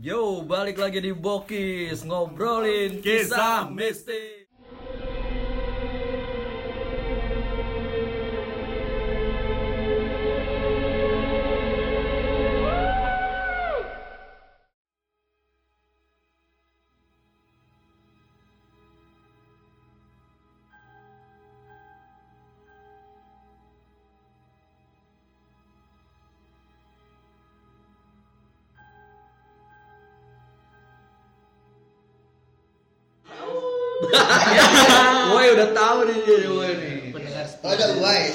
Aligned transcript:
Yo, 0.00 0.40
balik 0.40 0.80
lagi 0.80 1.04
di 1.04 1.12
Bokis 1.12 2.00
ngobrolin 2.08 3.04
kisah 3.04 3.68
mistis. 3.68 4.41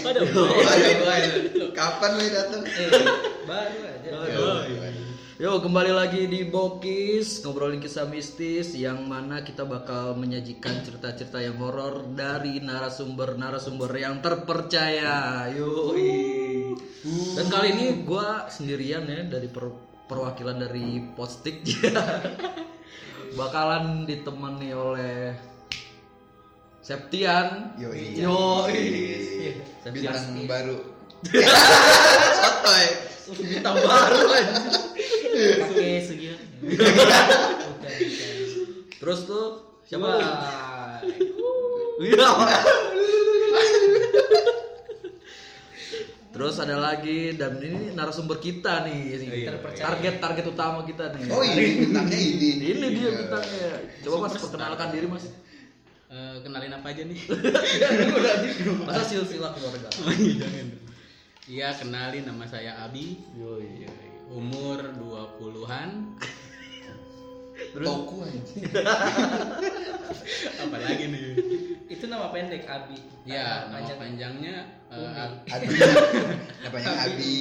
Oh, 0.08 0.48
uai. 0.56 0.64
ada 0.64 0.92
uai. 1.04 1.22
Kapan 1.76 2.12
lu 2.16 2.26
datang? 2.32 2.64
Baru 3.44 3.80
aja. 3.84 4.10
Yo, 5.38 5.62
kembali 5.62 5.94
lagi 5.94 6.26
di 6.26 6.50
Bokis 6.50 7.46
ngobrolin 7.46 7.78
kisah 7.78 8.10
mistis 8.10 8.74
yang 8.74 9.06
mana 9.06 9.46
kita 9.46 9.68
bakal 9.70 10.18
menyajikan 10.18 10.82
cerita-cerita 10.82 11.38
yang 11.44 11.62
horor 11.62 12.10
dari 12.16 12.58
narasumber-narasumber 12.64 13.92
yang 14.00 14.24
terpercaya. 14.24 15.46
Yo. 15.54 15.94
Dan 17.38 17.46
kali 17.52 17.68
ini 17.76 17.86
gua 18.02 18.50
sendirian 18.50 19.06
ya 19.06 19.28
dari 19.28 19.52
per- 19.52 20.08
perwakilan 20.08 20.58
dari 20.58 21.04
Postik. 21.14 21.62
Bakalan 23.38 24.08
ditemani 24.08 24.70
oleh 24.74 25.36
Septian. 26.88 27.76
Yo 27.76 27.92
Yo. 27.92 28.64
Septian 29.84 30.24
baru. 30.48 30.80
Sotoy. 32.40 32.88
bintang 33.44 33.76
baru 33.76 34.24
pakai 34.24 36.00
bukan 36.08 36.24
Terus 39.04 39.20
tuh 39.28 39.68
siapa? 39.84 40.16
Iya. 42.00 42.30
Terus 46.32 46.56
ada 46.64 46.78
lagi 46.80 47.36
dan 47.36 47.60
ini 47.60 47.92
narasumber 47.92 48.40
kita 48.40 48.88
nih. 48.88 49.20
ini. 49.20 49.44
Terpercaya. 49.44 49.92
Target 49.92 50.16
target 50.24 50.46
utama 50.48 50.88
kita 50.88 51.12
nih. 51.20 51.36
Oh 51.36 51.44
ini 51.44 51.84
bintangnya 51.84 52.16
ini. 52.16 52.48
Ini 52.64 52.88
dia 52.96 53.10
bintangnya. 53.12 53.72
Coba 54.08 54.32
Mas 54.32 54.40
perkenalkan 54.40 54.88
diri 54.96 55.12
Mas. 55.12 55.28
Eh, 56.08 56.36
kenalin 56.40 56.72
apa 56.72 56.88
aja 56.88 57.04
nih? 57.04 57.20
Masa 58.88 59.04
silsilah 59.04 59.52
keluarga. 59.52 59.92
Jangan. 59.92 60.68
Iya, 61.44 61.76
kenalin 61.76 62.24
nama 62.24 62.48
saya 62.48 62.80
Abi. 62.82 63.20
Yoi. 63.36 63.84
Umur 64.28 64.80
20-an. 64.96 66.16
Toku 67.74 68.22
anjing. 68.22 68.64
Apa 70.58 70.78
lagi 70.78 71.10
nih? 71.10 71.26
itu 71.88 72.04
nama 72.06 72.30
pendek 72.30 72.64
Abi 72.64 73.00
Ya, 73.24 73.66
nama 73.66 73.80
panjang. 73.82 73.98
panjangnya 73.98 74.56
Ab- 74.88 75.42
Abi. 75.48 75.66
Namanya 76.62 76.92
Abi. 77.02 77.36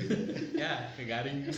ya, 0.60 0.92
kegaring. 0.94 1.48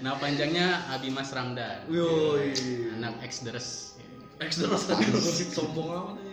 Nama 0.00 0.16
panjangnya 0.16 0.88
Abi 0.88 1.12
Mas 1.12 1.30
Ramdan. 1.32 1.84
Yoi. 1.88 2.52
Anak 2.96 3.20
ex 3.24 3.44
deres. 3.44 3.68
Next 4.40 4.56
terus 4.56 4.88
sombong 5.52 5.88
amat 5.92 6.16
ya. 6.24 6.32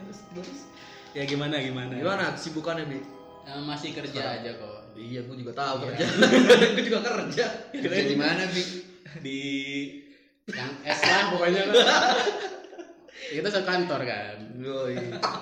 Ya 1.11 1.23
gimana 1.27 1.59
gimana? 1.59 1.91
Gimana 1.91 2.31
kesibukannya, 2.39 2.87
Bi? 2.87 2.99
Eh, 3.47 3.61
masih 3.63 3.91
kerja 3.91 4.39
aja 4.39 4.51
kok. 4.55 4.95
Iya, 4.95 5.27
gue 5.27 5.35
juga 5.39 5.53
tahu 5.55 5.83
Iya. 5.83 5.85
kerja. 5.91 6.05
gue 6.75 6.83
juga 6.87 6.99
kerja. 7.03 7.45
Kerja 7.75 8.03
di 8.07 8.15
mana, 8.15 8.43
Bi? 8.47 8.63
Di 9.19 9.39
yang 10.47 10.71
es 10.87 10.99
lah 11.03 11.23
pokoknya. 11.35 11.63
Kita 13.35 13.49
sekantor 13.51 14.01
kan. 14.07 14.37
Yoi. 14.55 14.95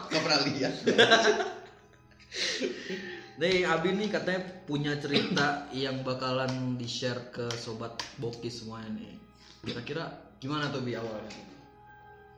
Gak 0.09 0.21
pernah 0.25 0.41
lihat. 0.49 0.73
Nih 3.35 3.67
Abi 3.67 3.91
nih 3.91 4.07
katanya 4.07 4.41
punya 4.63 4.95
cerita 4.95 5.47
yang 5.75 6.01
bakalan 6.01 6.79
di 6.79 6.87
share 6.87 7.31
ke 7.31 7.51
sobat 7.51 7.91
Boki 8.15 8.47
semuanya 8.47 8.95
nih. 8.95 9.15
Kira-kira 9.61 10.07
gimana 10.39 10.71
tuh 10.71 10.79
Bi 10.79 10.95
awalnya? 10.95 11.31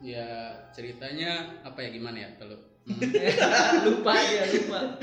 Ya 0.01 0.53
ceritanya 0.71 1.29
apa 1.61 1.81
ya 1.81 1.89
gimana 1.89 2.17
ya 2.21 2.29
kalau 2.37 2.57
Hmm, 2.87 3.03
lupa 3.83 4.15
ya 4.15 4.47
lupa 4.47 4.95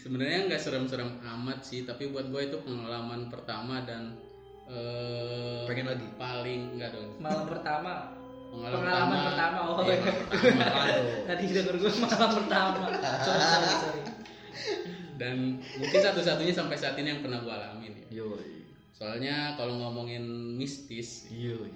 sebenarnya 0.00 0.48
nggak 0.48 0.56
serem-serem 0.56 1.20
amat 1.20 1.60
sih 1.60 1.84
tapi 1.84 2.08
buat 2.08 2.32
gue 2.32 2.48
itu 2.48 2.56
pengalaman 2.64 3.28
pertama 3.28 3.84
dan 3.84 4.16
eh, 4.64 5.68
Pengen 5.68 5.84
lagi? 5.84 6.08
paling 6.16 6.80
enggak 6.80 6.96
dong 6.96 7.12
malam 7.20 7.44
pertama 7.44 8.08
pengalaman, 8.48 8.80
pengalaman 8.80 9.18
pertama 9.28 9.56
oh 9.68 9.84
iya. 9.84 9.96
pertama. 10.00 10.80
Tadi 11.28 11.44
denger 11.52 11.74
gue 11.76 11.92
malam 12.08 12.30
pertama 12.40 12.76
sorry 13.28 13.44
sorry 13.44 13.68
sorry 13.76 14.00
dan 15.14 15.36
mungkin 15.78 16.00
satu-satunya 16.00 16.50
sampai 16.50 16.74
saat 16.74 16.96
ini 16.96 17.08
yang 17.08 17.22
pernah 17.22 17.38
gue 17.38 17.50
alamin 17.50 17.92
ya 18.10 18.22
Yoi. 18.22 18.66
soalnya 18.90 19.54
kalau 19.54 19.78
ngomongin 19.78 20.22
mistis 20.54 21.26
Yoi. 21.28 21.70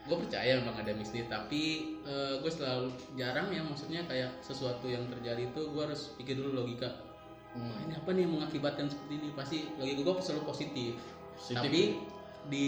gue 0.00 0.16
percaya 0.16 0.58
memang 0.58 0.74
ada 0.74 0.90
mistis 0.92 1.26
tapi 1.26 1.94
gue 2.40 2.50
selalu 2.50 2.90
jarang 3.14 3.50
ya 3.50 3.62
maksudnya 3.62 4.02
kayak 4.04 4.32
sesuatu 4.40 4.84
yang 4.84 5.06
terjadi 5.06 5.46
itu 5.46 5.60
gue 5.66 5.82
harus 5.82 6.14
pikir 6.16 6.34
dulu 6.34 6.64
logika 6.64 6.90
Wah, 7.50 7.74
ini 7.82 7.92
apa 7.92 8.14
nih 8.14 8.22
yang 8.22 8.38
mengakibatkan 8.38 8.86
seperti 8.86 9.12
ini 9.18 9.28
pasti 9.34 9.58
logika 9.74 10.00
gue 10.02 10.14
selalu 10.20 10.42
positif 10.46 10.94
Positif. 11.34 11.58
tapi 11.58 11.82
di 12.46 12.66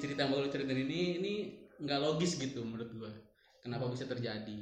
cerita 0.00 0.24
yang 0.24 0.34
lu 0.34 0.48
ceritain 0.48 0.78
ini 0.78 1.00
ini 1.20 1.32
nggak 1.78 2.00
logis 2.00 2.36
gitu 2.36 2.64
menurut 2.64 2.90
gue 2.90 3.12
kenapa 3.60 3.86
bisa 3.88 4.04
terjadi 4.04 4.58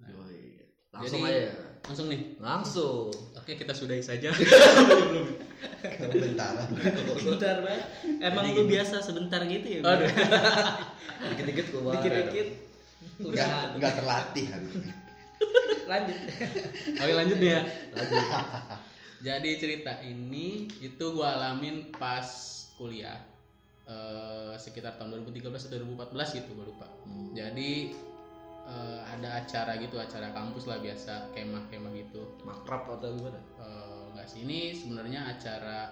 Nah, 0.00 0.08
Yoi. 0.08 0.56
Langsung 0.90 1.20
Jadi- 1.20 1.44
aja. 1.44 1.69
Langsung 1.86 2.06
nih? 2.12 2.20
Langsung. 2.38 3.08
oke 3.36 3.52
kita 3.56 3.72
sudahi 3.72 4.04
saja. 4.04 4.30
Bentaran. 6.00 6.68
sebentar 7.20 7.60
banget 7.60 7.84
emang 8.20 8.52
lu 8.52 8.64
biasa 8.64 9.00
sebentar 9.04 9.40
gitu 9.44 9.80
ya 9.80 9.80
Aduh. 9.84 10.08
Dikit-dikit 11.36 11.66
keluar. 11.72 11.92
dikit-dikit. 12.00 12.48
Udah 13.20 13.76
enggak 13.76 13.92
terlatih 14.00 14.46
lanjut. 15.90 16.18
Oke 17.02 17.12
lanjut 17.12 17.38
nih 17.42 17.50
ya. 17.50 17.60
Jadi 19.20 19.50
cerita 19.60 19.92
ini 20.06 20.70
itu 20.80 21.04
gue 21.12 21.26
alamin 21.26 21.90
pas 21.92 22.24
kuliah. 22.78 23.18
Eh, 23.90 24.54
sekitar 24.54 24.94
tahun 25.02 25.26
2013 25.26 25.50
atau 25.50 25.82
2014 25.82 26.38
gitu 26.38 26.54
gue 26.54 26.66
lupa. 26.70 26.86
Hmm. 27.10 27.34
jadi 27.34 27.90
eh, 28.70 29.00
ada 29.18 29.28
acara 29.42 29.74
gitu 29.82 29.98
acara 29.98 30.30
kampus 30.30 30.70
lah 30.70 30.78
biasa 30.78 31.34
kemah-kemah 31.34 31.92
gitu 31.98 32.22
Makrab 32.46 32.86
atau 32.86 33.10
gimana? 33.18 33.40
Eh, 33.58 34.02
nggak 34.14 34.26
sih 34.30 34.46
ini 34.46 34.72
sebenarnya 34.72 35.34
acara 35.34 35.90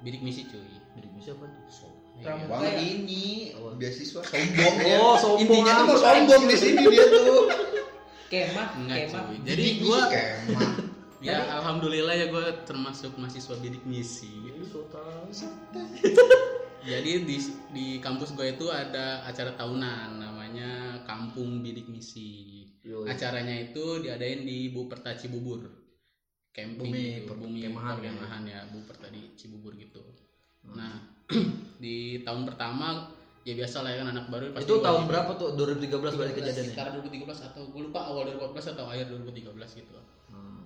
bidik 0.00 0.24
misi 0.24 0.48
cuy 0.48 0.80
Bidik 0.96 1.12
misi 1.12 1.28
apa 1.30 1.44
tuh? 1.44 1.92
Pramuka. 2.24 2.48
Bang 2.48 2.64
ya? 2.64 2.78
ini 2.80 3.52
Apa? 3.52 3.76
beasiswa 3.76 4.20
sombong 4.32 4.74
ya. 4.80 4.96
Oh, 5.02 5.16
sombong 5.20 5.44
Intinya 5.44 5.72
tuh 5.76 5.84
mau 5.84 5.98
sombong 6.00 6.42
di 6.48 6.56
sini 6.56 6.82
dia 6.88 7.06
tuh. 7.12 7.44
kemah 8.32 8.68
Enggak 8.80 8.98
kemah 9.12 9.22
cuy 9.28 9.38
jadi 9.44 9.62
Bidik 9.62 9.76
gue 9.84 10.00
misi 10.00 10.14
kemah. 10.16 10.72
ya 11.24 11.40
alhamdulillah 11.56 12.14
ya 12.20 12.26
gue 12.28 12.46
termasuk 12.68 13.16
mahasiswa 13.16 13.56
bidik 13.56 13.80
misi 13.88 14.28
so 14.68 14.84
jadi 16.84 17.24
di 17.24 17.36
di 17.72 17.86
kampus 17.96 18.36
gue 18.36 18.52
itu 18.52 18.68
ada 18.68 19.24
acara 19.24 19.56
tahunan 19.56 20.20
Kampung 21.04 21.60
Bidik 21.60 21.86
Misi 21.86 22.64
Yoi. 22.80 23.06
acaranya 23.06 23.54
itu 23.62 24.00
diadain 24.00 24.42
di 24.42 24.68
Buperta 24.68 25.14
Cibubur 25.14 25.64
camping 26.50 26.88
Bumi 26.88 27.04
gitu, 27.16 27.26
per- 27.26 27.38
bumi 27.38 27.60
kemahan 27.62 27.98
ya. 28.00 28.12
ya 28.44 28.60
Buperta 28.68 29.06
di 29.08 29.32
Cibubur 29.34 29.72
gitu 29.74 30.00
nah 30.66 30.96
di 31.78 32.20
tahun 32.20 32.44
pertama 32.44 33.12
ya 33.42 33.52
biasa 33.52 33.80
lah 33.80 33.90
ya 33.90 34.00
kan 34.00 34.08
anak 34.10 34.26
baru 34.26 34.44
pasti 34.50 34.64
Itu 34.64 34.80
tahun 34.80 35.04
berapa 35.04 35.30
tuh? 35.34 35.52
2013 35.52 35.92
berarti 35.92 36.32
kejadiannya. 36.34 36.64
sekitar 36.66 36.86
2013 36.96 37.48
atau 37.52 37.62
gue 37.66 37.82
lupa 37.82 38.00
awal 38.02 38.24
2014 38.32 38.72
atau 38.72 38.84
akhir 38.86 39.06
2013 39.10 39.52
gitu 39.76 39.96
Hmm. 40.26 40.64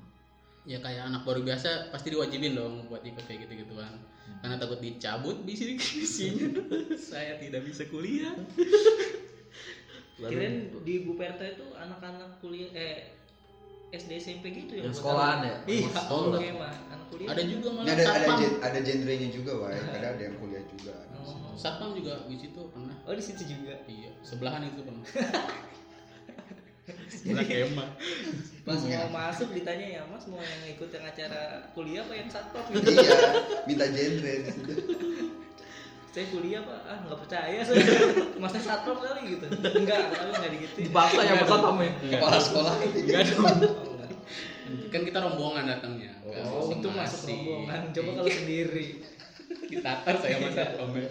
ya 0.65 0.79
kayak 0.79 1.09
anak 1.09 1.23
baru 1.25 1.43
biasa 1.43 1.91
pasti 1.91 2.09
diwajibin 2.09 2.55
dong 2.55 2.87
buat 2.87 3.03
ikut 3.03 3.21
kayak 3.21 3.45
gitu 3.45 3.67
gituan 3.67 3.91
Hmm. 4.23 4.39
karena 4.39 4.57
takut 4.57 4.79
dicabut 4.79 5.41
di 5.43 5.55
sini 5.57 5.75
saya 7.11 7.37
tidak 7.37 7.65
bisa 7.65 7.83
kuliah 7.87 8.37
kirain 10.21 10.55
di 10.83 10.95
Buperta 11.01 11.45
itu 11.47 11.67
anak-anak 11.73 12.31
kuliah 12.39 12.71
eh 12.73 12.97
SD 13.89 14.11
SMP 14.19 14.53
gitu 14.53 14.73
ya 14.75 14.85
Yang 14.85 15.01
sekolahan 15.01 15.39
ya? 15.41 15.55
iya 15.65 15.89
Sekolah. 15.89 16.37
oke 16.37 16.49
mah 16.55 16.75
anak 16.91 17.07
kuliah. 17.09 17.29
ada 17.33 17.43
juga 17.43 17.69
malah 17.73 17.89
ada 17.89 18.05
ada 18.05 18.35
ada 18.61 18.79
genrenya 18.83 19.29
juga, 19.31 19.53
Wai. 19.57 19.79
Kadang 19.81 20.13
ada 20.13 20.23
yang 20.23 20.37
kuliah 20.37 20.65
juga. 20.67 20.95
Oh. 21.19 21.57
satpam 21.57 21.97
juga 21.97 22.21
di 22.25 22.37
situ 22.37 22.61
pernah 22.69 22.95
Oh 23.05 23.15
di 23.15 23.23
situ 23.23 23.43
juga. 23.47 23.75
iya 23.87 24.11
sebelahan 24.21 24.67
itu 24.67 24.81
pernah 24.83 25.05
sebelah 27.09 27.45
kemah 27.45 27.91
Pas 28.65 28.81
Iya. 28.81 28.97
mau 29.03 29.09
masuk 29.15 29.49
ditanya 29.53 29.87
ya 29.89 30.03
Mas 30.05 30.25
mau 30.29 30.37
yang 30.39 30.63
ikut 30.69 30.89
yang 30.89 31.05
acara 31.05 31.41
kuliah 31.73 32.05
apa 32.05 32.13
yang 32.13 32.29
satpam? 32.29 32.65
iya, 32.85 33.17
minta 33.65 33.87
genre 33.89 34.33
di 34.39 34.51
situ. 34.51 34.73
saya 36.13 36.27
kuliah 36.33 36.61
pak. 36.65 36.81
Ah 36.89 36.99
nggak 37.05 37.19
percaya. 37.21 37.59
Saya 37.67 37.81
masnya 38.41 38.61
satpam 38.63 38.99
kali 38.99 39.37
gitu. 39.37 39.47
Enggak 39.49 40.13
tapi 40.13 40.31
nggak 40.33 40.53
gitu 40.65 40.77
Dipaksa 40.89 41.21
ya 41.25 41.35
bakal 41.45 41.59
tamu 41.63 41.83
ya. 41.85 41.93
Kepala 42.17 42.39
sekolah. 42.41 42.75
Enggak 42.81 43.23
dong. 43.33 43.47
Kan 44.93 45.03
kita 45.05 45.19
rombongan 45.21 45.65
datangnya. 45.69 46.13
Oh 46.25 46.69
untuk 46.73 46.93
masuk 46.93 47.29
rombongan. 47.31 47.93
Coba 47.93 48.11
kalau 48.25 48.31
sendiri. 48.33 48.87
Ditatar 49.71 50.17
saya 50.21 50.41
sama 50.41 50.49
satpamnya 50.53 51.09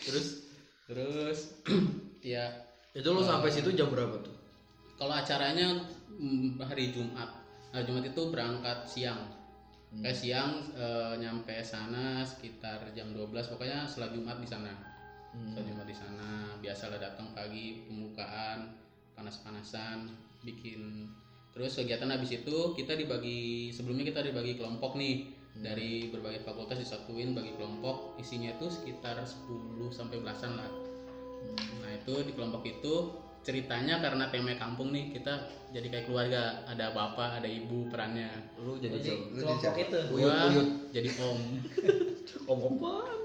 Terus? 0.00 0.26
Terus 0.88 1.38
ya 2.34 2.44
itu 2.92 3.06
lo 3.06 3.22
sampai 3.22 3.52
situ 3.52 3.70
jam 3.72 3.88
berapa 3.92 4.20
tuh? 4.20 4.40
kalau 5.00 5.16
acaranya 5.16 5.80
mm, 6.12 6.60
hari 6.60 6.92
Jumat. 6.92 7.32
Nah, 7.72 7.80
Jumat 7.88 8.04
itu 8.04 8.22
berangkat 8.28 8.84
siang 8.84 9.39
kayak 9.98 10.14
siang 10.14 10.70
eh, 10.78 11.18
nyampe 11.18 11.58
sana 11.66 12.22
sekitar 12.22 12.94
jam 12.94 13.10
12 13.10 13.50
pokoknya 13.50 13.90
setelah 13.90 14.14
Jumat 14.14 14.38
di 14.38 14.46
sana. 14.46 14.72
Setelah 15.34 15.66
Jumat 15.66 15.86
di 15.86 15.96
sana. 15.98 16.30
Biasalah 16.62 16.98
datang 17.02 17.34
pagi 17.34 17.82
pembukaan 17.86 18.70
panas-panasan 19.18 20.10
bikin. 20.46 21.10
Terus 21.50 21.74
kegiatan 21.74 22.06
habis 22.06 22.30
itu 22.30 22.56
kita 22.78 22.94
dibagi 22.94 23.74
sebelumnya 23.74 24.06
kita 24.06 24.22
dibagi 24.22 24.54
kelompok 24.54 24.94
nih. 24.94 25.26
Dari 25.50 26.06
berbagai 26.14 26.46
fakultas 26.46 26.78
disatuin 26.78 27.34
bagi 27.34 27.50
kelompok 27.58 28.14
isinya 28.22 28.54
itu 28.54 28.70
sekitar 28.70 29.18
10 29.18 29.90
sampai 29.90 30.22
belasan 30.22 30.54
lah. 30.54 30.70
Nah 31.82 31.90
itu 31.90 32.14
di 32.22 32.32
kelompok 32.38 32.62
itu 32.64 33.10
ceritanya 33.40 33.98
karena 33.98 34.28
tema 34.28 34.52
kampung 34.54 34.92
nih 34.92 35.10
kita 35.10 35.32
jadi 35.70 35.86
kayak 35.88 36.04
keluarga 36.06 36.60
ada 36.64 36.92
bapak 36.92 37.40
ada 37.40 37.48
ibu 37.48 37.88
perannya 37.88 38.28
Lu 38.60 38.76
jadi 38.76 39.00
jadi? 39.00 39.16
Lu 39.32 39.40
kelompok 39.40 39.64
jadi 39.64 39.80
itu 39.82 39.98
Uyut, 40.12 40.28
gua 40.28 40.44
uyut. 40.52 40.68
jadi 40.92 41.08
om 41.18 41.40
Om 42.50 42.58
apaan? 42.68 43.18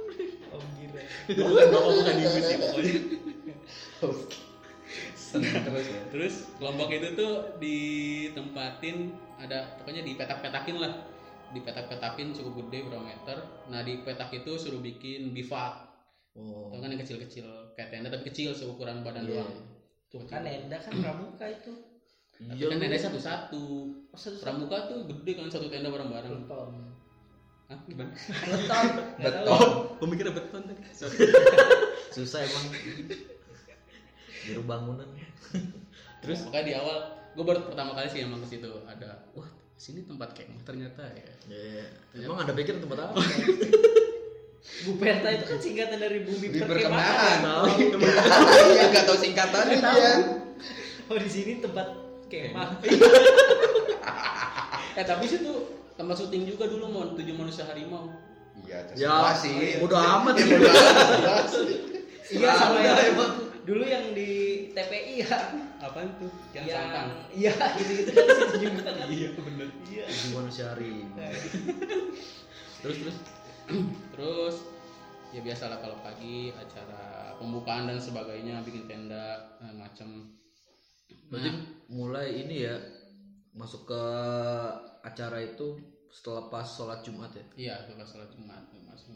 om 0.56 0.64
gila 0.80 1.02
bukan 1.36 1.68
bapak 1.68 1.92
bukan 2.00 2.16
ibu 2.16 2.38
sih 2.40 2.56
pokoknya 2.56 2.96
terus 5.36 5.86
ya. 5.86 6.02
terus 6.14 6.36
kelompok 6.56 6.90
itu 6.90 7.08
tuh 7.12 7.34
ditempatin 7.60 9.12
ada 9.36 9.76
pokoknya 9.76 10.08
dipetak-petakin 10.08 10.78
lah 10.80 10.94
dipetak-petakin 11.52 12.32
cukup 12.32 12.66
gede 12.66 12.88
berapa 12.88 13.04
meter 13.04 13.38
nah 13.68 13.84
di 13.84 14.00
petak 14.00 14.32
itu 14.32 14.56
suruh 14.56 14.80
bikin 14.80 15.32
bivak 15.32 15.84
Oh. 16.36 16.68
Tau 16.68 16.84
kan 16.84 16.92
yang 16.92 17.00
kecil-kecil 17.00 17.48
kayak 17.80 17.96
tenda 17.96 18.12
tapi 18.12 18.28
kecil 18.28 18.52
seukuran 18.52 19.08
badan 19.08 19.24
Iya. 19.24 19.40
doang 19.40 19.56
tuh 20.08 20.22
kan 20.26 20.44
Enda 20.44 20.78
kan 20.78 20.94
pramuka 20.94 21.46
itu 21.46 21.74
Iya. 22.36 22.68
kan 22.68 22.76
lu. 22.76 22.84
tenda 22.84 23.00
satu-satu 23.00 23.64
oh, 24.12 24.20
satu 24.20 24.38
pramuka 24.40 24.92
tuh 24.92 25.08
gede 25.08 25.32
kan 25.36 25.48
satu 25.48 25.72
tenda 25.72 25.88
bareng-bareng 25.88 26.44
beton 26.44 26.72
Hah, 27.66 27.80
gimana? 27.88 28.12
beton 28.46 28.86
Beton. 29.26 29.70
Pemikirnya 29.98 30.34
beton 30.34 30.62
tadi. 30.64 30.82
Susah 32.14 32.46
emang. 32.46 32.66
Biru 34.46 34.62
bangunan. 34.62 35.10
Terus 36.22 36.46
makanya 36.46 36.62
di 36.62 36.74
awal 36.76 36.98
gue 37.34 37.42
baru 37.42 37.66
pertama 37.66 37.98
kali 37.98 38.06
sih 38.06 38.22
emang 38.22 38.46
ke 38.46 38.54
situ 38.54 38.70
ada 38.86 39.26
wah 39.34 39.50
sini 39.76 40.06
tempat 40.06 40.38
kemah 40.38 40.62
ternyata 40.62 41.10
ya. 41.10 41.34
Iya. 41.50 41.86
Emang 42.22 42.46
ada 42.46 42.54
pikir 42.54 42.78
tempat 42.78 43.10
apa? 43.10 43.18
Bu 44.84 44.98
Perta 44.98 45.30
itu 45.30 45.46
kan 45.46 45.58
singkatan 45.58 45.98
dari 45.98 46.20
bumi 46.22 46.46
perkemahan. 46.52 47.40
Iya, 48.68 48.84
enggak 48.90 49.06
tahu 49.06 49.16
singkatannya 49.16 49.78
dia. 49.78 50.12
oh 51.06 51.16
di 51.16 51.30
sini 51.30 51.62
tempat 51.62 51.86
kemah 52.28 52.82
Eh 54.98 55.04
tapi 55.04 55.24
situ 55.28 55.52
tempat 55.94 56.16
syuting 56.18 56.44
juga 56.46 56.66
dulu 56.66 56.86
mau 56.88 57.04
tujuh 57.14 57.34
manusia 57.34 57.64
harimau. 57.64 58.10
Iya, 58.58 58.80
Ya, 58.96 59.36
sih. 59.36 59.78
udah 59.80 60.24
amat 60.24 60.34
ya. 60.40 60.46
iya 62.32 62.50
sama 62.56 62.80
yang 62.80 63.00
emang. 63.12 63.32
dulu 63.66 63.82
yang 63.82 64.14
di 64.14 64.30
TPI 64.72 65.22
ya 65.22 65.38
Apaan 65.78 66.10
tuh? 66.18 66.32
Yang 66.54 66.66
yang 66.70 66.78
sampang. 66.88 67.08
iya 67.34 67.54
gitu 67.76 67.92
gitu 67.98 68.10
kan 68.14 68.26
situ 68.26 68.58
juga 68.64 68.82
Iya 69.06 69.30
bener. 69.36 69.68
iya 69.86 70.06
Di 70.08 70.28
manusia 70.32 70.66
hari. 70.72 71.04
Terus 72.80 72.96
terus. 73.04 73.18
Terus 74.14 74.56
ya 75.34 75.42
biasalah 75.44 75.82
kalau 75.84 75.98
pagi 76.00 76.54
acara 76.56 77.36
pembukaan 77.36 77.92
dan 77.92 78.00
sebagainya 78.00 78.64
bikin 78.64 78.88
tenda 78.88 79.58
eh, 79.62 79.76
macem. 79.76 80.32
Berarti 81.30 81.50
Nah, 81.50 81.58
mulai 81.90 82.46
ini 82.46 82.66
ya 82.66 82.76
masuk 83.56 83.90
ke 83.90 84.04
acara 85.02 85.42
itu 85.42 85.80
setelah 86.12 86.48
pas 86.48 86.64
sholat 86.64 87.04
Jumat 87.04 87.32
ya. 87.36 87.46
iya 87.56 87.76
setelah 87.84 88.08
sholat 88.08 88.30
Jumat 88.32 88.64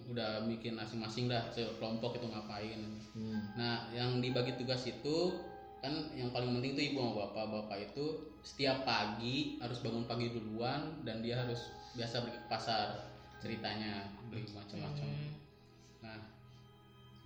udah 0.10 0.46
bikin 0.50 0.76
masing-masing 0.76 1.30
dah 1.30 1.50
kelompok 1.78 2.18
itu 2.18 2.28
ngapain. 2.28 2.82
Hmm. 3.14 3.42
Nah, 3.56 3.90
yang 3.94 4.20
dibagi 4.20 4.58
tugas 4.58 4.86
itu 4.90 5.38
kan 5.80 6.12
yang 6.12 6.34
paling 6.36 6.60
penting 6.60 6.76
tuh 6.76 6.84
ibu 6.84 6.98
sama 7.00 7.14
bapak. 7.26 7.46
Bapak 7.48 7.78
itu 7.94 8.06
setiap 8.44 8.84
pagi 8.84 9.62
harus 9.62 9.80
bangun 9.80 10.06
pagi 10.10 10.34
duluan 10.34 11.00
dan 11.08 11.24
dia 11.24 11.40
harus 11.40 11.72
biasa 11.96 12.26
pergi 12.26 12.40
ke 12.42 12.48
pasar 12.52 13.09
ceritanya 13.40 14.12
beli 14.28 14.44
macam-macam. 14.52 15.08
Hmm. 15.08 15.32
Nah, 16.04 16.20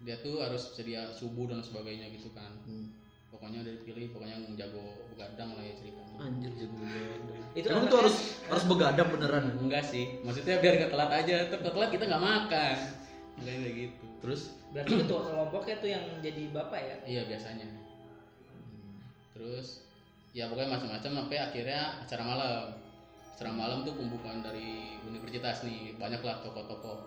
dia 0.03 0.15
tuh 0.21 0.39
harus 0.39 0.73
sedia 0.73 1.09
subuh 1.11 1.49
dan 1.49 1.61
sebagainya 1.61 2.09
gitu 2.13 2.29
kan. 2.31 2.53
Hmm. 2.65 2.93
Pokoknya 3.33 3.65
udah 3.65 3.73
dipilih, 3.81 4.13
pokoknya 4.13 4.37
yang 4.37 4.53
jago 4.53 4.83
begadang 5.09 5.57
lah 5.57 5.63
ya 5.65 5.73
ceritanya. 5.73 6.17
Anjir 6.21 6.51
jago 6.53 6.75
begadang. 6.77 7.41
Itu 7.57 7.65
Emang 7.65 7.89
anaknya- 7.89 7.89
tuh 7.89 7.99
harus 8.05 8.17
harus 8.45 8.65
begadang 8.69 9.07
beneran. 9.09 9.45
Enggak 9.57 9.83
sih, 9.89 10.05
maksudnya 10.21 10.61
biar 10.61 10.73
gak 10.85 10.91
telat 10.93 11.11
aja. 11.11 11.35
Ter 11.49 11.59
telat 11.65 11.89
kita 11.89 12.03
nggak 12.05 12.23
makan. 12.23 12.75
Enggak 13.41 13.55
kayak 13.57 13.75
gitu. 13.75 14.05
Terus 14.21 14.41
berarti 14.69 14.93
ketua 15.01 15.21
kelompoknya 15.25 15.75
tuh 15.81 15.89
yang 15.91 16.05
jadi 16.21 16.43
bapak 16.53 16.79
ya 16.79 16.95
Iya 17.09 17.21
biasanya. 17.29 17.67
Terus 19.33 19.81
ya 20.33 20.45
pokoknya 20.49 20.77
macam-macam 20.77 21.11
sampai 21.25 21.37
akhirnya 21.41 21.81
acara 22.05 22.23
malam. 22.23 22.65
Acara 23.33 23.49
malam 23.51 23.81
tuh 23.81 23.93
pembukaan 23.93 24.39
dari 24.39 24.93
universitas 25.03 25.65
nih 25.65 25.97
banyak 25.97 26.21
lah 26.21 26.39
tokoh-tokoh 26.39 26.97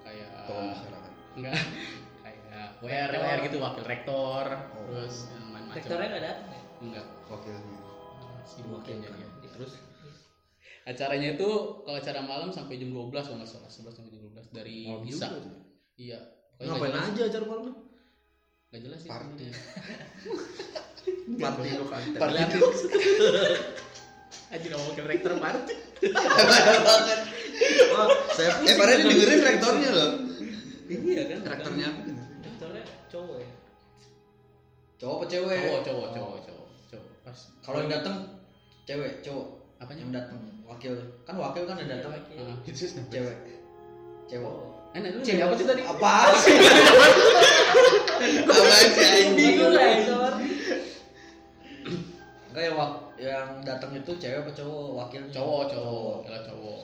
kayak 0.00 0.28
Tokoh 0.44 0.60
masyarakat. 0.70 1.12
enggak 1.34 1.56
kayak 2.24 2.68
WR 2.78 3.10
WR 3.10 3.38
gitu 3.44 3.56
wakil 3.58 3.84
rektor 3.84 4.44
terus 4.76 5.14
yang 5.30 5.46
lain 5.50 5.64
macam. 5.64 5.76
rektornya 5.76 6.08
nggak 6.08 6.24
datang 6.24 6.48
ya 6.50 6.62
Enggak. 6.80 7.06
Wakilnya. 7.26 7.80
Sibuk 8.42 8.72
wakil 8.76 8.96
kayaknya 8.96 9.08
kan. 9.08 9.20
dia. 9.40 9.50
Terus 9.52 9.72
Acaranya 10.80 11.28
itu 11.36 11.48
kalau 11.84 11.92
acara 11.94 12.20
malam 12.20 12.48
sampai 12.48 12.76
jam 12.76 12.88
12 12.88 13.12
kalau 13.12 13.36
nggak 13.36 13.48
salah 13.48 13.68
11 13.68 13.92
sampai 13.92 14.10
jam 14.10 14.20
12 14.32 14.48
dari 14.50 14.76
Malam 14.86 15.04
bisa. 15.04 15.26
Iya. 15.94 16.18
Pokoknya 16.56 16.72
ngapain 16.72 16.96
aja 17.06 17.22
acara 17.26 17.44
malam? 17.46 17.64
nggak 18.70 18.80
jelas 18.80 18.98
sih. 18.98 19.08
Party. 19.08 19.46
Party 21.42 21.68
lo 21.74 21.84
kan. 21.86 22.02
Party. 22.16 22.40
Aja 24.50 24.66
ngomong 24.70 24.94
ke 24.94 25.02
rektor 25.04 25.32
banget. 25.36 25.62
Wah, 27.90 28.06
saya 28.32 28.50
Eh, 28.62 28.74
padahal 28.74 29.00
dengerin 29.04 29.40
rektornya 29.40 29.90
loh. 29.90 30.10
Iya 30.86 31.22
kan. 31.28 31.38
Rektornya 31.46 31.86
apa? 31.86 32.00
rektornya 32.40 32.82
cowok 33.06 33.36
ya 33.38 33.50
Cowok 34.98 35.14
apa 35.16 35.24
cewek? 35.28 35.58
Cowok, 35.60 35.80
cowok, 35.82 36.08
cowok, 36.12 36.38
cowok, 36.44 36.66
cowok. 36.90 37.10
Pas. 37.22 37.38
Kalau 37.62 37.78
yang 37.80 37.90
datang 37.90 38.16
cewek, 38.84 39.12
cowok. 39.22 39.46
Apanya? 39.78 40.02
Yang 40.02 40.12
datang 40.18 40.38
wakil. 40.66 40.92
Kan 41.24 41.34
wakil 41.36 41.62
kan 41.64 41.76
datang 41.80 42.12
Iya, 42.28 42.42
Ah, 42.44 42.56
itu 42.66 42.76
sih. 42.76 42.90
cewek. 43.08 43.36
Cewek. 44.26 44.54
Eh, 44.90 44.98
nah, 44.98 45.10
lu 45.14 45.22
siapa 45.22 45.54
sih 45.54 45.64
tadi? 45.64 45.82
Apa 45.86 46.34
sih? 46.42 46.54
Apaan 48.20 48.88
sih 48.92 49.32
bingung 49.32 49.72
rektor 49.72 50.32
yang 53.20 53.60
datang 53.60 53.92
itu 53.92 54.16
cewek 54.16 54.48
apa 54.48 54.52
cowok 54.56 54.88
wakil 54.96 55.22
Cowok, 55.28 55.62
cowok, 55.68 56.14
kalau 56.24 56.40
cowok. 56.48 56.82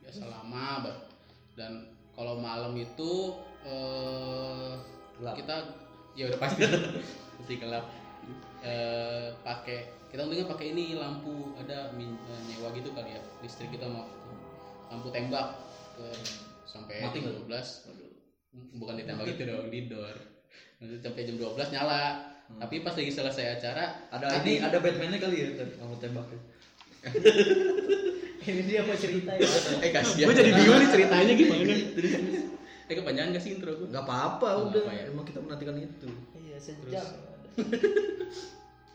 Biasa 0.00 0.22
lama, 0.32 0.66
Mbak. 0.80 0.96
Dan 1.54 1.72
kalau 2.16 2.40
malam 2.40 2.72
itu 2.74 3.36
eh 3.64 4.72
Gelap. 5.20 5.34
kita 5.38 5.56
ya 6.18 6.26
udah 6.32 6.40
pasti 6.40 6.62
pasti 7.38 7.54
gelap. 7.60 7.84
Eh 8.64 9.28
pakai 9.44 9.84
kita 10.08 10.24
untungnya 10.24 10.46
pakai 10.46 10.70
ini 10.70 10.94
lampu 10.94 11.52
ada 11.58 11.90
min, 11.98 12.14
eh, 12.14 12.40
nyewa 12.46 12.70
gitu 12.70 12.94
kali 12.94 13.18
ya 13.18 13.22
listrik 13.42 13.74
kita 13.74 13.82
mau 13.90 14.06
lampu 14.86 15.10
tembak 15.10 15.58
ke 15.98 16.06
sampai 16.62 17.02
Mati 17.02 17.18
jam 17.18 17.34
nggak? 17.34 17.50
12 17.50 17.90
Waduh, 17.90 18.12
bukan 18.78 18.94
ditembak 19.02 19.26
itu 19.26 19.42
dong 19.42 19.66
di 19.74 19.80
door 19.90 20.16
sampai 21.02 21.26
jam 21.26 21.34
12 21.34 21.74
nyala 21.74 22.02
tapi 22.54 22.80
pas 22.80 22.92
lagi 22.92 23.08
selesai 23.08 23.58
acara 23.58 23.84
Ada 24.10 24.40
ini 24.40 24.58
ada 24.58 24.78
Batman-nya 24.78 25.18
kali 25.18 25.36
ya 25.36 25.48
kamu 25.56 25.94
tembak. 25.98 26.26
Ini 28.44 28.60
dia 28.62 28.84
mau 28.84 28.92
cerita 28.92 29.32
ya. 29.32 29.48
Eh 29.80 29.88
kasihan. 29.88 30.28
gue 30.28 30.36
jadi 30.36 30.52
bingung 30.52 30.76
nih 30.76 30.88
ceritanya 30.90 31.32
gimana 31.32 31.64
terus 31.96 32.12
eh 32.84 32.94
kepanjangan 32.94 33.32
gak 33.32 33.40
sih 33.40 33.56
intro 33.56 33.72
gue 33.72 33.88
Nggak 33.88 34.04
apa-apa 34.04 34.44
Nggak 34.46 34.64
udah. 34.68 34.82
apa 34.84 34.92
ya. 34.92 35.02
Emang 35.08 35.24
kita 35.24 35.38
menantikan 35.40 35.76
itu. 35.76 36.08
Iya, 36.36 36.56
sejam. 36.60 37.06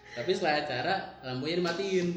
tapi 0.09 0.29
setelah 0.33 0.55
acara 0.59 0.93
lampunya 1.23 1.55
dimatiin 1.57 2.07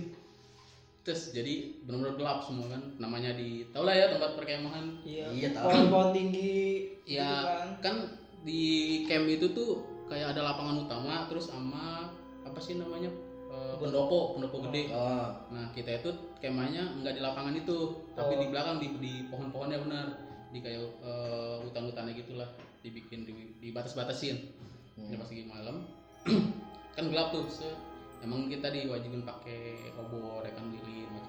terus 1.03 1.31
jadi 1.31 1.83
benar-benar 1.83 2.15
gelap 2.15 2.39
semua 2.43 2.67
kan 2.69 2.83
namanya 2.97 3.35
di 3.35 3.67
tau 3.71 3.83
lah 3.83 3.93
ya 3.93 4.07
tempat 4.09 4.39
perkemahan 4.39 4.87
Iya. 5.03 5.27
Iya, 5.31 5.49
tahu. 5.51 5.67
Pohon-pohon 5.67 6.09
tinggi. 6.13 6.57
gitu 7.01 7.19
ya 7.19 7.31
kan. 7.43 7.69
kan 7.81 7.97
di 8.43 8.63
camp 9.07 9.27
itu 9.27 9.47
tuh 9.51 9.71
kayak 10.07 10.33
ada 10.33 10.43
lapangan 10.45 10.77
utama 10.81 11.27
terus 11.27 11.49
sama 11.49 12.11
apa 12.43 12.59
sih 12.59 12.77
namanya 12.77 13.11
Eh, 13.53 13.77
pendopo 13.77 14.33
pendopo 14.33 14.65
gede 14.65 14.89
Oh. 14.89 15.29
nah 15.53 15.69
kita 15.71 16.01
itu 16.01 16.09
kemahnya 16.41 16.89
nggak 16.97 17.13
di 17.13 17.21
lapangan 17.21 17.53
itu 17.53 18.01
tapi 18.17 18.33
Oh. 18.33 18.41
di 18.41 18.47
belakang 18.49 18.81
di, 18.81 18.89
di 18.97 19.13
pohon-pohonnya 19.29 19.77
benar 19.77 20.07
di 20.49 20.65
kayak 20.65 20.81
eh, 20.81 21.57
hutan-hutannya 21.61 22.17
gitulah 22.17 22.49
dibikin 22.81 23.29
di, 23.29 23.33
dibatas-batasin 23.61 24.57
Hmm. 24.97 25.05
ini 25.05 25.17
pas 25.17 25.29
lagi 25.29 25.45
malam 25.45 25.85
kan 26.97 27.05
gelap 27.05 27.29
tuh 27.29 27.45
se- 27.47 27.77
emang 28.21 28.49
kita 28.49 28.73
diwajibin 28.73 29.21
pakai 29.21 29.93
obor 29.97 30.41
ya 30.41 30.53
kan 30.53 30.73
lilin 30.73 31.13
Oh, 31.13 31.22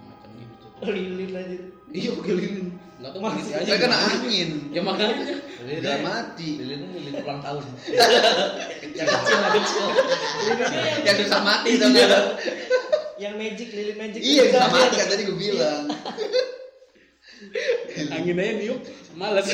lilin 0.92 1.32
aja. 1.32 1.58
iya 1.94 2.10
pakai 2.20 2.34
lilin 2.36 2.68
nggak 3.00 3.12
tahu 3.12 3.22
Masih 3.22 3.36
polisi 3.36 3.52
aja 3.56 3.66
Saya 3.68 3.80
kena 3.80 3.98
angin. 4.00 4.50
ya 4.72 4.82
makanya 4.84 5.16
Udah 5.64 5.98
mati. 6.04 6.50
Lilin 6.60 6.80
ini 6.84 6.98
lilin 7.08 7.14
ulang 7.24 7.40
tahun. 7.40 7.64
Yang 9.00 9.08
kecil, 9.10 9.38
yang 9.40 9.54
kecil. 9.56 9.86
Lilinnya 9.88 10.68
yang, 11.08 11.18
susah 11.24 11.42
mati 11.42 11.70
tau 11.80 11.88
nggak? 11.88 12.24
yang 13.16 13.34
magic, 13.40 13.70
lilin 13.72 13.96
magic. 13.96 14.20
Iya 14.20 14.44
susah 14.52 14.70
mati 14.70 14.96
kan 15.00 15.08
tadi 15.08 15.24
gue 15.24 15.38
bilang. 15.40 15.84
angin 18.12 18.40
aja 18.40 18.54
niup 18.56 18.80
malas 19.16 19.48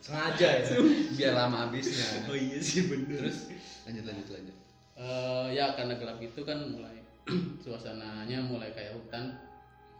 Sengaja 0.00 0.48
ya. 0.64 0.76
Biar 1.12 1.32
lama 1.36 1.68
habisnya. 1.68 2.28
oh 2.28 2.36
iya 2.36 2.58
sih 2.60 2.88
bener 2.88 3.20
Terus 3.28 3.52
lanjut 3.84 4.04
lanjut 4.08 4.28
lanjut. 4.32 4.56
Eh, 4.98 5.46
ya 5.54 5.76
karena 5.76 5.94
gelap 5.96 6.18
itu 6.18 6.40
kan 6.42 6.58
mulai 6.64 7.04
suasananya 7.64 8.40
mulai 8.42 8.72
kayak 8.72 8.96
hutan 8.96 9.36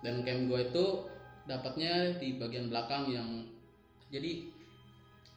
dan 0.00 0.22
camp 0.22 0.46
gue 0.46 0.60
itu 0.64 0.84
dapatnya 1.44 1.92
di 2.16 2.36
bagian 2.36 2.68
belakang 2.68 3.08
yang 3.08 3.28
jadi 4.08 4.46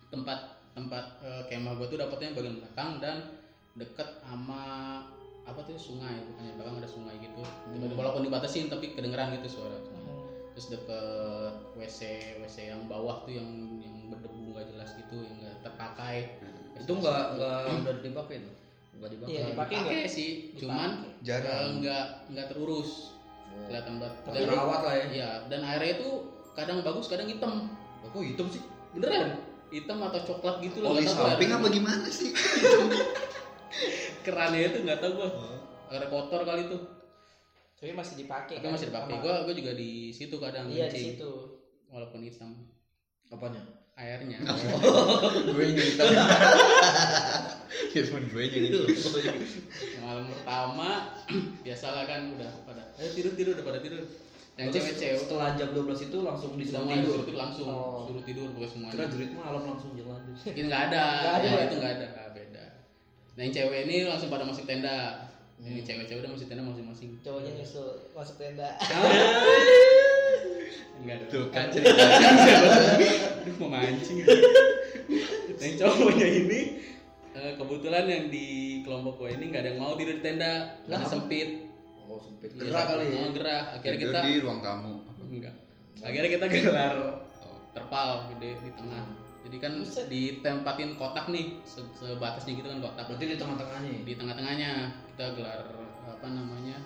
tempat 0.08 0.40
tempat 0.72 1.20
eh, 1.22 1.44
kemah 1.48 1.76
gue 1.76 1.88
tuh 1.88 2.00
dapatnya 2.00 2.32
bagian 2.32 2.58
belakang 2.58 3.00
dan 3.00 3.18
deket 3.74 4.20
sama 4.20 4.64
apa 5.42 5.60
tuh 5.62 5.74
sungai 5.74 6.22
bukannya 6.22 6.54
belakang 6.54 6.76
ada 6.78 6.90
sungai 6.90 7.16
gitu 7.18 7.42
walaupun 7.92 8.22
dibatasin 8.22 8.68
tapi 8.68 8.92
kedengeran 8.92 9.36
gitu 9.38 9.58
suara 9.58 9.80
Hmm. 9.82 10.28
terus 10.52 10.68
deket 10.70 11.54
WC 11.74 12.00
WC 12.40 12.58
yang 12.70 12.84
bawah 12.86 13.24
tuh 13.24 13.32
yang 13.32 13.48
yang 13.80 14.12
berdebu 14.12 14.52
nggak 14.52 14.68
jelas 14.68 14.92
gitu 14.96 15.16
yang 15.18 15.36
nggak 15.40 15.56
terpakai 15.64 16.16
Itu 16.76 16.92
nggak 16.92 17.24
nggak 17.38 17.60
udah 17.80 17.96
dipakai 18.02 18.36
tuh. 18.42 18.56
Nggak 18.98 19.10
dipakai. 19.16 19.32
Iya, 19.32 19.44
dipakai 19.48 19.76
Pakai 19.78 19.96
nggak? 20.02 20.12
sih 20.12 20.30
cuman 20.58 20.90
Jarang. 21.22 21.56
eh, 21.56 21.70
nggak 21.80 22.06
nggak 22.34 22.48
terurus 22.50 23.16
Oh. 23.52 23.68
kelihatan 23.68 23.94
banget 23.98 24.16
Dan- 24.26 24.50
rawat 24.50 24.80
lah 24.82 24.94
ya. 24.94 25.06
iya 25.10 25.30
dan 25.48 25.62
airnya 25.62 25.92
itu 25.96 26.10
kadang 26.52 26.80
bagus 26.82 27.06
kadang 27.06 27.26
hitam 27.26 27.68
Loh, 28.02 28.10
Kok 28.10 28.24
hitam 28.24 28.48
sih? 28.48 28.62
beneran 28.92 29.38
hitam 29.70 29.98
atau 30.02 30.20
coklat 30.22 30.60
gitu 30.60 30.78
loh 30.80 30.92
Oli 30.92 31.06
samping 31.06 31.48
apa 31.50 31.68
gimana 31.68 32.04
sih? 32.06 32.36
kerannya 34.24 34.60
itu 34.68 34.78
nggak 34.82 35.00
tahu 35.00 35.12
gua 35.16 35.30
air 35.90 36.04
kotor 36.08 36.42
kali 36.44 36.68
itu 36.68 36.78
Tapi 37.76 37.92
masih 37.92 38.14
dipakai. 38.16 38.56
tapi 38.56 38.68
kan? 38.68 38.74
masih 38.76 38.88
dipakai 38.90 39.16
Sama- 39.16 39.24
gua 39.24 39.36
gua 39.42 39.54
juga 39.54 39.72
di 39.74 39.92
situ 40.10 40.36
kadang 40.38 40.68
Iya 40.68 40.86
di 40.88 41.16
situ. 41.16 41.32
walaupun 41.88 42.22
hitam 42.22 42.52
Apanya? 43.28 43.64
airnya 43.94 44.40
gue 45.48 45.64
yang 45.64 45.78
hitam. 45.78 46.08
Ya 47.92 48.02
gue 48.04 48.42
yang 48.42 48.54
hitam. 48.56 48.88
malam 50.00 50.26
pertama 50.28 50.90
biasalah 51.66 52.04
kan 52.06 52.34
udah 52.34 52.52
pada 52.64 52.81
ayo 53.02 53.10
tidur 53.12 53.34
tidur 53.34 53.54
udah 53.54 53.66
pada 53.66 53.80
tidur 53.80 54.00
yang 54.52 54.68
Terus 54.68 54.84
cewek-cewek 54.94 55.18
Setelah 55.18 55.50
jam 55.56 55.68
12 55.72 56.04
itu 56.04 56.18
langsung 56.22 56.50
disuruh 56.54 56.78
semua 56.78 56.94
tidur. 56.94 57.14
tidur 57.20 57.36
langsung 57.36 57.68
Oh. 57.68 58.04
suruh 58.04 58.22
tidur 58.22 58.46
pokoknya 58.48 58.62
Kira 58.62 58.70
semuanya 58.70 59.06
jerit 59.10 59.30
malam 59.34 59.62
langsung 59.66 59.90
jalan. 59.94 60.20
Mungkin 60.28 60.64
nggak 60.68 60.82
ada, 60.86 61.02
Nggak 61.16 61.32
ada 61.32 61.42
yang 61.42 61.56
ya? 61.56 61.64
itu 61.64 61.76
nggak 61.78 61.94
ada, 61.94 62.06
nggak 62.12 62.30
beda. 62.32 62.64
Nah 63.32 63.42
yang 63.42 63.52
cewek 63.52 63.80
ini 63.86 63.96
langsung 64.06 64.30
pada 64.30 64.44
masuk 64.44 64.64
tenda. 64.66 64.98
Ini 65.58 65.70
Hmm. 65.74 65.84
cewek-cewek 65.84 66.20
udah 66.20 66.32
masuk 66.32 66.46
tenda 66.48 66.62
masing-masing. 66.64 67.10
Cowoknya 67.22 67.52
nyusul 67.56 67.88
masuk 68.12 68.36
tenda. 68.38 68.68
Enggak 70.98 71.16
ada. 71.16 71.26
Tuh 71.28 71.44
kan 71.50 71.66
ceritanya. 71.68 72.30
Aduh 73.42 73.54
mau 73.58 73.68
mancing. 73.72 74.16
Nah, 74.22 75.60
yang 75.60 75.74
cowoknya 75.76 76.28
ini 76.30 76.60
eh, 77.32 77.52
kebetulan 77.56 78.04
yang 78.06 78.24
di 78.28 78.48
kelompok 78.84 79.16
gue 79.18 79.30
ini 79.32 79.44
nggak 79.48 79.62
ada 79.64 79.70
yang 79.72 79.80
mau 79.80 79.96
tidur 79.96 80.14
di 80.14 80.22
tenda 80.22 80.52
karena 80.84 81.06
sempit. 81.08 81.71
Oh, 82.12 82.20
sempit. 82.20 82.52
Iya, 82.52 82.68
Gerak 82.68 82.86
kali 82.86 83.04
ya. 83.06 83.16
oh, 83.18 83.30
gerah. 83.32 83.64
Akhirnya 83.72 83.96
Tidur 83.96 84.12
kita 84.12 84.20
di 84.22 84.34
ruang 84.38 84.60
tamu. 84.60 84.94
enggak. 85.24 85.56
Akhirnya 85.98 86.30
kita 86.30 86.46
gelar 86.46 86.96
Oh. 87.40 87.56
terpal 87.72 88.10
gede 88.30 88.52
di 88.60 88.72
tengah. 88.74 89.04
Jadi 89.42 89.58
kan 89.58 89.74
Buset. 89.76 90.06
ditempatin 90.06 90.92
kotak 90.94 91.26
nih 91.28 91.64
se- 91.64 91.88
sebatasnya 91.96 92.52
gitu 92.54 92.68
kan 92.68 92.80
kotak. 92.80 93.08
Berarti 93.08 93.26
di 93.26 93.38
tengah-tengahnya. 93.38 93.90
ya? 93.90 94.02
di 94.04 94.14
tengah-tengahnya 94.14 94.70
kita 95.08 95.26
gelar 95.34 95.62
apa 96.04 96.28
namanya 96.28 96.78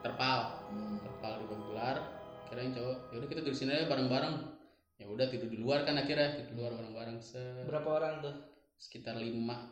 terpal 0.00 0.40
Hmm. 0.68 0.96
terpal 0.98 1.32
di 1.36 1.44
gelar 1.46 1.96
kirain 2.44 2.70
cowok 2.70 2.96
ya 3.08 3.16
udah 3.16 3.28
kita 3.28 3.40
tidur 3.40 3.54
sini 3.54 3.70
aja 3.72 3.86
bareng-bareng 3.86 4.34
ya 4.96 5.06
udah 5.06 5.26
tidur 5.26 5.46
di 5.46 5.56
luar 5.56 5.82
kan 5.82 5.94
akhirnya 5.94 6.34
tidur 6.34 6.48
di 6.48 6.56
luar 6.56 6.72
bareng-bareng 6.74 7.16
se 7.18 7.40
Berapa 7.64 7.88
orang 7.92 8.14
tuh? 8.20 8.34
sekitar 8.76 9.14
lima 9.14 9.70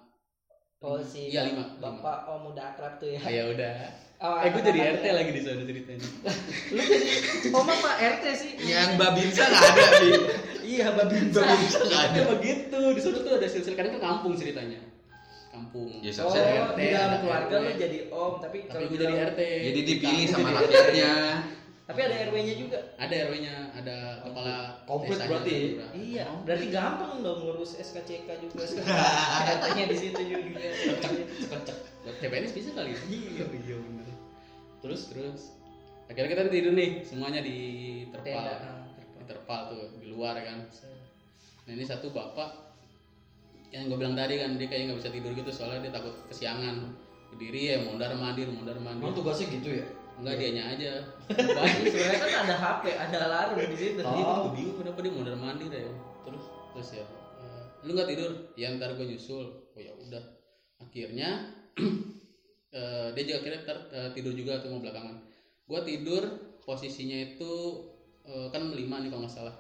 Oh 0.78 0.96
Lima. 0.96 1.04
si 1.04 1.20
iya 1.28 1.42
lima 1.44 1.62
lima. 1.72 1.98
Bapak 2.00 2.18
Om 2.28 2.42
udah 2.50 2.64
akrab 2.68 2.94
tuh 2.96 3.06
ya. 3.08 3.18
Ah, 3.18 3.30
ya 3.30 3.44
udah 3.46 3.74
Oh, 4.22 4.38
eh 4.38 4.54
gue 4.54 4.62
jadi 4.62 4.80
RT 4.94 5.02
ya. 5.02 5.12
lagi 5.18 5.30
di 5.34 5.42
sana 5.42 5.66
ceritanya 5.66 6.06
Lu 6.70 6.78
jadi 6.78 7.06
Om 7.50 7.66
apa 7.66 7.90
RT 7.98 8.24
sih? 8.38 8.50
Yang 8.70 8.90
Babinsa 8.94 9.42
nggak 9.50 9.64
ada 9.66 9.84
sih. 9.98 10.12
Iya, 10.62 10.86
Babinsa. 10.94 11.40
Babinsa 11.42 11.78
nggak 11.82 12.02
ada. 12.06 12.14
ada 12.14 12.22
begitu 12.38 12.80
di 12.94 13.00
sana 13.02 13.18
tuh 13.18 13.32
ada 13.34 13.46
silsil 13.50 13.74
kadang 13.74 13.98
kan 13.98 14.02
kampung 14.14 14.38
ceritanya 14.38 14.78
kampung 15.52 15.90
Ya, 16.00 16.10
Oh, 16.22 16.32
RT, 16.32 16.78
di 16.78 16.86
dalam 16.94 17.18
keluarga 17.18 17.54
lu 17.60 17.70
jadi 17.74 17.98
Om, 18.08 18.32
tapi 18.40 18.56
tapi 18.64 18.72
kalau 18.72 18.88
gue 18.88 18.94
di 18.94 19.02
jadi 19.02 19.14
RT 19.34 19.40
Jadi 19.42 19.80
dipilih 19.90 20.24
Kamu 20.30 20.34
sama 20.38 20.48
jadi 20.48 20.62
rakyatnya. 20.70 21.12
Tapi 21.82 21.98
ada 22.08 22.14
RW-nya 22.30 22.54
juga. 22.56 22.78
ada 22.94 23.10
RW-nya 23.26 23.54
ada 23.74 23.96
kepala 24.22 24.56
Komplit 24.86 25.18
berarti. 25.18 25.82
Iya, 25.92 26.24
berarti 26.46 26.66
gampang 26.70 27.20
dong 27.20 27.42
ngurus 27.42 27.74
SKCK 27.74 28.28
juga. 28.38 28.64
RT-nya 29.58 29.84
di 29.90 29.96
situ 29.98 30.20
juga. 30.24 30.62
Kecek. 30.62 31.76
buat 32.06 32.16
CPNS 32.22 32.52
bisa 32.54 32.70
kali 32.72 32.94
ya? 32.94 33.00
Iya. 33.10 33.44
iya 33.44 33.76
bener 33.76 34.01
terus 34.82 35.08
terus 35.14 35.40
akhirnya 36.10 36.30
kita 36.34 36.52
tidur 36.52 36.72
nih 36.74 37.06
semuanya 37.06 37.40
di 37.40 37.58
terpal 38.10 38.42
Tenda. 38.42 38.54
ah, 38.68 38.84
di 39.16 39.24
terpal 39.24 39.60
tuh 39.70 39.82
di 40.02 40.06
luar 40.10 40.36
kan 40.42 40.66
nah 41.64 41.72
ini 41.72 41.86
satu 41.86 42.10
bapak 42.10 42.74
yang 43.72 43.88
gue 43.88 43.96
bilang 43.96 44.12
tadi 44.12 44.36
kan 44.36 44.60
dia 44.60 44.68
kayak 44.68 44.92
nggak 44.92 44.98
bisa 45.00 45.10
tidur 45.14 45.32
gitu 45.32 45.48
soalnya 45.48 45.88
dia 45.88 45.92
takut 45.94 46.12
kesiangan 46.28 46.92
berdiri 47.32 47.72
ya 47.72 47.76
mondar 47.88 48.12
mandir 48.12 48.50
mondar 48.52 48.76
mandir 48.76 49.08
Emang 49.08 49.16
tugasnya 49.16 49.48
gitu 49.48 49.80
ya? 49.80 49.86
enggak 50.20 50.36
dianya 50.36 50.64
aja 50.76 50.92
Banyak 51.56 51.88
sebenarnya 51.88 52.20
kan 52.20 52.30
ada 52.44 52.56
HP, 52.60 52.84
ada 52.92 53.16
alarm 53.24 53.56
di 53.64 53.78
situ. 53.80 54.00
Oh. 54.04 54.12
Iya, 54.12 54.24
gue 54.44 54.52
bingung 54.52 54.76
kenapa 54.84 54.98
dia 55.00 55.12
mondar 55.16 55.36
mandir 55.40 55.72
ya. 55.72 55.88
Terus 56.28 56.44
terus 56.76 56.88
ya, 57.00 57.04
eh, 57.40 57.64
lu 57.88 57.96
nggak 57.96 58.08
tidur? 58.12 58.30
Ya 58.60 58.76
ntar 58.76 58.92
gue 58.92 59.06
nyusul. 59.08 59.72
Oh 59.72 59.80
ya 59.80 59.96
udah. 59.96 60.20
Akhirnya 60.84 61.48
eh, 62.72 63.08
dia 63.12 63.22
juga 63.24 63.36
akhirnya 63.40 63.60
ntar, 63.62 63.78
eh, 63.92 64.08
tidur 64.12 64.32
juga 64.32 64.58
tuh 64.58 64.80
belakangan. 64.80 65.16
Gue 65.68 65.80
tidur 65.84 66.22
posisinya 66.60 67.18
itu 67.32 67.52
eh, 68.22 68.48
kan 68.48 68.72
lima 68.72 69.00
nih 69.00 69.08
kalau 69.08 69.24
nggak 69.24 69.34
salah. 69.34 69.54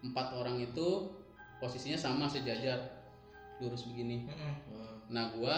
Empat 0.00 0.32
orang 0.34 0.60
itu 0.60 1.10
posisinya 1.58 1.96
sama 1.96 2.26
sejajar 2.26 2.78
lurus 3.58 3.88
begini. 3.88 4.28
Nah 5.08 5.32
gua 5.32 5.56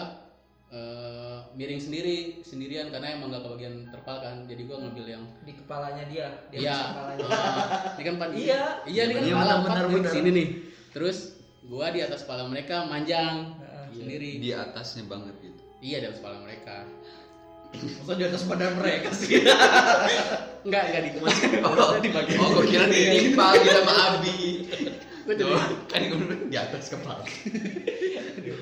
eh, 0.69 1.39
miring 1.53 1.81
sendiri 1.81 2.17
sendirian 2.41 2.87
karena 2.89 3.17
emang 3.17 3.33
gak 3.33 3.43
kebagian 3.43 3.89
terpal 3.89 4.21
kan. 4.21 4.45
Jadi 4.47 4.61
gua 4.65 4.77
ngambil 4.79 5.05
yang 5.09 5.23
Di 5.43 5.53
kepalanya 5.57 6.03
dia, 6.07 6.27
di 6.49 6.63
Iya. 6.63 6.77
kepalanya. 6.77 7.25
ini 7.99 8.03
kan 8.05 8.15
pan 8.15 8.29
Iya. 8.31 8.63
iya 8.87 9.01
ini 9.09 9.13
kan 9.13 9.23
Iya, 9.25 9.33
kepala 9.35 9.53
benar, 9.65 9.83
empat 9.89 9.99
benar. 9.99 10.13
sini 10.13 10.29
nih 10.31 10.47
terus 10.89 11.17
gua 11.69 11.93
di 11.93 11.99
atas 12.01 12.25
kepala 12.25 12.49
mereka 12.49 12.85
manjang 12.87 13.57
Heeh. 13.61 13.85
sendiri 13.93 14.29
Di 14.41 14.49
atasnya 14.53 15.05
banget. 15.05 15.35
Iya 15.79 15.97
di 15.99 16.05
atas 16.05 16.19
kepala 16.19 16.37
mereka 16.41 16.75
Masa 17.69 18.17
di 18.17 18.25
atas 18.25 18.41
badan 18.43 18.81
mereka 18.81 19.13
sih? 19.13 19.45
enggak 20.65 20.83
enggak 20.89 21.01
di 21.05 21.09
oh, 21.69 22.01
di 22.01 22.09
bagian 22.09 22.37
Oh, 22.41 22.49
gue 22.57 22.65
kira 22.65 22.89
ditimpa 22.89 23.45
gitu 23.55 23.69
sama 23.77 23.93
Abi. 24.09 24.37
Tuh, 25.29 25.53
kan 25.85 26.01
gue 26.01 26.17
bilang 26.17 26.49
di 26.49 26.57
atas 26.57 26.89
kepala. 26.89 27.21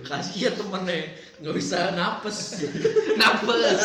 Kasihan 0.03 0.51
temennya, 0.51 1.15
nggak 1.39 1.55
bisa 1.55 1.95
napes. 1.95 2.67
Napes. 3.15 3.79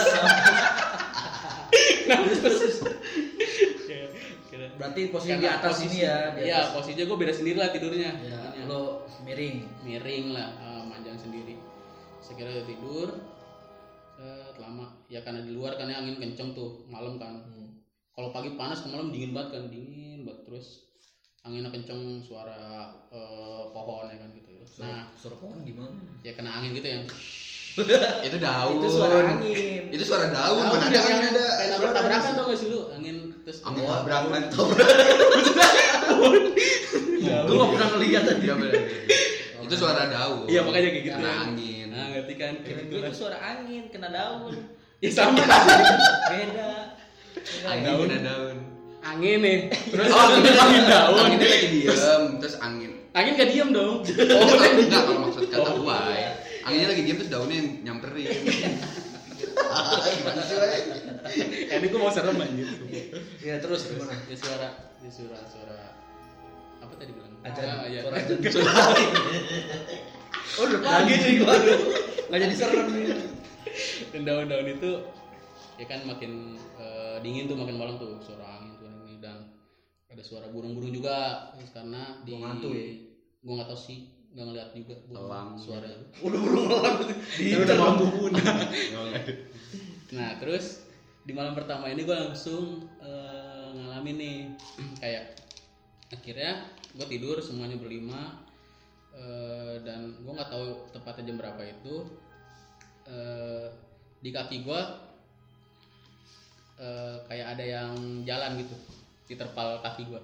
Berarti 4.75 5.01
posisi 5.09 5.39
di 5.39 5.47
atas 5.47 5.73
posisi- 5.73 5.87
ini 5.89 5.99
ya, 6.03 6.17
di 6.35 6.41
Iya, 6.43 6.75
posisinya 6.75 7.05
gue 7.07 7.17
beda 7.17 7.33
sendiri 7.33 7.57
lah 7.57 7.71
tidurnya. 7.71 8.11
Ya, 8.19 8.39
Makanya. 8.43 8.63
lo 8.67 8.81
miring. 9.23 9.57
miring 9.83 10.27
lah 10.35 10.49
saya 12.33 12.49
kira 12.49 12.57
udah 12.57 12.65
tidur 12.65 13.09
set 14.17 14.57
lama 14.57 15.05
ya 15.13 15.21
karena 15.21 15.45
di 15.45 15.53
luar 15.53 15.77
kan 15.77 15.85
ya 15.85 16.01
angin 16.01 16.17
kenceng 16.17 16.57
tuh 16.57 16.81
malam 16.89 17.21
kan 17.21 17.45
kalau 18.17 18.33
pagi 18.33 18.57
panas 18.57 18.81
ke 18.81 18.89
malam 18.89 19.13
dingin 19.13 19.37
banget 19.37 19.53
kan 19.61 19.69
dingin 19.69 20.25
banget 20.25 20.41
terus 20.49 20.97
anginnya 21.45 21.69
kenceng 21.69 22.25
suara 22.25 22.89
eh, 23.13 23.69
pohon 23.77 24.09
ya 24.09 24.17
kan 24.17 24.33
gitu 24.33 24.49
nah 24.81 25.13
Suara 25.13 25.37
pohon 25.45 25.61
gimana? 25.61 25.93
ya 26.25 26.33
kena 26.33 26.57
angin 26.57 26.73
gitu 26.73 26.89
yang 26.89 27.05
Itu 28.29 28.37
daun. 28.37 28.85
Itu 28.85 28.89
suara 29.01 29.17
angin. 29.33 29.89
Itu 29.89 30.05
suara 30.05 30.29
daun. 30.29 30.61
Mana 30.61 30.89
ada 30.89 30.93
yang 30.93 31.09
angin 31.09 31.33
ada. 31.33 31.47
kayak 31.57 31.73
tabrakan 31.97 32.33
tau 32.37 32.45
gak 32.53 32.59
sih 32.61 32.69
lu 32.69 32.81
angin 32.93 33.17
terus 33.49 33.65
Angin 33.65 33.81
Oh, 33.89 33.97
tabrakan. 33.97 34.43
Gue 37.49 37.57
gak 37.57 37.71
pernah 37.73 37.89
ngeliat 37.97 38.23
tadi. 38.29 38.45
Benar. 38.45 38.73
Itu 39.65 39.75
suara 39.81 40.05
daun. 40.13 40.45
iya 40.53 40.61
makanya 40.61 40.89
kayak 40.93 41.05
gitu 41.09 41.17
angin. 41.25 41.82
Nah 41.93 42.05
ngerti 42.09 42.35
kan 42.35 42.53
kayak 42.59 42.77
Kira 42.83 42.91
gue 42.91 43.01
itu 43.05 43.13
suara 43.15 43.37
angin 43.39 43.85
kena 43.87 44.09
daun. 44.09 44.55
ya 44.99 45.11
sama 45.11 45.37
Beda. 45.37 46.97
Angin 47.63 47.93
kena 48.03 48.19
daun. 48.23 48.57
angin 49.03 49.39
nih 49.39 49.59
terus 49.69 50.09
Oh, 50.09 50.27
angin, 50.31 50.55
angin 50.55 50.83
daun 50.87 51.17
Anginnya 51.21 51.49
lagi 51.51 51.69
diem, 51.71 52.23
terus 52.39 52.57
angin. 52.57 52.93
angin 53.13 53.33
gak 53.35 53.49
diem 53.49 53.69
dong 53.71 54.01
Oh, 54.01 54.63
enggak 54.79 55.03
kalau 55.03 55.21
maksud 55.23 55.45
kata 55.47 55.71
gua. 55.77 55.99
ya. 56.09 56.31
Anginnya 56.63 56.89
lagi 56.89 57.03
diem 57.03 57.17
terus 57.19 57.29
daunnya 57.29 57.57
yang 57.57 57.69
nyamperin. 57.85 58.31
Gimana 59.83 60.43
sih, 60.43 60.55
ini 61.67 61.87
gue 61.87 61.99
mau 61.99 62.09
serem 62.09 62.37
anjir 62.37 62.69
Ya 63.41 63.57
terus 63.59 63.85
gimana? 63.85 64.15
ya 64.23 64.37
suara 64.37 64.69
ya 64.99 65.11
suara 65.11 65.39
suara 65.45 65.79
apa 66.79 66.93
tadi 66.95 67.11
bilang 67.11 67.33
Ajan. 67.43 67.65
Ah, 67.65 67.85
iya. 67.85 68.01
Suara. 68.03 68.17
Oh 70.61 70.65
udah 70.69 70.81
pagi. 70.81 71.15
gua. 71.41 71.55
Gak 72.33 72.39
jadi 72.49 72.55
serem 72.57 72.87
nih. 72.93 73.07
dan 74.13 74.29
daun-daun 74.29 74.69
itu 74.69 74.91
ya 75.81 75.87
kan 75.89 76.05
makin 76.05 76.61
eh, 76.77 77.17
dingin 77.25 77.49
tuh 77.49 77.57
makin 77.57 77.77
malam 77.81 77.97
tuh. 77.97 78.21
Suara 78.21 78.61
angin 78.61 78.77
tuh 78.77 78.89
ini 78.89 79.21
dan 79.23 79.53
ada 80.13 80.23
suara 80.25 80.49
burung-burung 80.53 80.93
juga. 80.93 81.51
Karena 81.73 82.21
di 82.25 82.37
Burung 82.37 82.45
hantu 82.49 82.71
ya? 82.77 82.87
gue 83.43 83.53
nggak 83.59 83.69
tahu 83.75 83.81
sih 83.81 83.99
nggak 84.33 84.47
ngeliat 84.49 84.69
juga 84.73 84.95
burung 85.09 85.59
suara. 85.61 85.87
Itu 85.89 86.05
Udah 86.25 86.41
burung 86.41 86.67
elang. 86.69 86.99
Kan 87.11 87.59
udah 87.65 87.77
mampu 87.81 88.05
punah 88.13 88.45
nah 90.13 90.37
terus 90.37 90.85
di 91.25 91.33
malam 91.33 91.57
pertama 91.57 91.89
ini 91.89 92.05
gue 92.05 92.13
langsung 92.13 92.85
eh, 93.01 93.69
ngalamin 93.73 94.17
nih. 94.21 94.39
Kayak 95.01 95.41
akhirnya 96.13 96.69
gue 96.93 97.07
tidur 97.09 97.41
semuanya 97.41 97.81
berlima 97.81 98.45
eh, 99.13 99.75
dan 99.85 100.17
gue 100.21 100.33
nggak 100.33 100.51
tahu 100.51 100.65
tepatnya 100.93 101.33
jam 101.33 101.37
berapa 101.41 101.63
itu 101.65 101.95
eh, 103.09 103.67
di 104.23 104.31
kaki 104.31 104.65
gue 104.65 104.81
eh, 106.81 107.17
kayak 107.29 107.47
ada 107.59 107.65
yang 107.65 107.93
jalan 108.25 108.61
gitu 108.61 108.77
di 109.29 109.35
terpal 109.37 109.81
kaki 109.81 110.09
gue 110.09 110.21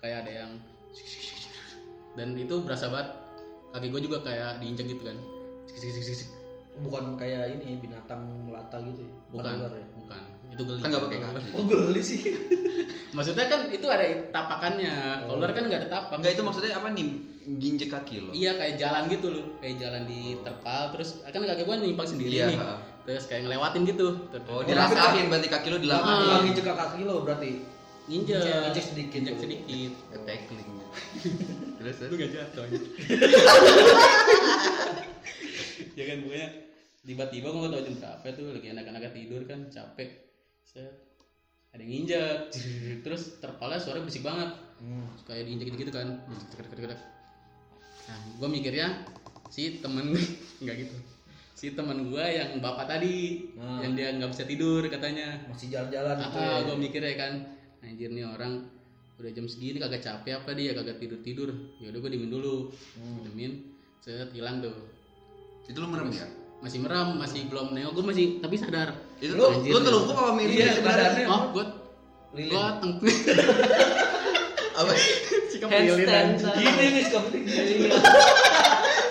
kayak 0.00 0.24
ada 0.26 0.32
yang 0.44 0.50
dan 2.18 2.34
itu 2.34 2.54
berasa 2.66 2.90
banget 2.90 3.08
kaki 3.70 3.86
gue 3.88 4.00
juga 4.02 4.18
kayak 4.26 4.58
diinjek 4.58 4.90
gitu 4.90 5.04
kan 5.06 5.18
Bukan 6.80 7.04
kayak 7.20 7.60
ini 7.60 7.76
binatang 7.78 8.24
melata 8.48 8.80
gitu 8.82 9.04
ya. 9.04 9.14
bukan 9.30 9.52
ular 9.60 9.74
ya. 9.76 9.86
Itu 10.60 10.68
geli 10.68 10.78
Kan 10.78 10.88
nggak 10.90 11.04
pakai 11.08 11.18
kaki. 11.18 11.48
Oh 11.50 11.64
geli 11.64 12.00
sih. 12.00 12.20
maksudnya 13.16 13.48
kan 13.48 13.66
itu 13.66 13.82
ada 13.84 14.04
tapakannya 14.30 14.94
kalau 15.20 15.34
ular 15.36 15.50
kan 15.50 15.64
nggak 15.64 15.80
ada 15.82 15.90
tapak 15.90 16.14
Enggak 16.16 16.32
itu 16.32 16.42
maksudnya 16.44 16.76
apa 16.76 16.88
nih? 16.92 17.08
Ginjek 17.50 17.88
kaki 17.88 18.16
lo. 18.20 18.30
iya 18.30 18.54
kayak 18.54 18.76
jalan 18.76 19.08
gitu 19.08 19.26
loh 19.28 19.44
kayak 19.58 19.76
jalan 19.76 20.04
di 20.04 20.38
terpal 20.38 20.92
terus 20.92 21.18
kan 21.24 21.40
kaki 21.40 21.64
gue 21.64 21.76
nyimpang 21.80 22.06
sendiri 22.06 22.30
Iya. 22.36 22.46
nih 22.46 22.58
terus 23.02 23.24
kayak 23.26 23.42
ngelewatin 23.42 23.82
gitu 23.84 24.06
Oh, 24.46 24.60
dilasahin 24.62 25.26
berarti 25.26 25.48
kaki 25.48 25.68
lo 25.68 25.76
Ah, 25.76 25.82
dilasahin. 25.82 26.28
lagi 26.30 26.50
cekak 26.54 26.76
kaki 26.76 27.02
lo 27.02 27.16
berarti. 27.24 27.50
nginjek 28.06 28.38
Nginjek 28.38 28.84
sedikit. 28.84 29.18
Nginjek 29.18 29.36
sedikit 29.40 29.92
Tackling. 30.22 30.68
Terus 31.80 31.94
terus. 31.96 32.10
lu 32.10 32.16
gak 32.16 32.30
jatuh 32.30 32.64
ya 35.90 36.04
kan 36.04 36.16
pokoknya 36.20 36.48
tiba-tiba 37.02 37.46
gue 37.48 37.60
gak 37.60 37.72
tau 37.72 37.82
jam 37.82 37.94
berapa 37.96 38.26
tuh 38.30 38.44
lagi 38.52 38.68
anak-anak 38.70 39.10
tidur 39.10 39.42
kan 39.44 39.60
capek 39.66 40.08
set. 40.70 40.94
Ada 41.70 41.82
yang 41.82 41.90
nginjek 41.90 42.38
terus 43.04 43.42
terpalnya 43.42 43.82
suara 43.82 43.98
berisik 43.98 44.22
banget. 44.22 44.50
Hmm. 44.80 45.04
kayak 45.28 45.44
diinjek 45.44 45.76
gitu 45.76 45.92
kan. 45.92 46.08
Nah 48.08 48.18
gue 48.40 48.48
mikirnya 48.48 49.04
si 49.50 49.82
temen 49.82 50.14
nggak 50.62 50.76
gitu. 50.78 50.96
Si 51.52 51.76
temen 51.76 52.08
gue 52.08 52.24
yang 52.24 52.56
bapak 52.58 52.88
tadi 52.88 53.50
Ah. 53.60 53.84
yang 53.84 53.92
dia 53.92 54.14
nggak 54.16 54.30
bisa 54.32 54.46
tidur 54.48 54.80
katanya. 54.88 55.42
Masih 55.50 55.68
jalan-jalan 55.68 56.16
gitu 56.16 56.38
ya. 56.38 56.48
ah, 56.48 56.58
gue 56.64 56.76
mikirnya 56.78 57.14
kan 57.18 57.32
anjir 57.82 58.08
nih 58.08 58.24
orang 58.24 58.64
udah 59.20 59.30
jam 59.36 59.44
segini 59.44 59.76
kagak 59.76 60.00
capek 60.00 60.40
apa 60.40 60.56
dia? 60.56 60.72
Kagak 60.72 60.96
tidur 60.96 61.20
tidur 61.20 61.50
ya 61.76 61.92
udah 61.92 62.00
gue 62.00 62.10
diemin 62.16 62.30
dulu. 62.32 62.72
Hmm. 62.96 63.20
diemin 63.26 63.52
set 64.00 64.32
hilang 64.32 64.64
tuh. 64.64 64.74
Itu 65.68 65.76
lo 65.76 65.90
merem 65.90 66.08
ya? 66.14 66.26
masih 66.60 66.76
meram 66.80 67.16
masih 67.16 67.48
belum 67.48 67.72
nengok. 67.76 67.92
Gue 68.00 68.04
masih 68.08 68.26
tapi 68.40 68.56
sadar 68.56 68.92
Itu 69.20 69.32
Lu- 69.34 69.52
anjir, 69.52 69.70
lo 69.70 69.78
telungkup 69.80 70.16
apa 70.16 70.32
mimpi 70.32 70.56
Iya, 70.56 70.72
sebenarnya? 70.74 71.26
oh 71.26 71.42
gue 71.52 71.64
Lilin. 72.32 72.50
gue 72.50 72.64
teng 72.80 72.92
Apa? 74.80 74.92
sikap 75.50 75.68
lilin 75.68 76.08
anjing. 76.08 76.52
Gini 76.56 76.84
nih 76.88 77.02
sikap 77.04 77.24
lilin. 77.28 77.90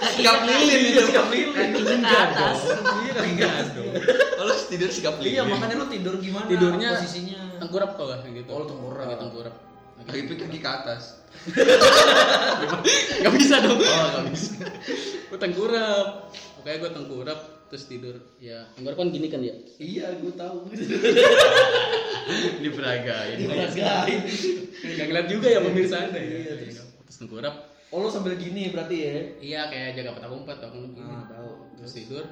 Sikap 0.09 0.37
lilin 0.41 0.79
itu. 0.83 1.01
Sikap 1.05 1.27
lilin. 1.29 1.53
Kaki 1.53 1.81
ke 2.01 2.09
atas. 2.09 2.57
Iya 3.05 3.21
gantung. 3.37 3.91
Kalau 4.33 4.53
tidur 4.65 4.89
sikap 4.89 5.15
lilin. 5.19 5.29
Iya 5.29 5.43
makanya 5.45 5.75
lo 5.77 5.85
tidur 5.85 6.15
gimana? 6.17 6.47
Tidurnya 6.47 6.89
posisinya. 6.97 7.39
tengkurap 7.59 7.89
kok 7.93 8.05
gak 8.07 8.19
gitu 8.25 8.49
Oh, 8.49 8.65
tengkurap. 8.65 9.05
Lagi 9.05 9.17
tengkurap 9.19 9.55
Kaki 9.99 10.21
kaki 10.31 10.57
ke 10.57 10.69
atas. 10.71 11.03
Gak 13.21 13.33
bisa 13.35 13.55
dong. 13.61 13.77
Oh, 13.77 14.07
gak 14.15 14.25
bisa. 14.31 14.63
gue 15.27 15.37
tengkurap. 15.37 16.31
Pokoknya 16.57 16.77
gue 16.79 16.91
tengkurap 16.95 17.39
terus 17.69 17.85
tidur. 17.85 18.15
Ya, 18.41 18.65
tengkurap 18.75 18.97
kan 18.97 19.09
gini 19.13 19.27
kan 19.29 19.39
ya. 19.39 19.55
Iya, 19.77 20.17
gue 20.19 20.33
tahu. 20.33 20.67
Diperagain. 22.65 23.37
Diperagain. 23.39 24.19
Gak 24.97 25.05
ngeliat 25.07 25.27
juga 25.29 25.47
ya 25.47 25.59
pemirsa 25.61 26.09
anda 26.09 26.19
ya. 26.19 26.29
Iya, 26.43 26.53
terus. 26.65 26.77
Terus 27.07 27.17
tengkurap. 27.21 27.55
Oh, 27.89 28.05
lo 28.05 28.09
sambil 28.09 28.37
gini 28.37 28.69
berarti 28.69 28.95
ya? 29.01 29.13
Iya 29.41 29.61
kayak 29.73 29.89
jaga 29.97 30.17
petak 30.17 30.29
umpet 30.29 30.57
tau 30.61 30.69
kan 30.69 30.81
gini. 30.93 31.13
Ah, 31.13 31.25
tahu. 31.25 31.51
Terus 31.81 31.93
tidur. 31.93 32.25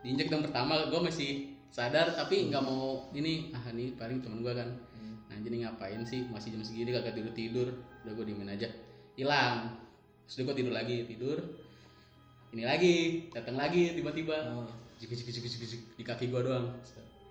Diinjek 0.00 0.28
yang 0.32 0.44
pertama 0.46 0.88
gue 0.88 1.00
masih 1.02 1.56
sadar 1.76 2.16
tapi 2.16 2.48
nggak 2.48 2.64
mau 2.64 3.04
ini 3.12 3.52
ah 3.52 3.60
ini 3.68 3.92
paling 4.00 4.24
temen 4.24 4.40
gue 4.40 4.54
kan 4.56 4.72
nah 5.26 5.36
jadi 5.42 5.68
ngapain 5.68 6.00
sih 6.08 6.24
masih 6.32 6.56
jam 6.56 6.62
segini 6.64 6.94
kagak 6.94 7.12
tidur 7.12 7.34
tidur 7.36 7.68
udah 8.06 8.12
gue 8.16 8.24
diemin 8.24 8.48
aja 8.48 8.70
hilang 9.18 9.76
terus 10.24 10.46
gue 10.46 10.56
tidur 10.56 10.72
lagi 10.72 11.04
tidur 11.04 11.36
ini 12.56 12.64
lagi 12.64 12.94
datang 13.30 13.54
lagi 13.54 13.92
tiba-tiba 13.92 14.32
Ah. 14.34 14.64
jik 14.96 15.12
jik 15.12 15.28
jik 15.28 15.44
jik 15.44 15.60
jik 15.62 15.80
di 15.92 16.02
kaki 16.02 16.28
gua 16.28 16.40
doang 16.42 16.66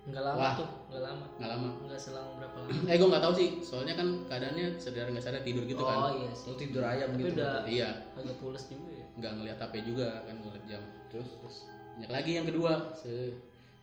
Enggak 0.06 0.22
lama 0.22 0.38
Wah. 0.38 0.54
tuh, 0.54 0.68
enggak 0.86 1.02
lama. 1.02 1.24
nggak 1.34 1.50
lama 1.50 1.68
Enggak 1.82 1.98
selang 1.98 2.28
berapa 2.38 2.56
lama. 2.62 2.86
eh 2.86 2.94
gua 2.94 3.08
nggak 3.10 3.24
tahu 3.26 3.34
sih 3.34 3.48
soalnya 3.58 3.94
kan 3.94 4.08
keadaannya 4.24 4.66
sadar 4.76 5.10
nggak 5.10 5.18
sadar 5.20 5.42
tidur 5.42 5.66
gitu 5.66 5.82
oh 5.82 5.90
kan 6.06 6.14
iya 6.14 6.30
sih. 6.32 6.46
Lo 6.46 6.54
tidur 6.54 6.82
ayam 6.84 7.08
Tapi 7.10 7.18
gitu. 7.20 7.34
udah 7.34 7.52
iya 7.66 7.88
agak 8.14 8.36
pules 8.38 8.64
juga 8.64 8.86
ya. 8.88 9.04
nggak 9.18 9.32
ngeliat 9.34 9.58
HP 9.58 9.74
juga 9.82 10.06
kan 10.22 10.34
ngeliat 10.38 10.64
jam 10.64 10.82
Terus 11.10 11.28
terus 11.34 11.56
banyak 11.96 12.10
lagi 12.12 12.30
yang 12.32 12.46
kedua 12.46 12.72
se 12.94 13.34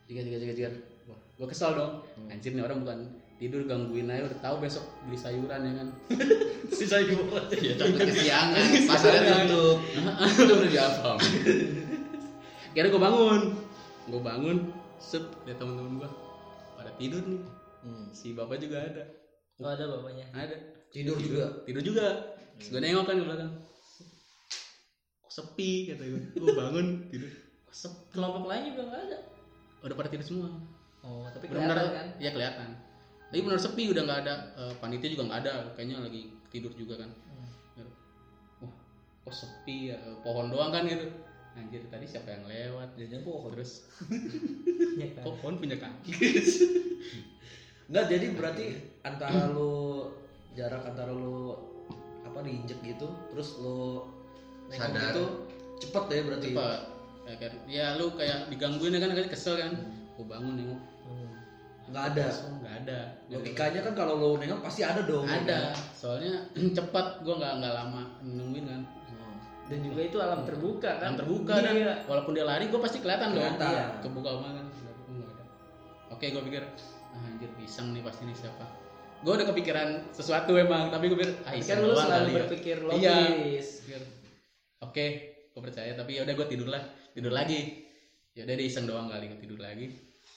jika 0.05 0.19
jika 0.21 0.37
jika 0.39 0.53
jika 0.55 0.69
wah 1.03 1.19
gua 1.35 1.47
kesal 1.49 1.71
dong 1.75 1.93
anjir 2.25 2.55
nih 2.55 2.63
orang 2.63 2.79
bukan 2.79 2.99
tidur 3.43 3.61
gangguin 3.63 4.07
aja 4.07 4.23
udah 4.23 4.39
tahu 4.39 4.55
besok 4.59 4.87
beli 5.03 5.17
sayuran 5.17 5.59
ya 5.59 5.73
kan 5.75 5.87
si 6.77 6.85
sayuran. 6.85 7.43
Ya 7.51 7.75
takut 7.75 7.99
kesiangan. 8.01 8.63
Pasarnya 8.87 9.43
tutup. 9.43 9.77
udah 10.39 10.55
udah 10.57 10.69
diapam 10.69 11.17
kira 12.71 12.87
gue 12.87 13.01
bangun 13.01 13.41
gue 14.05 14.21
bangun 14.21 14.57
set 14.97 15.21
lihat 15.43 15.57
teman-teman 15.57 15.99
gue 15.99 16.09
pada 16.73 16.91
tidur 16.95 17.23
nih 17.25 17.43
Hmm. 17.83 18.07
si 18.09 18.31
bapak 18.31 18.57
juga 18.57 18.79
ada 18.79 19.03
Oh 19.59 19.67
ada 19.67 19.83
bapaknya. 19.85 20.23
ada 20.31 20.55
Tidur 20.89 21.19
juga. 21.19 21.51
tidur 21.61 21.83
juga 21.83 22.31
terus 22.55 22.71
gue 22.71 22.79
nengok 22.79 23.03
kan 23.03 23.13
di 23.13 23.23
belakang 23.23 23.51
kok 25.19 25.27
sepi 25.29 25.91
kata 25.91 25.99
gue 26.01 26.21
gue 26.33 26.53
bangun 26.53 26.87
tidur 27.09 27.27
kok 27.61 27.75
sepi 27.75 28.07
Kelompok 28.09 28.47
lain 28.47 28.71
juga 28.71 28.81
enggak 28.87 29.01
ada. 29.03 29.19
udah 29.83 29.95
pada 29.95 30.09
tidur 30.09 30.23
semua 30.25 30.49
Oh, 31.03 31.27
tapi 31.27 31.51
benar 31.51 31.75
kelihatan 31.75 31.91
kan. 31.91 32.07
ya 32.17 32.29
kelihatan 32.31 32.69
tapi 33.33 33.41
benar 33.41 33.57
sepi 33.57 33.89
udah 33.89 34.03
nggak 34.03 34.19
ada 34.21 34.35
Eh, 34.53 34.73
panitia 34.77 35.09
juga 35.09 35.23
nggak 35.25 35.39
ada 35.41 35.51
kayaknya 35.73 35.97
lagi 35.99 36.21
tidur 36.47 36.69
juga 36.71 37.01
kan 37.01 37.09
wah 38.61 38.73
kok 39.25 39.33
sepi 39.33 39.89
ya 39.89 39.97
Eh, 39.97 40.17
pohon 40.21 40.47
doang 40.47 40.69
kan 40.69 40.85
gitu 40.85 41.09
anjir 41.53 41.81
tadi 41.85 42.01
siapa 42.03 42.29
yang 42.29 42.45
lewat 42.45 42.93
Jangan 42.95 43.21
pohon. 43.23 43.49
terus 43.51 43.89
Iya 44.93 45.07
kan. 45.15 45.21
kok 45.23 45.35
pohon 45.35 45.55
punya 45.55 45.75
kaki 45.75 46.13
Enggak, 47.83 48.05
jadi 48.07 48.25
berarti 48.31 48.65
antara 49.01 49.49
lo 49.49 50.07
jarak 50.53 50.81
antara 50.83 51.09
lo 51.09 51.57
apa 52.23 52.39
diinjek 52.39 52.79
gitu 52.81 53.05
terus 53.27 53.59
lo 53.59 54.07
Sadar. 54.71 55.11
gitu 55.11 55.23
cepet 55.79 56.03
ya 56.07 56.21
berarti 56.23 56.47
Cepat. 56.49 56.81
Ya 57.23 57.35
kan. 57.37 57.51
Ya 57.65 57.85
lu 57.95 58.11
kayak 58.13 58.47
digangguin 58.47 58.91
ya 58.91 58.99
kan 58.99 59.11
kan 59.13 59.27
kesel 59.27 59.55
kan. 59.55 59.71
Gua 60.15 60.25
bangun 60.27 60.55
nengok. 60.55 60.79
Hmm. 61.03 61.31
Nggak 61.93 62.05
ada 62.09 62.25
Kosong, 62.25 62.53
nggak 62.59 62.75
ada. 62.81 62.99
logikanya 63.29 63.79
kan 63.81 63.93
kalau 63.93 64.13
lo 64.15 64.29
nengok 64.35 64.59
pasti 64.59 64.81
ada 64.81 65.01
dong 65.01 65.23
ya 65.23 65.37
Ada. 65.39 65.59
kan? 65.69 65.75
Soalnya 65.93 66.33
cepat 66.77 67.21
gua 67.21 67.35
nggak 67.37 67.53
nggak 67.61 67.73
lama 67.75 68.01
nungguin 68.19 68.65
kan. 68.65 68.81
Hmm. 68.81 69.35
Dan 69.63 69.79
juga 69.79 70.01
itu 70.01 70.17
alam 70.17 70.41
terbuka 70.41 70.91
kan. 70.97 71.01
Kan 71.05 71.13
terbuka 71.15 71.53
dan 71.59 71.73
Iya. 71.75 71.93
walaupun 72.03 72.33
dia 72.33 72.43
lari 72.43 72.65
gua 72.67 72.81
pasti 72.81 72.97
kelihatan 72.97 73.31
dong. 73.31 73.45
Kelihatan. 73.45 73.69
Iya. 73.69 73.85
Kebuka 74.01 74.29
kan. 74.33 74.65
Nggak 75.07 75.29
ada. 75.29 75.43
Oke 76.09 76.25
gua 76.29 76.41
pikir 76.41 76.63
ah, 77.13 77.23
anjir 77.23 77.51
pisang 77.53 77.93
nih 77.93 78.01
pasti 78.01 78.25
nih 78.25 78.35
siapa. 78.35 78.65
Gua 79.21 79.37
udah 79.37 79.47
kepikiran 79.47 79.89
sesuatu 80.09 80.51
emang 80.53 80.89
tapi 80.89 81.07
gua 81.07 81.21
pikir 81.21 81.31
ah 81.41 81.53
kan 81.53 81.77
lu 81.77 81.93
selalu 81.93 82.09
kali 82.09 82.25
ya. 82.25 82.35
berpikir 82.41 82.77
Iya. 82.81 82.89
logis. 82.89 83.67
Pikir, 83.81 84.01
Oke, 84.83 85.05
gue 85.47 85.61
percaya. 85.63 85.95
Tapi 85.95 86.11
yaudah 86.13 86.33
gue 86.33 86.43
tidur 86.45 86.67
lah, 86.67 86.83
tidur 87.11 87.31
lagi. 87.31 87.87
Yaudah 88.35 88.51
dia 88.51 88.67
iseng 88.67 88.83
doang 88.83 89.07
kali 89.07 89.25
gue 89.25 89.39
tidur 89.39 89.57
lagi. 89.57 89.87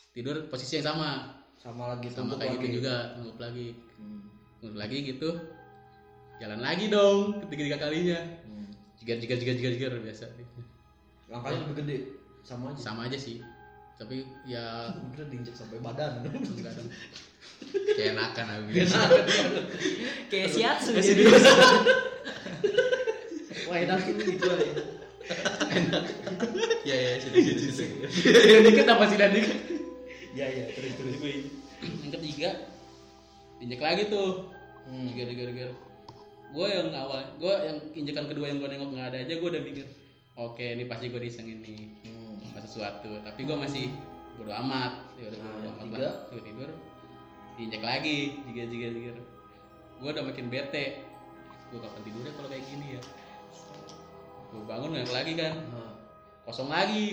Tidur 0.08 0.46
posisi 0.46 0.78
yang 0.78 0.86
sama, 0.86 1.34
sama 1.66 1.84
lagi 1.90 2.06
sama 2.14 2.38
kayak 2.38 2.46
lagi. 2.46 2.62
gitu 2.62 2.68
juga, 2.78 2.94
nunggu 3.18 3.32
lagi, 3.42 3.66
Hmm. 3.98 4.22
lagi 4.72 4.98
gitu. 5.04 5.30
Jalan 6.38 6.60
lagi 6.62 6.86
dong, 6.86 7.42
ketiga 7.42 7.62
tiga 7.66 7.78
kalinya. 7.80 8.20
Hmm. 8.46 8.70
Jigar 8.96 9.18
jigar 9.18 9.36
jigar 9.36 9.54
jigar 9.58 9.72
jigar 9.74 9.92
biasa. 9.98 10.30
langkahnya 11.26 11.66
lebih 11.66 11.76
gede 11.82 11.96
sama 12.46 12.70
aja 12.70 12.78
Sama 12.78 13.00
aja 13.10 13.18
sih. 13.18 13.42
Tapi 13.98 14.22
ya 14.46 14.94
Kira 15.10 15.26
diinjek 15.26 15.58
sampai 15.58 15.82
badan. 15.82 16.22
Kayak 17.96 18.14
enakan 18.14 18.46
habis. 18.46 18.92
Kayak 20.30 20.48
siatsu 20.52 20.94
jadi. 20.94 21.24
bisa. 21.26 21.50
wah 23.66 23.76
enak 23.76 23.98
ini 24.06 24.22
gitu 24.30 24.46
aja 24.46 24.72
Iya 26.86 26.94
iya 26.94 27.10
situ 27.18 27.36
situ 27.42 27.72
situ. 27.74 27.96
Yang 28.30 28.62
dikit 28.70 28.86
apa 28.86 29.04
sih 29.10 29.18
dan 29.18 29.34
dikit? 29.34 29.58
ya 30.36 30.44
ya 30.46 30.68
terus 30.70 30.92
terus 31.00 31.16
Yang 32.04 32.12
ketiga, 32.20 32.50
injek 33.62 33.80
lagi 33.80 34.02
tuh. 34.10 34.50
Hmm. 34.86 35.06
Jigar 35.10 35.26
jigar 35.30 35.48
jigar. 35.50 35.70
Gue 36.54 36.66
yang 36.70 36.94
awal, 36.94 37.26
gue 37.42 37.54
yang 37.66 37.78
injekan 37.92 38.30
kedua 38.30 38.46
yang 38.46 38.62
gue 38.62 38.70
nengok 38.70 38.90
nggak 38.94 39.08
ada 39.10 39.18
aja, 39.18 39.34
gue 39.34 39.48
udah 39.50 39.62
mikir, 39.66 39.82
oke 40.38 40.62
ini 40.62 40.86
pasti 40.86 41.10
gue 41.10 41.18
disengin 41.18 41.58
nih. 41.58 41.90
Hmm. 42.06 42.38
sesuatu 42.66 43.20
tapi 43.22 43.46
gue 43.46 43.56
masih 43.56 43.92
bodo 44.36 44.52
amat 44.52 44.92
ya 45.16 45.28
udah 45.30 45.38
Nah, 45.38 45.48
bodo 45.54 45.68
amat 45.70 45.84
tiga. 45.86 45.98
lah 46.02 46.14
gue 46.28 46.40
tidur 46.44 46.70
diinjek 47.56 47.82
lagi 47.84 48.18
jika 48.48 48.62
jika 48.68 48.86
jika 48.92 49.12
gue 50.02 50.10
udah 50.12 50.24
makin 50.24 50.46
bete 50.50 50.84
gue 51.72 51.78
kapan 51.78 52.00
tidurnya 52.04 52.32
kalau 52.36 52.48
kayak 52.50 52.64
gini 52.68 52.86
ya 52.98 53.02
gue 54.50 54.62
bangun 54.66 54.88
nggak 54.92 55.08
lagi 55.14 55.32
kan 55.36 55.54
Nah, 55.72 55.92
kosong 56.44 56.68
lagi 56.68 57.06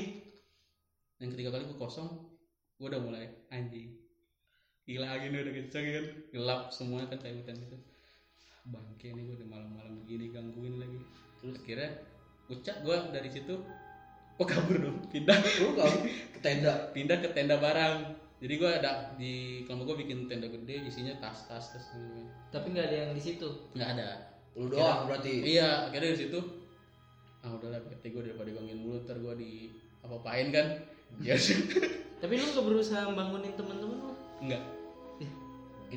yang 1.21 1.29
ketiga 1.31 1.53
kali 1.53 1.63
gue 1.63 1.77
kosong 1.79 2.07
gue 2.81 2.88
udah 2.91 3.01
mulai 3.03 3.25
anjing 3.53 3.93
gila 4.84 5.08
angin 5.08 5.36
udah 5.36 5.54
kencang 5.54 5.84
kan? 5.88 6.06
Gelap 6.34 6.62
semua 6.72 7.08
kan 7.08 7.17
kayak 7.19 7.39
hutan 7.43 7.56
gitu 7.60 7.78
bangke 8.63 9.12
nih 9.12 9.24
gue 9.28 9.36
udah 9.43 9.50
malam-malam 9.52 9.93
begini 10.04 10.32
gangguin 10.32 10.80
lagi. 10.80 11.00
Terus? 11.43 11.56
Akhirnya 11.60 11.89
ucap 12.48 12.78
gue 12.80 12.98
dari 13.12 13.30
situ. 13.32 13.56
Oh 14.39 14.48
kabur 14.48 14.80
dong 14.80 14.98
pindah. 15.12 15.36
Lu 15.62 15.76
kau 15.76 15.88
ke 16.08 16.39
tenda? 16.39 16.89
Pindah 16.96 17.19
ke 17.19 17.30
tenda 17.36 17.60
barang. 17.60 18.15
Jadi 18.43 18.54
gue 18.60 18.72
ada 18.72 19.15
di 19.15 19.63
kelompok 19.67 19.96
gue 19.96 20.08
bikin 20.08 20.28
tenda 20.32 20.48
gede 20.48 20.88
isinya 20.88 21.15
tas 21.19 21.43
tas 21.48 21.76
tas 21.76 21.86
gitu. 21.91 22.24
Tapi 22.52 22.72
nggak 22.72 22.88
ada 22.88 22.98
yang 23.08 23.12
di 23.15 23.24
situ. 23.24 23.48
nggak 23.76 23.89
ada. 24.00 24.08
Lu 24.56 24.72
doang 24.72 25.12
berarti? 25.12 25.43
Iya 25.43 25.91
akhirnya 25.91 26.15
dari 26.15 26.22
situ 26.24 26.39
ah 27.43 27.52
udahlah 27.60 27.84
PT 27.91 28.15
gue 28.15 28.32
daripada 28.32 28.56
gangguin 28.56 28.80
mulu 28.80 29.04
ntar 29.04 29.19
gue 29.19 29.34
di 29.36 29.52
apa 30.00 30.15
apain 30.19 30.50
kan. 30.56 30.67
Ya 31.22 31.38
Tapi 32.17 32.34
lu 32.39 32.46
nggak 32.50 32.65
berusaha 32.65 33.06
bangunin 33.13 33.54
temen-temen 33.54 33.98
lu? 34.02 34.12
enggak 34.43 34.63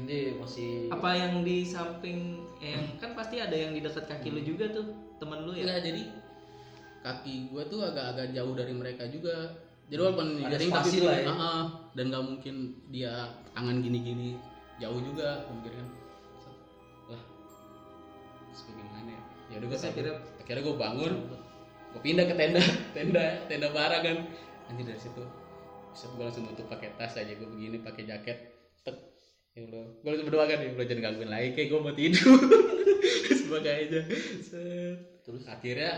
dia 0.04 0.36
masih 0.36 0.92
Apa 0.92 1.16
yang 1.16 1.40
di 1.40 1.64
samping 1.64 2.44
eh, 2.60 2.76
yang 2.76 2.84
kan 3.00 3.16
pasti 3.16 3.40
ada 3.40 3.56
yang 3.56 3.72
di 3.72 3.80
dekat 3.80 4.04
kaki 4.04 4.28
lu 4.28 4.44
juga 4.44 4.68
tuh 4.68 4.84
temen 5.16 5.48
lu 5.48 5.56
ya? 5.56 5.64
enggak 5.64 5.80
jadi 5.88 6.02
kaki 7.00 7.34
gue 7.48 7.62
tuh 7.70 7.80
agak-agak 7.80 8.34
jauh 8.34 8.52
dari 8.52 8.74
mereka 8.74 9.06
juga. 9.08 9.56
Jadi 9.86 10.00
walaupun 10.02 10.42
Ada 10.42 10.58
jaring 10.58 10.70
tapi 10.74 10.98
lah 11.00 11.16
ya. 11.16 11.30
Ah. 11.30 11.64
dan 11.94 12.10
nggak 12.10 12.24
mungkin 12.26 12.54
dia 12.90 13.30
tangan 13.54 13.78
gini-gini 13.78 14.34
jauh 14.76 14.98
juga 14.98 15.46
gue 15.46 15.54
mikir 15.56 15.72
kan 15.72 15.86
lah 17.06 17.22
terus 18.50 18.60
bagaimana 18.66 19.08
ya? 19.08 19.22
Ya 19.46 19.54
udah 19.62 19.68
gue 19.70 19.78
akhirnya- 19.78 20.20
akhirnya 20.42 20.62
gue 20.66 20.76
bangun. 20.76 21.12
Gue 21.94 22.00
pindah 22.02 22.26
ke 22.26 22.34
tenda 22.34 22.60
tenda 22.98 23.24
tenda 23.46 23.68
barang 23.70 24.02
kan. 24.02 24.16
Anjir 24.66 24.84
dari 24.84 24.98
situ. 24.98 25.22
Bisa 25.94 26.10
gue 26.10 26.24
langsung 26.26 26.44
tutup 26.50 26.66
pakai 26.68 26.90
tas 26.98 27.14
aja 27.14 27.30
gue 27.30 27.46
begini 27.46 27.80
pakai 27.80 28.02
jaket. 28.04 28.38
Tek 28.82 29.15
ya 29.56 29.64
Allah 29.64 29.86
gue 29.88 30.08
langsung 30.12 30.26
berdoa 30.28 30.44
kan 30.44 30.58
ya 30.60 30.68
Allah 30.68 30.84
jangan 30.84 31.02
gangguin 31.02 31.30
lagi 31.32 31.48
kayak 31.56 31.68
gue 31.72 31.80
mau 31.80 31.94
tidur 31.96 32.38
sebagai 33.40 33.72
aja 33.72 34.00
Set. 34.44 34.96
terus 35.24 35.42
akhirnya 35.48 35.92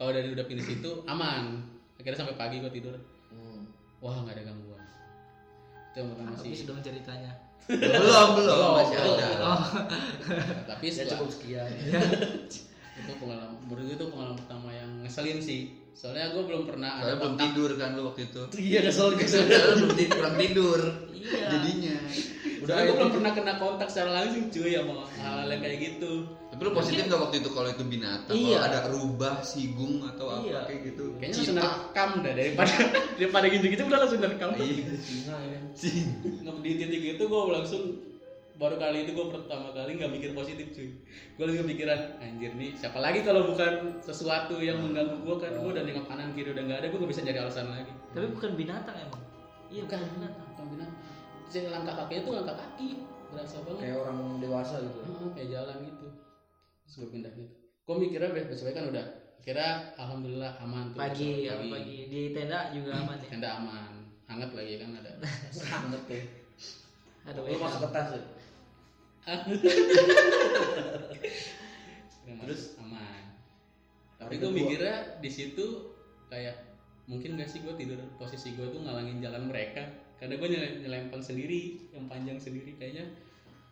kalau 0.00 0.10
dari 0.10 0.32
udah 0.32 0.44
pindah 0.48 0.64
situ 0.64 0.90
aman 1.04 1.60
akhirnya 2.00 2.18
sampai 2.24 2.36
pagi 2.40 2.56
gue 2.58 2.72
tidur 2.72 2.96
hmm. 3.30 3.60
wah 4.00 4.16
nggak 4.24 4.40
ada 4.40 4.44
gangguan 4.48 4.80
itu 5.92 5.96
yang 6.00 6.08
pertama 6.16 6.32
Habis 6.32 6.56
sih 6.56 6.64
dong 6.64 6.80
ceritanya. 6.80 7.32
Belum 7.68 8.28
belum 8.32 8.48
Belum, 8.48 8.72
masih 8.80 8.96
belum. 8.96 9.16
ada. 9.20 9.44
Oh, 9.44 9.62
tapi 10.64 10.84
ya 10.88 11.04
cukup 11.04 11.28
sekian 11.28 11.68
itu 13.02 13.12
pengalaman 13.20 13.56
menurut 13.68 13.84
gue 13.88 13.96
itu 14.00 14.06
pengalaman 14.08 14.36
pertama 14.40 14.68
yang 14.72 14.90
ngeselin 15.04 15.38
sih 15.40 15.60
soalnya 15.92 16.32
gue 16.32 16.42
belum 16.48 16.64
pernah 16.64 16.96
ada 16.96 17.12
Soalnya 17.12 17.16
belum 17.20 17.28
kontak 17.36 17.44
tidur 17.52 17.70
kan 17.76 17.90
lu 17.92 18.02
waktu 18.08 18.22
itu. 18.24 18.42
iya 18.56 18.80
kesel 18.84 19.08
kesel 19.20 19.44
belum 19.84 19.92
tidur, 20.00 20.16
kurang 20.16 20.36
tidur. 20.40 20.80
iya. 21.12 21.48
Udah 22.62 22.76
gue 22.78 22.94
belum 22.94 23.10
pernah 23.12 23.32
kena 23.34 23.54
kontak 23.58 23.88
secara 23.90 24.10
langsung 24.14 24.46
cuy 24.48 24.72
sama 24.72 24.94
hal-hal 25.18 25.48
yang 25.50 25.60
kayak 25.60 25.78
gitu 25.82 26.12
Tapi 26.52 26.60
lu 26.62 26.70
positif 26.72 27.02
nggak 27.08 27.20
waktu 27.20 27.36
itu 27.40 27.50
kalau 27.50 27.68
itu 27.68 27.84
binatang? 27.88 28.34
Iya. 28.36 28.54
Kalau 28.54 28.68
ada 28.70 28.80
rubah, 28.92 29.34
sigung 29.42 29.94
atau 30.06 30.26
apa 30.30 30.46
Iya. 30.46 30.60
kayak 30.68 30.80
gitu? 30.86 31.04
kayaknya 31.18 31.34
langsung 31.34 31.58
rekam 31.58 32.10
dah 32.22 32.32
daripada 32.38 32.72
daripada 33.18 33.46
gitu-gitu 33.50 33.82
udah 33.84 33.98
langsung 33.98 34.20
rekam 34.22 34.48
Iya. 34.54 34.84
singa 34.96 35.36
ya 35.42 35.60
di 36.62 36.70
titik 36.78 37.02
itu 37.16 37.22
gue 37.22 37.42
langsung 37.50 37.82
baru 38.52 38.78
kali 38.78 39.02
itu 39.02 39.10
gue 39.10 39.26
pertama 39.26 39.74
kali 39.74 39.98
nggak 39.98 40.12
mikir 40.12 40.30
positif 40.36 40.70
cuy 40.70 40.94
gue 41.34 41.42
langsung 41.42 41.66
kepikiran 41.66 42.00
anjir 42.22 42.52
nih 42.54 42.70
siapa 42.78 43.02
lagi 43.02 43.26
kalau 43.26 43.50
bukan 43.50 43.98
sesuatu 43.98 44.62
yang 44.62 44.78
mengganggu 44.78 45.18
gue 45.18 45.36
kan 45.40 45.50
gue 45.50 45.70
udah 45.72 45.82
nengok 45.82 46.06
kanan 46.06 46.30
kiri 46.30 46.54
udah 46.54 46.62
nggak 46.62 46.78
ada 46.78 46.86
gue 46.86 46.98
nggak 47.00 47.10
bisa 47.10 47.24
cari 47.24 47.38
alasan 47.40 47.66
lagi 47.66 47.90
Tapi 48.12 48.26
bukan 48.30 48.50
binatang 48.54 48.94
emang. 48.94 49.22
Iya 49.72 49.88
bukan 49.88 50.00
binatang. 50.14 50.48
Jadi 51.52 51.68
langkah 51.68 51.94
kakinya 52.00 52.22
tuh 52.24 52.32
langkah 52.40 52.56
kaki. 52.56 52.88
Berasa 53.28 53.56
banget. 53.64 53.80
Kayak 53.84 53.96
orang 54.00 54.18
dewasa 54.40 54.74
gitu. 54.80 54.98
Heeh, 55.04 55.28
kayak 55.36 55.48
jalan 55.52 55.76
gitu. 55.84 56.06
Terus 56.88 56.94
gue 56.96 57.08
pindah 57.12 57.32
gitu. 57.36 57.52
Gue 57.84 57.96
mikirnya 58.00 58.30
be- 58.32 58.48
besoknya 58.48 58.74
kan 58.80 58.86
udah 58.88 59.04
kira 59.44 59.66
alhamdulillah 60.00 60.52
aman 60.64 60.96
tuh. 60.96 61.00
Pagi, 61.04 61.44
ya, 61.44 61.60
pagi. 61.60 62.08
Di 62.08 62.20
tenda 62.32 62.72
juga 62.72 62.90
aman 63.04 63.16
ya. 63.20 63.28
tenda 63.28 63.48
aman. 63.60 63.92
Hangat 64.32 64.50
lagi 64.56 64.80
kan 64.80 64.96
ada. 64.96 65.12
Sangat 65.52 66.00
tuh 66.08 66.24
Ada 67.22 67.38
lu 67.38 67.58
masuk 67.60 67.80
ke 67.84 67.88
tas 67.92 68.08
ya? 68.16 68.22
Terus? 72.42 72.74
aman. 72.80 73.22
Tapi 74.18 74.34
gue 74.40 74.50
mikirnya 74.50 75.20
di 75.22 75.30
situ 75.30 75.94
kayak 76.26 76.58
mungkin 77.06 77.38
gak 77.38 77.50
sih 77.50 77.60
gue 77.62 77.74
tidur? 77.76 77.98
Posisi 78.18 78.56
gue 78.56 78.66
tuh 78.72 78.80
ngalangin 78.82 79.22
jalan 79.22 79.46
mereka 79.46 80.01
karena 80.22 80.38
gue 80.38 80.48
nyelempang 80.86 81.18
sendiri 81.18 81.82
yang 81.90 82.06
panjang 82.06 82.38
sendiri 82.38 82.78
kayaknya 82.78 83.10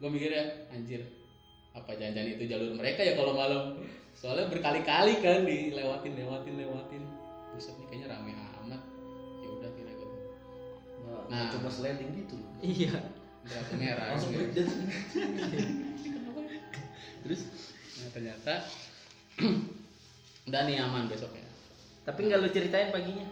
gue 0.02 0.08
mikirnya 0.10 0.66
anjir 0.74 1.06
apa 1.70 1.94
jangan-jangan 1.94 2.34
itu 2.34 2.44
jalur 2.50 2.74
mereka 2.74 3.06
ya 3.06 3.14
kalau 3.14 3.38
malam 3.38 3.78
soalnya 4.18 4.50
berkali-kali 4.50 5.22
kan 5.22 5.46
dilewatin 5.46 6.18
lewatin 6.18 6.54
lewatin 6.58 7.02
buset 7.54 7.78
nih 7.78 7.86
kayaknya 7.86 8.06
rame 8.18 8.34
amat 8.66 8.82
ya 9.46 9.48
udah 9.62 9.70
kira 9.78 9.92
gue 9.94 10.10
nah, 11.30 11.46
Nah. 11.46 11.46
coba 11.54 11.70
sliding 11.70 12.10
gitu 12.18 12.34
Iya. 12.58 12.98
berapa 13.46 13.72
merah 13.78 14.06
langsung 14.18 14.34
gitu. 14.34 14.66
terus 17.22 17.40
nah 18.02 18.08
ternyata 18.10 18.54
udah 20.50 20.62
nih 20.66 20.82
aman 20.82 21.06
besoknya 21.06 21.46
Tapi 22.02 22.26
nggak 22.26 22.42
lu 22.42 22.48
ceritain 22.50 22.90
paginya. 22.90 23.28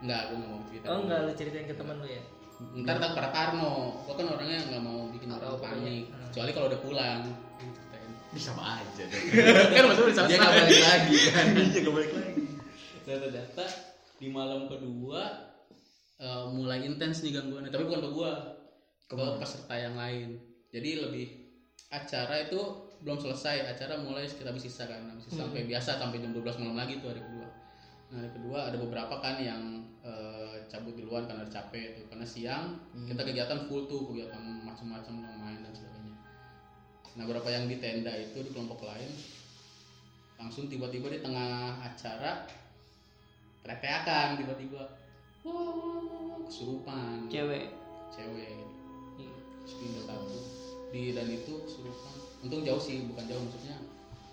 Enggak, 0.00 0.30
gue 0.30 0.36
gak 0.40 0.48
mau 0.48 0.62
cerita. 0.70 0.86
Oh 0.88 0.98
nggak 1.04 1.20
lu 1.26 1.32
ceritain 1.36 1.66
ke 1.68 1.74
temen 1.74 1.96
lu 2.00 2.06
ya. 2.06 2.22
Ntar 2.82 2.96
tak 3.02 3.12
pada 3.18 3.30
Parno. 3.34 4.04
Gue 4.06 4.14
kan 4.16 4.26
orangnya 4.30 4.58
nggak 4.68 4.82
mau 4.82 5.10
bikin 5.10 5.30
orang 5.32 5.58
panik. 5.58 6.04
iya. 6.08 6.26
Kecuali 6.30 6.50
kalau 6.54 6.66
udah 6.70 6.80
pulang. 6.80 7.20
Bisa 8.32 8.56
sama 8.56 8.80
aja 8.80 9.04
kan 9.76 9.82
maksudnya 9.92 10.08
udah 10.08 10.24
Dia 10.24 10.38
nggak 10.40 10.54
balik 10.56 10.80
lagi 10.80 11.18
kan? 11.28 11.46
Dia 11.52 11.80
nggak 11.84 11.94
balik 12.00 12.12
lagi. 12.16 12.42
Data-data 13.04 13.66
di 14.16 14.26
malam 14.32 14.72
kedua 14.72 15.22
eh, 16.16 16.44
mulai 16.48 16.80
intens 16.88 17.20
nih 17.20 17.36
gangguannya. 17.36 17.68
Tapi 17.68 17.84
bukan 17.84 18.00
ke 18.00 18.10
gue, 18.16 18.32
ke 19.12 19.14
peserta 19.36 19.74
yang 19.76 20.00
lain. 20.00 20.40
Jadi 20.72 20.90
lebih 21.04 21.26
acara 21.92 22.48
itu 22.48 22.60
belum 23.04 23.18
selesai 23.20 23.68
acara 23.68 24.00
mulai 24.00 24.24
sekitar 24.24 24.56
habis 24.56 24.64
sisa 24.64 24.88
kan 24.88 25.12
habis 25.12 25.28
sisa 25.28 25.44
sampai 25.44 25.68
biasa 25.68 26.00
sampai 26.00 26.22
jam 26.22 26.32
12 26.32 26.62
malam 26.64 26.78
lagi 26.78 27.02
tuh 27.02 27.12
hari 27.12 27.20
kedua 27.20 27.46
nah 28.08 28.16
hari 28.22 28.30
kedua 28.32 28.58
ada 28.70 28.76
beberapa 28.78 29.14
kan 29.20 29.36
yang 29.42 29.62
eh, 30.00 30.41
cabut 30.72 30.96
duluan 30.96 31.28
karena 31.28 31.44
capek 31.52 32.00
tuh. 32.00 32.04
Karena 32.08 32.24
siang 32.24 32.80
kita 33.04 33.20
kegiatan 33.20 33.68
full 33.68 33.84
tuh 33.84 34.08
kegiatan 34.08 34.64
macam-macam 34.64 35.14
main 35.44 35.60
dan 35.60 35.72
sebagainya. 35.76 36.16
Nah 37.20 37.22
beberapa 37.28 37.52
yang 37.52 37.68
di 37.68 37.76
tenda 37.76 38.08
itu 38.16 38.40
di 38.40 38.50
kelompok 38.56 38.88
lain 38.88 39.12
langsung 40.40 40.66
tiba-tiba 40.66 41.12
di 41.12 41.20
tengah 41.20 41.76
acara 41.78 42.48
teriak-teriakan 43.62 44.40
tiba-tiba. 44.40 44.82
Wah, 45.44 46.40
kesurupan. 46.48 47.28
Cewek. 47.28 47.70
cewek. 48.12 48.56
Iya. 49.20 49.36
sepindah 49.68 50.02
satu. 50.08 50.38
Di 50.90 51.12
dan 51.12 51.28
itu 51.28 51.52
kesurupan. 51.68 52.16
Untung 52.42 52.64
jauh 52.64 52.80
sih 52.80 53.06
bukan 53.06 53.28
jauh 53.28 53.44
maksudnya 53.44 53.76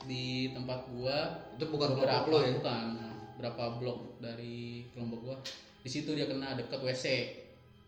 di 0.07 0.55
tempat 0.55 0.87
gua 0.95 1.43
Itu 1.59 1.67
bukan 1.67 1.99
beberapa 1.99 2.23
kelompok 2.23 2.31
lo 2.31 2.39
ya? 2.41 2.51
bukan. 2.57 2.85
Nah, 2.95 3.13
berapa 3.37 3.63
blok 3.77 3.99
dari 4.23 4.87
kelompok 4.95 5.19
gua 5.21 5.37
di 5.79 5.89
situ 5.89 6.11
dia 6.11 6.27
kena 6.27 6.55
deket 6.55 6.79
WC 6.79 7.05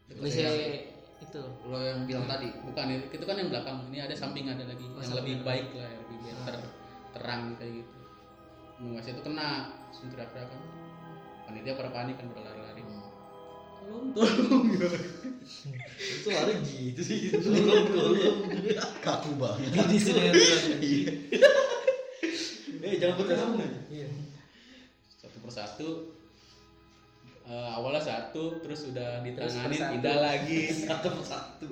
Deket 0.08 0.24
Bisa 0.24 0.50
itu. 1.22 1.44
Lo 1.70 1.78
yang 1.78 2.04
bilang 2.04 2.26
tadi. 2.26 2.50
bukan 2.66 2.86
itu 3.08 3.24
kan 3.24 3.38
yang 3.38 3.50
belakang 3.54 3.78
ini 3.88 4.02
ada 4.02 4.16
samping 4.18 4.50
ada 4.50 4.66
lagi 4.66 4.84
yang 4.84 5.14
lebih 5.14 5.46
baik 5.46 5.70
lah 5.76 5.86
yang 5.86 6.02
lebih 6.08 6.18
biar 6.24 6.38
ter- 6.44 6.74
terang 7.14 7.42
kayak 7.56 7.84
gitu 7.84 7.98
WC 8.82 9.08
itu 9.14 9.22
kena 9.22 9.50
teriak-teriak 9.94 10.50
kan 10.50 10.62
panitia 11.46 11.74
pada 11.78 11.92
panik 11.92 12.16
kan 12.18 12.26
pada 12.34 12.50
lari-lari 12.50 12.82
tolong 13.82 14.06
tolong 14.16 14.66
Itu 15.92 16.28
lari 16.30 16.54
gitu 16.62 17.02
sih. 17.02 17.34
Tolong 17.34 17.86
tolong. 17.90 18.38
Kaku 19.02 19.42
banget. 19.42 19.74
Di 19.90 19.98
sini. 19.98 20.22
Iya. 20.80 21.12
Eh 22.82 22.94
jangan 22.98 23.16
berkesan. 23.18 23.50
Iya. 23.90 24.08
satu 25.18 25.38
persatu 25.42 25.90
eh, 27.44 27.70
awalnya 27.72 28.00
satu 28.00 28.60
terus 28.60 28.88
udah 28.88 29.22
ditangani 29.22 29.78
pindah 29.78 30.18
lagi 30.18 30.60
Satu 30.88 31.08
persatu. 31.14 31.68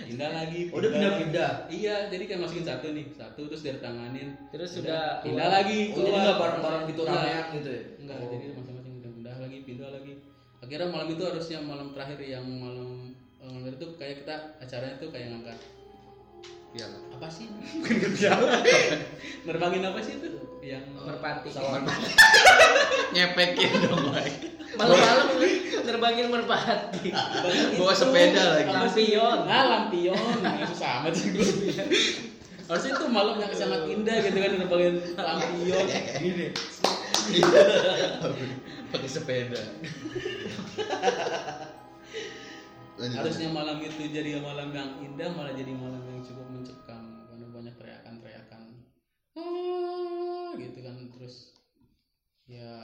pindah 0.00 0.30
lagi 0.32 0.60
Oh, 0.68 0.78
dia 0.78 0.90
pindah-pindah? 0.90 1.50
iya 1.68 1.96
jadi 2.06 2.24
kayak 2.24 2.40
masukin 2.40 2.64
satu 2.64 2.86
nih 2.90 3.06
satu 3.10 3.40
terus 3.46 3.60
dia 3.60 3.76
tanganin 3.76 4.32
Terus 4.48 4.70
sudah 4.74 5.20
pindah 5.20 5.48
lagi 5.48 5.92
Oh, 5.92 6.00
jadi 6.00 6.10
nggak 6.10 6.36
bareng-bareng 6.36 6.82
gitu 6.86 7.00
Enggak. 7.02 7.20
ramean 7.20 7.44
gitu 7.54 7.68
ya? 7.70 7.82
enggak 7.98 8.16
Oh. 8.16 8.28
jadi 8.28 8.44
masing-masing 8.52 8.94
udah 8.96 9.10
pindah 9.12 9.34
lagi 9.38 9.56
pindah 9.62 9.88
lagi 9.90 10.12
akhirnya 10.60 10.88
malam 10.88 11.08
itu 11.08 11.22
harusnya 11.22 11.58
malam 11.60 11.88
terakhir 11.90 12.18
yang 12.20 12.44
malam 12.44 12.90
eh, 13.38 13.48
malam 13.50 13.72
itu 13.72 13.86
kayak 13.94 14.16
kita 14.20 14.34
acaranya 14.58 14.96
tuh 14.96 15.08
kayak 15.08 15.26
ngangkat 15.30 15.58
Iya. 16.70 16.86
apa 17.18 17.26
sih 17.28 17.46
bukan 17.82 17.96
kerja 17.98 18.30
nerbangin 19.46 19.82
apa 19.84 19.98
sih 20.00 20.16
itu 20.22 20.28
yang 20.60 20.84
merpati. 20.92 21.48
Nyepekin 23.16 23.72
dong, 23.88 24.12
Mike. 24.12 24.60
Malam-malam 24.76 25.28
nerbangin 25.88 26.28
merpati. 26.28 27.10
Bawa 27.80 27.92
sepeda 27.96 28.60
lagi. 28.60 28.68
Lampion. 28.70 29.38
ah 29.48 29.64
lampion 29.66 30.20
susah 30.70 31.00
amat 31.02 31.12
sih 31.16 31.32
gue 31.32 31.48
harusnya 32.70 32.94
itu 32.94 33.06
malam 33.10 33.34
yang 33.42 33.50
sangat 33.50 33.82
indah 33.90 34.16
gitu 34.22 34.38
kan 34.38 34.52
nerbangin 34.62 34.94
lampion 35.18 35.86
Gini. 36.22 36.46
Pakai 38.94 39.08
sepeda. 39.10 39.62
Lanjut. 43.00 43.16
harusnya 43.16 43.48
malam 43.48 43.80
itu 43.80 44.02
jadi 44.06 44.38
malam 44.38 44.68
yang 44.70 45.00
indah 45.00 45.30
malah 45.30 45.52
jadi 45.52 45.72
malam 45.72 46.02
yang 46.02 46.20
cukup 46.20 46.46
mencekam 46.46 47.00
karena 47.26 47.46
banyak 47.48 47.74
teriakan-teriakan 47.74 48.62
ah 49.34 50.50
gitu 50.54 50.78
kan 50.78 50.96
terus 51.10 51.56
ya 52.44 52.76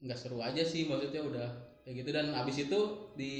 nggak 0.00 0.16
seru 0.16 0.38
aja 0.38 0.60
sih 0.62 0.84
maksudnya 0.84 1.20
udah 1.20 1.48
kayak 1.82 2.00
gitu 2.00 2.10
dan 2.10 2.32
abis 2.34 2.56
itu 2.62 2.78
di 3.14 3.32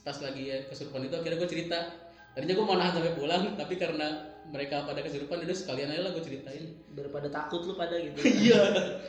pas 0.00 0.14
lagi 0.16 0.46
kesurupan 0.66 1.02
itu 1.02 1.14
akhirnya 1.14 1.38
gue 1.38 1.50
cerita 1.50 1.78
tadinya 2.30 2.54
gue 2.54 2.64
mau 2.64 2.74
nahan 2.74 2.94
sampai 2.96 3.14
pulang 3.14 3.54
tapi 3.54 3.74
karena 3.74 4.06
mereka 4.46 4.82
pada 4.82 4.98
kesurupan 5.00 5.40
udah 5.40 5.52
sekalian 5.52 5.88
aja 5.88 6.02
lah 6.02 6.12
gue 6.12 6.24
ceritain 6.24 6.64
Daripada 6.90 7.26
takut 7.28 7.62
lu 7.62 7.74
pada 7.74 7.94
gitu. 7.94 8.18
iya 8.22 8.58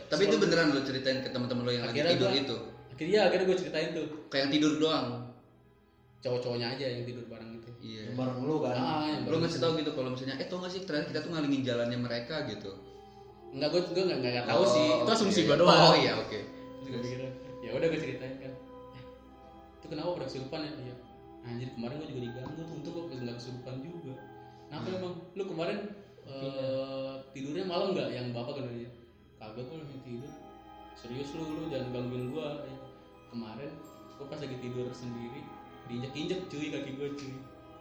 Tapi 0.06 0.26
itu 0.26 0.38
beneran 0.38 0.70
lo 0.70 0.82
ceritain 0.82 1.20
ke 1.20 1.30
teman-teman 1.30 1.64
lo 1.64 1.72
yang 1.72 1.84
lagi 1.84 1.98
Akhirnya 1.98 2.14
tidur 2.16 2.30
gua- 2.30 2.38
itu. 2.40 2.58
akhirnya 2.92 3.20
akhirnya 3.26 3.46
gue 3.48 3.58
ceritain 3.58 3.90
tuh 3.92 4.08
Kayak 4.30 4.42
yang 4.42 4.54
tidur 4.54 4.74
doang. 4.78 5.08
Cowok-cowoknya 6.22 6.78
aja 6.78 6.86
yang 6.86 7.04
tidur 7.04 7.26
bareng 7.26 7.58
itu 7.58 7.70
Iya. 7.82 8.14
Bareng 8.14 8.46
lu 8.46 8.62
kan. 8.62 8.78
ah 8.78 9.06
yang 9.10 9.26
Lo 9.26 9.42
ngasih 9.42 9.58
tahu 9.58 9.74
gitu 9.82 9.92
kalau 9.98 10.14
misalnya, 10.14 10.38
eh 10.38 10.46
tau 10.46 10.62
gak 10.62 10.70
sih 10.70 10.86
ternyata 10.86 11.10
kita 11.10 11.20
tuh 11.26 11.32
ngalingin 11.34 11.62
jalannya 11.66 11.98
mereka 11.98 12.46
gitu. 12.46 12.72
Enggak, 13.52 13.70
gue 13.74 13.82
gue 13.92 14.04
nggak 14.06 14.20
nggak 14.22 14.48
tahu 14.48 14.64
sih. 14.64 14.88
Itu 15.02 15.10
asumsi 15.12 15.40
gue 15.44 15.58
doang. 15.58 15.76
Oh 15.92 15.96
iya 15.98 16.14
oke. 16.16 16.40
Pikir, 16.86 17.20
ya 17.66 17.70
udah 17.74 17.88
gue 17.90 18.00
ceritain 18.00 18.36
kan. 18.38 18.54
Eh, 18.96 19.04
itu 19.82 19.86
kenapa 19.90 20.14
pada 20.16 20.26
kesurupan 20.30 20.62
ya? 20.62 20.72
Iya. 20.78 20.96
Anjir 21.42 21.70
kemarin 21.74 21.96
gue 22.00 22.08
juga 22.14 22.22
diganggu 22.22 22.54
tuh, 22.54 22.66
untung 22.70 22.94
gue 22.96 23.18
nggak 23.18 23.36
kesurupan 23.42 23.74
juga. 23.82 24.14
Kenapa 24.70 24.88
emang? 24.94 25.14
Lu 25.34 25.44
kemarin 25.50 25.78
eh, 26.24 27.14
tidurnya 27.34 27.66
malam 27.66 27.88
nggak? 27.92 28.10
Yang 28.14 28.26
bapak 28.32 28.54
kan 28.56 28.66
dia? 28.72 28.92
Kagak 29.42 29.64
gue 29.68 29.78
lagi 29.82 29.98
tidur. 30.06 30.32
Serius 30.96 31.30
lu, 31.34 31.44
lu 31.50 31.64
jangan 31.68 31.90
gangguin 31.92 32.30
gue. 32.30 32.48
Kemarin 33.34 33.72
gue 34.16 34.26
pas 34.30 34.38
lagi 34.38 34.58
tidur 34.62 34.88
sendiri, 34.94 35.42
diinjek-injek 35.92 36.40
cuy 36.48 36.68
kaki 36.72 36.92
gue 36.96 37.10
cuy. 37.14 37.34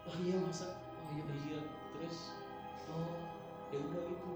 Oh 0.05 0.15
iya 0.19 0.35
masa? 0.37 0.67
Oh 0.99 1.15
iya 1.15 1.23
iya. 1.47 1.61
Terus 1.95 2.17
oh 2.91 3.07
ya 3.71 3.79
udah 3.79 4.03
gitu. 4.03 4.33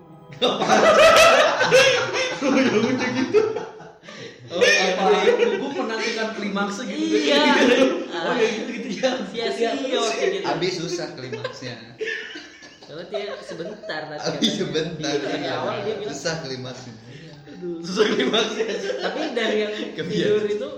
Oh, 4.55 4.61
apa 4.61 5.03
itu? 5.27 5.57
Gue 5.59 5.71
menantikan 5.75 6.29
klimaksnya 6.37 6.85
gitu. 6.87 7.17
Iya. 7.19 7.43
Oh 8.15 8.35
ya 8.37 8.49
gitu 8.55 8.71
gitu 8.71 8.89
ya. 8.95 9.11
Sia-sia 9.27 9.71
kayak 9.75 10.31
gitu. 10.31 10.47
Abis 10.47 10.73
susah 10.79 11.09
klimaksnya. 11.17 11.75
Soalnya 12.85 13.05
dia 13.11 13.33
sebentar 13.41 14.01
tadi. 14.07 14.21
Abis 14.21 14.31
katanya. 14.31 14.55
sebentar. 14.55 15.13
Di- 15.17 15.25
Dari 15.25 15.47
awal 15.49 15.75
dia 15.83 15.95
bilang 15.99 16.13
Susah 16.13 16.35
klimaksnya. 16.45 16.95
Susah 17.83 18.07
klimaksnya. 18.07 18.67
tapi 19.03 19.21
dari 19.33 19.57
yang 19.59 19.73
tidur 19.97 20.43
itu 20.47 20.69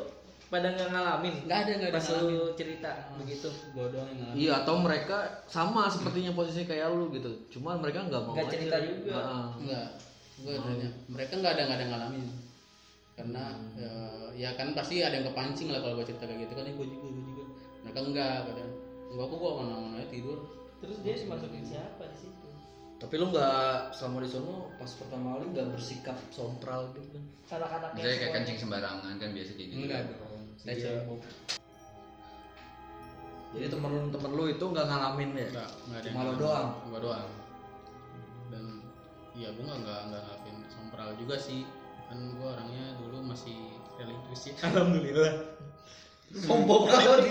pada 0.47 0.69
nggak 0.71 0.89
ngalamin 0.89 1.35
Nggak 1.43 1.59
ada, 1.59 1.71
nggak 1.73 1.91
ada 1.91 1.97
pas 1.97 2.07
ngalamin. 2.07 2.31
lu 2.31 2.47
cerita 2.55 2.91
begitu 3.15 3.49
gue 3.51 3.87
doang 3.89 4.07
yang 4.07 4.19
ngalamin 4.21 4.39
Iya 4.39 4.53
atau 4.61 4.75
mereka 4.79 5.17
sama 5.47 5.83
sepertinya 5.87 6.33
posisi 6.33 6.63
kayak 6.63 6.87
lu 6.91 7.11
gitu. 7.11 7.31
Cuma 7.51 7.75
mereka 7.75 8.05
nggak 8.05 8.23
mau 8.23 8.33
Nggak 8.33 8.47
aja. 8.47 8.55
cerita 8.55 8.77
juga. 8.81 9.13
Heeh. 9.13 9.47
enggak 9.61 9.87
gue 10.37 10.53
tanya 10.55 10.89
mereka 11.09 11.33
nggak 11.35 11.53
ada 11.53 11.63
nggak 11.65 11.79
ada 11.79 11.87
ngalamin 11.89 12.25
karena 13.17 13.45
ya, 13.73 13.93
ya 14.37 14.51
kan 14.53 14.77
pasti 14.77 15.01
ada 15.01 15.17
yang 15.17 15.25
kepancing 15.27 15.73
lah 15.73 15.81
kalau 15.81 15.97
gue 15.97 16.05
cerita 16.05 16.29
kayak 16.29 16.45
gitu 16.45 16.53
kan 16.53 16.69
ya 16.69 16.73
gue 16.73 16.87
juga 16.87 17.07
gue 17.09 17.25
juga 17.25 17.45
mereka 17.81 17.99
enggak 18.05 18.37
kadang 18.45 18.71
enggak 19.09 19.27
kok 19.27 19.39
gue 19.41 19.53
mana 19.57 19.75
mana 19.81 20.05
tidur 20.07 20.39
terus 20.77 20.97
dia 21.01 21.15
masukin 21.25 21.65
siapa 21.65 22.05
di 22.07 22.19
situ 22.21 22.49
Tapi 22.97 23.15
lu 23.17 23.29
nggak 23.29 23.93
selama 23.93 24.21
di 24.21 24.29
sono 24.29 24.69
pas 24.77 24.89
pertama 24.89 25.27
kali 25.37 25.45
nggak 25.53 25.69
bersikap 25.73 26.17
sompral 26.29 26.93
gitu 26.93 27.09
kan? 27.13 27.25
Misalnya 27.45 27.69
kayak 27.93 27.97
semuanya. 27.97 28.35
kencing 28.37 28.59
sembarangan 28.61 29.15
kan 29.17 29.29
biasa 29.33 29.51
kayak 29.53 29.69
gitu. 29.69 29.81
enggak 29.85 30.01
dong 30.13 30.26
saya 30.57 30.73
Iya. 30.73 30.85
cebok 31.01 31.21
Jadi 33.49 33.67
temen-temen 33.69 34.31
lu 34.31 34.45
itu 34.47 34.61
nggak 34.61 34.85
ngalamin 34.85 35.31
ya? 35.33 35.49
enggak 35.49 35.71
enggak 35.87 35.99
ada 35.99 36.07
Cuma 36.07 36.13
yang 36.13 36.21
lo 36.21 36.25
ngalamin. 36.27 36.43
doang? 36.43 36.69
gue 36.85 37.01
doang 37.01 37.29
dan 38.47 38.65
ya 39.33 39.49
gue 39.49 39.63
nggak 39.63 39.81
nggak 39.81 40.01
nggak 40.07 40.23
ngelakuin 40.23 40.57
sompral 40.69 41.11
juga 41.17 41.37
sih 41.37 41.63
kan 42.05 42.19
gue 42.33 42.47
orangnya 42.47 42.85
dulu 42.97 43.17
masih 43.25 43.57
religius 43.97 44.43
ya 44.47 44.55
alhamdulillah 44.67 45.35
Sombong 46.27 46.83
banget. 46.91 47.31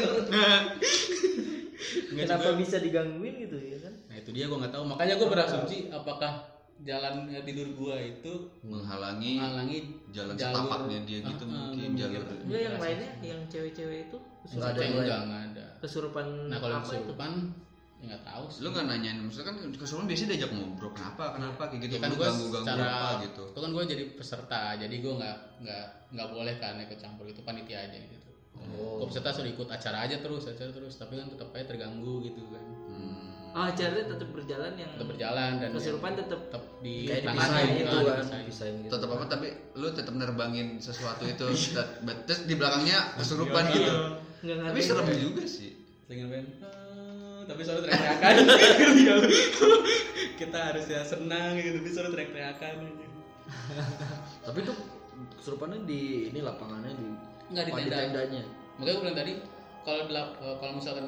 Nggak 2.08 2.26
kenapa 2.26 2.48
juga. 2.48 2.58
bisa 2.58 2.76
digangguin 2.80 3.36
gitu 3.42 3.58
ya 3.60 3.78
kan 3.80 3.94
nah 4.08 4.16
itu 4.16 4.30
dia 4.32 4.46
gue 4.46 4.56
nggak 4.56 4.72
tahu 4.72 4.84
makanya 4.84 5.14
gue 5.16 5.28
berasumsi 5.28 5.78
apakah 5.90 6.48
jalan 6.78 7.14
eh, 7.28 7.40
tidur 7.42 7.68
gua 7.74 7.96
itu 7.96 8.34
Menghalangi 8.62 9.40
menghalangi 9.40 9.78
jalan 10.12 10.36
jalur- 10.36 10.52
setapaknya 10.58 11.00
dia 11.04 11.20
gitu 11.24 11.44
Ah, 11.46 11.54
ah, 11.54 11.64
mungkin 11.70 11.90
gua 11.90 12.02
jalur. 12.04 12.24
enggak 12.38 12.62
yang 12.62 12.76
lainnya 12.78 13.10
yang 13.24 13.40
cewek-cewek 13.48 14.00
itu 14.06 14.18
Nggak 14.46 14.70
ada 14.70 14.82
enggak 14.84 15.20
enggak 15.24 15.42
ada 15.48 15.66
kesurupan 15.80 16.26
nah 16.46 16.58
kalau 16.58 16.76
apa 16.76 16.86
itu 16.86 16.92
kesurupan 17.00 17.32
ya 17.96 18.06
nggak 18.06 18.24
tahu 18.24 18.44
sih 18.46 18.60
Lu 18.60 18.68
nggak 18.70 18.86
nanyain, 18.86 19.18
maksudnya 19.18 19.48
kan 19.48 19.58
kesurupan 19.72 20.06
biasanya 20.06 20.30
diajak 20.30 20.52
ngobrol 20.52 20.92
kenapa, 20.92 21.24
kenapa 21.32 21.62
kayak 21.66 21.80
gitu. 21.82 21.92
ya 21.92 22.00
kan 22.02 22.10
Lu 22.10 22.16
gue 22.16 22.28
ganggu-ganggu 22.28 22.66
secara 22.68 22.86
apa 22.86 23.10
gitu. 23.24 23.44
itu 23.48 23.60
kan 23.62 23.70
gue 23.72 23.84
jadi 23.88 24.04
peserta 24.14 24.62
jadi 24.76 24.96
gue 24.96 25.14
nggak 25.16 25.36
nggak 25.64 25.86
nggak 26.12 26.28
boleh 26.30 26.56
kan 26.58 26.76
ikut 26.78 27.00
campur 27.00 27.26
itu 27.26 27.42
panitia 27.42 27.80
aja 27.82 27.96
gitu 27.98 28.22
Oh. 28.56 28.98
gue 28.98 29.08
peserta 29.08 29.30
suruh 29.32 29.48
ikut 29.48 29.68
acara 29.68 30.04
aja 30.04 30.16
terus 30.18 30.44
acara 30.46 30.72
terus 30.72 30.96
tapi 30.96 31.14
kan 31.14 31.28
tetap 31.28 31.52
aja 31.52 31.66
terganggu 31.66 32.24
gitu 32.24 32.40
kan. 32.48 32.64
Oh 33.56 33.64
acaranya 33.64 34.06
tetap 34.12 34.30
berjalan 34.36 34.72
yang 34.76 34.90
tetap 34.92 35.08
berjalan 35.16 35.52
dan 35.64 35.70
kesurupan 35.72 36.12
tetap 36.20 36.40
tetap 36.52 36.64
di 36.84 36.96
tangan 37.08 37.24
dipisahin 37.24 37.68
gitu, 37.72 37.80
gitu 37.80 37.88
kan, 37.88 38.04
dipisahin. 38.04 38.42
dipisahin 38.44 38.76
gitu. 38.84 38.92
tetap 38.92 39.10
apa 39.16 39.26
tapi 39.32 39.48
lu 39.74 39.88
tetap 39.96 40.14
nerbangin 40.14 40.68
sesuatu 40.78 41.24
itu 41.24 41.46
bet- 42.06 42.24
terus 42.28 42.42
di 42.44 42.54
belakangnya 42.60 43.00
kesurupan 43.16 43.64
gitu 43.72 43.92
nggak 44.44 44.56
tapi 44.60 44.76
ngerti 44.76 44.82
serem 44.84 45.08
juga 45.16 45.44
sih 45.48 45.72
Dengan 46.06 46.28
band 46.30 46.48
tapi 47.46 47.62
suara 47.62 47.80
teriak-teriakan 47.82 48.36
kita 50.42 50.60
harusnya 50.60 51.00
senang 51.02 51.52
gitu 51.56 51.78
tapi 51.80 51.90
suara 51.90 52.10
teriak-teriakan 52.10 52.74
aja. 52.82 53.06
Tapi 54.46 54.58
itu 54.66 54.74
kesurupannya 55.38 55.86
di 55.86 56.34
ini 56.34 56.42
lapangannya 56.42 56.98
di 56.98 57.08
Nggak 57.54 57.64
di 57.64 57.72
oh, 57.72 57.78
tenda. 57.78 57.98
tendanya. 58.10 58.44
makanya 58.76 58.94
gue 58.98 59.04
bilang 59.06 59.18
tadi 59.18 59.34
kalau 59.86 60.02
eh, 60.10 60.56
kalau 60.58 60.74
misalkan 60.74 61.08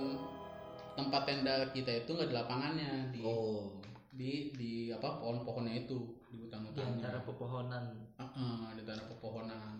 tempat 0.98 1.22
tenda 1.24 1.70
kita 1.70 1.92
itu 2.04 2.10
nggak 2.10 2.30
di 2.30 2.36
lapangannya 2.36 2.92
di 3.14 3.22
Oh. 3.22 3.78
di 4.12 4.50
di 4.52 4.72
apa 4.90 5.22
pohon-pohonnya 5.22 5.86
itu 5.86 5.94
di 6.26 6.42
di 6.42 6.50
hutan-hutannya 6.50 6.98
antara 6.98 7.22
pepohonan. 7.22 7.86
Heeh, 8.18 8.58
di 8.74 8.82
tanah 8.82 9.06
pepohonan. 9.08 9.78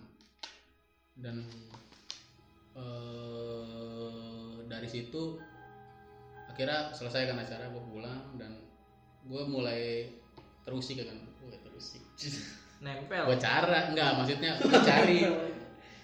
Dan 1.18 1.42
eh 2.78 4.56
dari 4.70 4.86
situ 4.86 5.42
akhirnya 6.48 6.94
selesai 6.94 7.34
kan 7.34 7.42
acara 7.42 7.66
gue 7.68 7.84
pulang 7.84 8.38
dan 8.38 8.62
gue 9.26 9.42
mulai 9.50 10.14
terusik 10.64 11.02
kan. 11.02 11.18
Gue 11.42 11.58
terusik. 11.58 12.02
Nempel. 12.86 13.26
Gue 13.26 13.38
cara 13.42 13.90
enggak 13.90 14.22
maksudnya 14.22 14.62
gue 14.62 14.70
cari. 14.70 15.20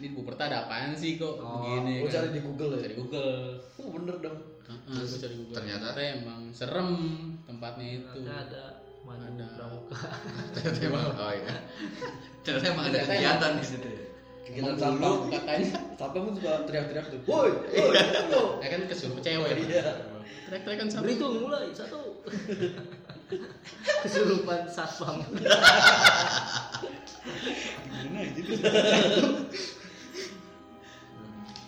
Ini 0.02 0.10
Bu 0.10 0.26
Perta 0.26 0.50
ada 0.50 0.66
apaan 0.66 0.98
sih 0.98 1.16
kok 1.16 1.38
begini 1.38 2.02
gue 2.02 2.10
kan. 2.10 2.26
cari 2.26 2.30
di 2.34 2.42
Google 2.42 2.72
ya. 2.76 2.80
cari 2.82 2.96
Google. 2.98 3.34
Oh, 3.78 3.88
bener 3.94 4.18
dong. 4.20 4.38
Heeh, 4.64 5.04
gue 5.04 5.18
cari 5.18 5.36
Google 5.36 5.56
ternyata? 5.56 5.88
emang 6.00 6.42
serem 6.50 6.90
tempatnya 7.44 7.88
itu 7.98 8.08
Ternyata 8.16 8.40
ada 8.48 8.64
Ada. 9.04 9.46
pramuka 9.54 10.00
Ternyata 10.56 10.80
emang 10.82 11.04
oh 11.12 11.32
iya. 11.34 11.56
Ternyata 12.42 12.66
emang 12.70 12.86
ada 12.88 12.98
Ternyata 12.98 13.12
kegiatan 13.12 13.52
di 13.54 13.66
situ. 13.66 13.88
ya. 13.88 14.04
Kegiatan 14.44 14.76
sampah. 14.76 15.14
katanya 15.30 15.68
Sampah 15.94 16.20
pun 16.20 16.34
suka 16.34 16.52
teriak-teriak 16.64 17.06
tuh. 17.08 17.20
Woi, 17.26 17.52
woi, 17.52 17.92
woi. 18.32 18.60
ya 18.60 18.68
kan 18.70 18.82
kesuruh 18.88 19.20
cewek 19.20 19.52
Iya. 19.62 19.84
teriak-teriak 20.48 20.78
kan 20.78 20.88
sama 20.88 21.04
berhitung 21.04 21.34
mulai 21.42 21.68
satu 21.72 22.00
kesurupan 24.04 24.68
satpam 24.68 25.20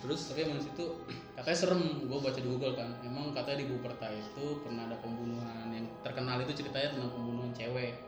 Terus 0.06 0.30
tapi 0.30 0.46
emang 0.46 0.62
situ 0.62 0.86
katanya 1.36 1.58
serem 1.58 1.82
gue 2.06 2.18
baca 2.22 2.38
di 2.38 2.46
Google 2.46 2.78
kan 2.78 2.94
emang 3.02 3.34
katanya 3.34 3.66
di 3.66 3.68
Buperta 3.74 4.06
itu 4.14 4.62
pernah 4.62 4.86
ada 4.86 4.94
pembunuhan 5.02 5.66
yang 5.74 5.90
terkenal 6.06 6.38
itu 6.46 6.62
ceritanya 6.62 6.94
tentang 6.94 7.10
pembunuhan 7.10 7.50
cewek 7.50 7.98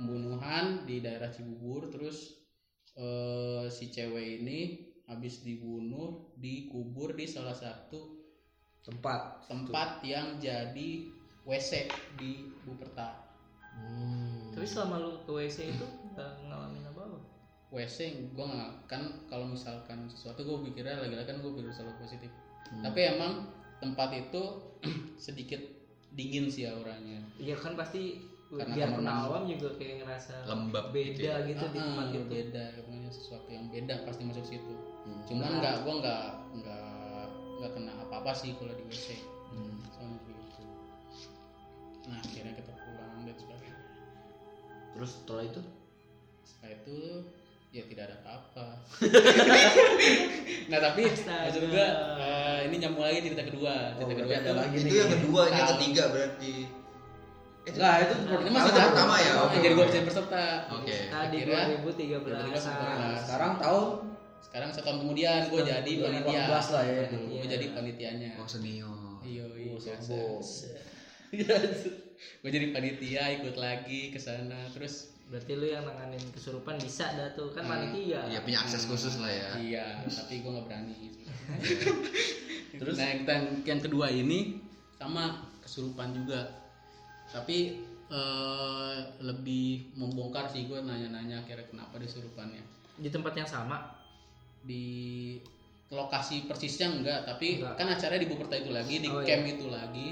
pembunuhan 0.00 0.88
di 0.88 1.04
daerah 1.04 1.28
Cibubur 1.28 1.92
terus 1.92 2.40
eh, 2.96 3.68
si 3.68 3.92
cewek 3.92 4.40
ini 4.40 4.88
habis 5.12 5.44
dibunuh 5.44 6.32
dikubur 6.40 7.12
di 7.12 7.28
salah 7.28 7.52
satu 7.52 8.24
tempat. 8.80 9.44
tempat 9.44 10.00
yang 10.08 10.40
jadi 10.40 11.12
WC 11.44 11.92
di 12.16 12.48
Buperta 12.64 13.22
Hmm. 13.72 14.52
tapi 14.52 14.68
selama 14.68 15.00
lu 15.00 15.12
ke 15.24 15.32
WC 15.32 15.72
itu 15.72 15.86
WC 17.72 17.98
gue 18.30 18.46
nggak 18.46 18.70
kan 18.86 19.00
kalau 19.26 19.44
misalkan 19.46 20.04
sesuatu 20.06 20.40
gue 20.40 20.58
pikirnya 20.66 21.00
lagi-lagi 21.00 21.26
kan 21.26 21.38
gue 21.38 21.50
pikir 21.50 21.72
selalu 21.72 21.96
positif 21.98 22.30
Hmm. 22.64 22.80
tapi 22.80 23.04
emang 23.06 23.52
tempat 23.78 24.08
itu 24.14 24.42
sedikit 25.18 25.60
dingin 26.10 26.48
sih 26.48 26.64
auranya 26.64 27.20
iya 27.36 27.52
kan 27.54 27.72
pasti 27.74 28.16
Karena 28.48 28.72
biar 28.74 28.88
kan 28.94 29.08
awam 29.08 29.42
juga 29.44 29.72
kayak 29.74 30.00
ngerasa 30.00 30.44
Lembab 30.44 30.88
beda 30.88 31.12
gitu 31.12 31.24
ya. 31.26 31.36
gitu 31.42 31.64
di 31.66 31.78
Ah, 31.78 31.84
tempat 31.86 32.06
itu 32.06 32.20
beda 32.26 32.64
pokoknya 32.74 33.10
sesuatu 33.10 33.48
yang 33.48 33.66
beda 33.66 33.94
pasti 34.02 34.22
masuk 34.22 34.44
situ 34.46 34.72
Hmm. 35.02 35.20
cuman 35.26 35.44
Nah. 35.46 35.58
nggak 35.58 35.74
gue 35.82 35.94
nggak 35.98 36.24
nggak 36.54 37.24
nggak 37.58 37.70
kena 37.72 37.92
apa-apa 37.98 38.32
sih 38.32 38.52
kalau 38.54 38.72
di 38.72 38.84
WC 38.86 39.06
Hmm. 39.48 39.76
soalnya 39.90 40.16
begitu 40.22 40.62
nah 42.04 42.18
akhirnya 42.18 42.52
kita 42.54 42.72
pulang 42.74 43.20
dan 43.22 43.36
sebagainya 43.36 43.80
Terus 44.92 45.10
setelah 45.14 45.44
itu 45.44 45.60
setelah 46.42 46.70
itu 46.74 46.96
ya 47.72 47.82
tidak 47.88 48.04
ada 48.04 48.16
apa-apa 48.20 48.66
nah 50.68 50.78
tapi 50.78 51.02
Astaga. 51.08 51.48
maksud 51.48 51.62
gue 51.66 51.86
eh, 52.20 52.58
ini 52.68 52.74
nyambung 52.78 53.00
lagi 53.02 53.18
cerita 53.22 53.42
kedua 53.42 53.74
Oh, 53.92 54.04
cerita 54.04 54.12
berarti 54.14 54.22
kedua 54.22 54.36
ada 54.36 54.44
tuh 54.44 54.56
lagi 54.60 54.76
Itu 54.76 54.84
nih. 54.84 54.92
yang 54.94 55.10
kedua, 55.10 55.40
ini 55.42 55.56
yang 55.56 55.70
ketiga 55.72 56.02
berarti. 56.06 56.54
Eh, 57.62 57.70
Enggak, 57.70 57.94
itu 57.96 58.14
Nah, 58.18 58.34
ini 58.34 58.48
Oh, 58.50 58.52
masih 58.52 58.68
itu 58.68 58.80
pertama 58.82 59.14
ya? 59.16 59.32
Oke. 59.38 59.54
jadi 59.56 59.66
gue 59.70 59.78
oke. 59.78 59.88
bisa 59.88 60.00
peserta 60.04 60.44
Oke. 60.68 60.96
tadi 61.08 61.36
Akhirnya, 61.38 61.62
2013 61.80 62.62
Nah, 62.68 63.14
sekarang 63.16 63.52
tahun 63.56 63.86
sekarang 64.42 64.68
setahun 64.68 64.98
kemudian 64.98 65.40
gue 65.48 65.60
jadi 65.62 65.92
panitia 65.96 66.42
2018 66.44 66.74
lah 66.74 66.82
ya. 66.84 67.02
gue 67.08 67.48
jadi 67.48 67.66
panitianya 67.72 68.30
Oh 68.36 68.44
senior. 68.44 69.16
iya 69.22 69.44
iya 69.48 69.70
Oh, 69.70 69.78
sombong. 69.78 70.42
gue 72.42 72.50
jadi 72.50 72.66
panitia 72.68 73.24
ikut 73.34 73.56
lagi 73.56 74.10
ke 74.10 74.18
sana 74.18 74.68
terus 74.68 75.14
berarti 75.32 75.52
lu 75.54 75.64
yang 75.64 75.82
nanganin 75.82 76.20
kesurupan 76.28 76.76
bisa 76.76 77.08
dah 77.10 77.32
tuh 77.32 77.48
kan 77.50 77.64
Hmm, 77.64 77.72
panitia. 77.88 78.20
Iya 78.28 78.44
punya 78.44 78.60
akses 78.60 78.84
khusus 78.84 79.16
lah 79.16 79.32
ya. 79.32 79.50
iya 79.56 79.86
tapi 80.04 80.38
gue 80.38 80.50
nggak 80.50 80.66
berani. 80.68 80.96
Terus? 82.76 82.94
Nah 82.94 83.06
yang, 83.06 83.20
yang- 83.24 83.50
yang 83.66 83.80
kedua 83.80 84.06
ini 84.08 84.60
sama 84.94 85.24
kesurupan 85.58 86.12
juga. 86.12 86.52
Tapi 87.26 87.80
eh, 88.06 88.96
lebih 89.18 89.96
membongkar 89.96 90.44
sih 90.46 90.68
gue 90.68 90.76
nanya-nanya 90.78 91.40
kira 91.42 91.64
kenapa 91.64 91.96
disurupannya 91.96 92.60
di 92.92 93.08
tempat 93.08 93.32
yang 93.32 93.48
sama? 93.48 93.80
Di 94.60 94.84
lokasi 95.88 96.44
persisnya 96.44 96.88
enggak 96.90 97.24
tapi 97.26 97.56
Enggak. 97.56 97.74
kan 97.74 97.88
acaranya 97.88 98.20
di 98.20 98.28
Buperta 98.28 98.54
itu 98.54 98.68
lagi 98.68 98.94
di 98.98 99.08
Oh, 99.08 99.20
iya. 99.20 99.26
camp 99.26 99.44
itu 99.46 99.66
lagi. 99.66 100.08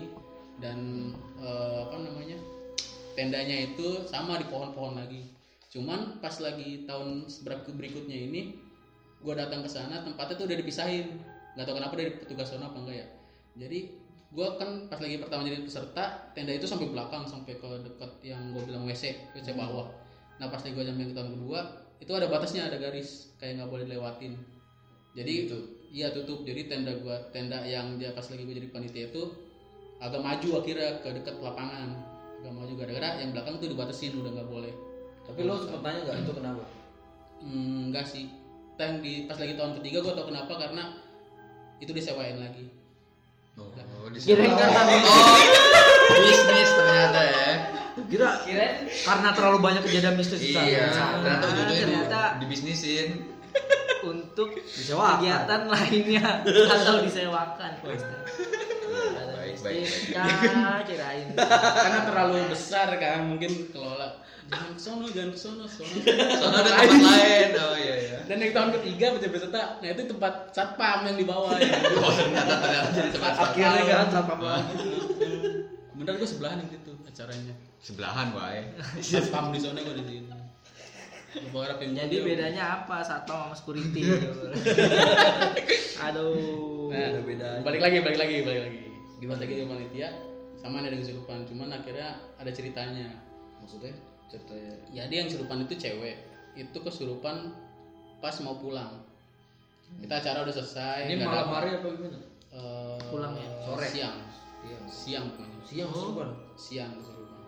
Dan 0.56 0.78
eh, 1.36 1.76
apa 1.82 1.96
namanya 1.98 2.36
tendanya 3.20 3.68
itu 3.68 4.08
sama 4.08 4.40
di 4.40 4.48
pohon-pohon 4.48 4.96
lagi. 4.96 5.28
Cuman 5.68 6.24
pas 6.24 6.32
lagi 6.40 6.88
tahun 6.88 7.28
ber- 7.44 7.68
berikutnya 7.68 8.16
ini 8.16 8.56
gue 9.20 9.34
datang 9.36 9.60
ke 9.60 9.68
sana 9.68 10.00
tempatnya 10.00 10.40
tuh 10.40 10.48
udah 10.48 10.56
dipisahin. 10.56 11.20
Nggak 11.52 11.68
tahu 11.68 11.76
kenapa 11.76 11.94
dari 12.00 12.10
petugas 12.16 12.48
zona 12.48 12.72
apa 12.72 12.80
enggak 12.80 12.96
ya. 13.04 13.06
Jadi 13.60 13.78
gue 14.32 14.48
kan 14.56 14.88
pas 14.88 14.96
lagi 14.96 15.20
pertama 15.20 15.44
jadi 15.44 15.60
peserta 15.60 16.32
tenda 16.32 16.56
itu 16.56 16.64
sampai 16.64 16.88
belakang 16.88 17.28
sampai 17.28 17.60
ke 17.60 17.68
dekat 17.84 18.10
yang 18.24 18.56
gue 18.56 18.62
bilang 18.64 18.88
WC 18.88 19.36
WC 19.36 19.52
bawah. 19.52 19.92
Nah 20.40 20.48
pas 20.48 20.64
lagi 20.64 20.72
gue 20.72 20.84
sampai 20.88 21.12
ke 21.12 21.14
tahun 21.14 21.30
kedua 21.36 21.60
itu 22.00 22.12
ada 22.16 22.26
batasnya 22.32 22.72
ada 22.72 22.80
garis 22.80 23.36
kayak 23.36 23.60
nggak 23.60 23.68
boleh 23.68 23.84
dilewatin. 23.84 24.32
Jadi 25.12 25.32
itu 25.44 25.58
iya 25.92 26.08
tutup. 26.08 26.48
Jadi 26.48 26.72
tenda 26.72 26.96
gua 27.04 27.20
tenda 27.28 27.60
yang 27.68 28.00
dia 28.00 28.16
pas 28.16 28.24
lagi 28.24 28.48
gue 28.48 28.56
jadi 28.56 28.68
panitia 28.72 29.12
itu 29.12 29.28
agak 30.00 30.24
maju 30.24 30.64
akhirnya 30.64 31.04
ke 31.04 31.08
dekat 31.20 31.36
lapangan 31.44 32.09
agak 32.40 32.52
maju 32.52 32.72
gara-gara 32.74 33.08
yang 33.18 33.30
belakang 33.30 33.54
tuh 33.56 33.68
dibatasin 33.68 34.16
udah 34.16 34.30
nggak 34.32 34.48
boleh 34.48 34.72
Tapi 35.22 35.40
lo 35.42 35.54
sempat 35.58 35.80
tanya 35.82 35.98
nggak 36.02 36.16
itu 36.18 36.32
kenapa? 36.32 36.64
Hmm, 37.38 37.88
enggak 37.88 38.04
sih 38.04 38.24
Tang 38.74 38.98
di 38.98 39.24
pas 39.24 39.36
lagi 39.36 39.54
tahun 39.54 39.76
ketiga 39.76 40.00
gue 40.00 40.12
tau 40.12 40.24
kenapa 40.24 40.52
karena 40.56 40.84
itu 41.78 41.90
disewain 41.90 42.36
lagi 42.36 42.64
Oh, 43.54 43.68
di 44.08 44.16
Kirain 44.16 44.48
kan 44.50 44.72
Oh, 44.72 45.36
bisnis 46.18 46.70
ternyata 46.70 47.20
ya. 47.20 47.48
Kira 48.02 48.40
kirain 48.40 48.88
karena 48.88 49.28
terlalu 49.30 49.58
banyak 49.60 49.82
kejadian 49.84 50.16
mistis 50.16 50.40
di 50.40 50.50
sana. 50.50 50.64
Iya, 50.64 50.84
Nah, 50.88 51.12
ternyata 51.12 51.44
ujungnya 51.46 51.68
di- 51.68 51.82
ternyata 51.82 52.20
dibisnisin. 52.40 53.08
untuk 54.00 54.56
Disewakan. 54.56 55.20
kegiatan 55.20 55.60
lainnya 55.68 56.24
atau 56.72 57.04
disewakan 57.04 57.70
Baik, 59.60 59.80
baik, 59.80 59.84
baik. 59.84 60.12
Ya, 60.12 60.24
kirain. 60.88 61.26
karena 61.76 62.00
terlalu 62.04 62.36
besar 62.48 62.88
kan 62.96 63.18
mungkin 63.26 63.50
kelola 63.70 64.08
jangan 64.50 64.72
kesono 64.74 65.06
jangan 65.06 65.30
kesono 65.30 65.64
sono 65.64 65.94
Soalnya 66.40 66.58
ada 66.58 66.70
tempat 66.82 67.06
lain. 67.06 67.48
Oh 67.54 67.74
iya 67.76 67.94
iya. 67.96 68.18
dan 68.26 68.36
yang 68.36 68.50
tahun 68.50 68.70
ketiga 68.80 69.04
baca 69.14 69.28
peserta 69.28 69.62
nah 69.78 69.86
itu 69.86 70.02
tempat 70.04 70.32
satpam 70.50 70.98
yang 71.06 71.16
di 71.16 71.24
bawah 71.24 71.54
ya 71.54 71.70
Oh 72.02 72.10
ternyata 72.10 72.54
ternyata 72.58 72.88
jadi 72.90 73.10
tempat 73.14 73.32
Akhirnya 73.38 73.82
kan 73.86 74.08
satpam 74.10 74.40
lagi. 74.40 74.74
bener 75.94 76.12
gue 76.16 76.26
sebelahan 76.26 76.56
yang 76.58 76.70
itu 76.72 76.92
acaranya 77.04 77.54
sebelahan 77.78 78.26
wae. 78.32 78.60
satpam 78.98 79.52
di 79.52 79.58
sana 79.60 79.78
gue 79.78 79.94
di 79.94 80.04
sini 80.08 80.34
Jadi 81.30 82.16
bedanya 82.26 82.82
apa 82.82 83.06
satpam 83.06 83.38
sama 83.46 83.54
security? 83.54 84.02
Aduh. 86.00 86.90
Nah, 86.90 87.06
Ada 87.06 87.20
bedanya. 87.22 87.62
balik 87.62 87.78
lagi, 87.78 88.02
balik 88.02 88.18
lagi, 88.18 88.36
balik 88.42 88.60
lagi. 88.66 88.89
Gimana 89.20 89.38
lagi 89.38 89.54
di 89.54 89.68
panitia? 89.68 90.08
Sama 90.56 90.80
ada 90.80 90.92
kesurupan, 90.92 91.44
cuman 91.44 91.68
akhirnya 91.70 92.08
ada 92.36 92.48
ceritanya. 92.48 93.08
Maksudnya 93.60 93.92
ceritanya 94.28 94.72
Jadi 94.90 95.12
yang 95.14 95.26
kesurupan 95.28 95.64
itu 95.64 95.74
cewek, 95.76 96.16
itu 96.56 96.78
kesurupan 96.80 97.52
pas 98.18 98.32
mau 98.40 98.56
pulang. 98.56 99.04
Kita 100.00 100.20
acara 100.20 100.44
udah 100.44 100.54
selesai. 100.54 101.08
ini 101.08 101.20
malam 101.20 101.46
ada- 101.46 101.56
hari 101.60 101.70
apa 101.76 101.88
gimana? 101.90 102.18
Eh, 102.50 102.98
Pulangnya? 103.08 103.46
Sore? 103.62 103.86
Siang, 103.86 104.16
Iya. 104.60 104.78
siang 104.86 105.24
pokoknya. 105.30 105.58
Siang 105.62 105.88
kesurupan. 105.90 106.28
Siang 106.56 106.90
kesurupan. 106.96 107.40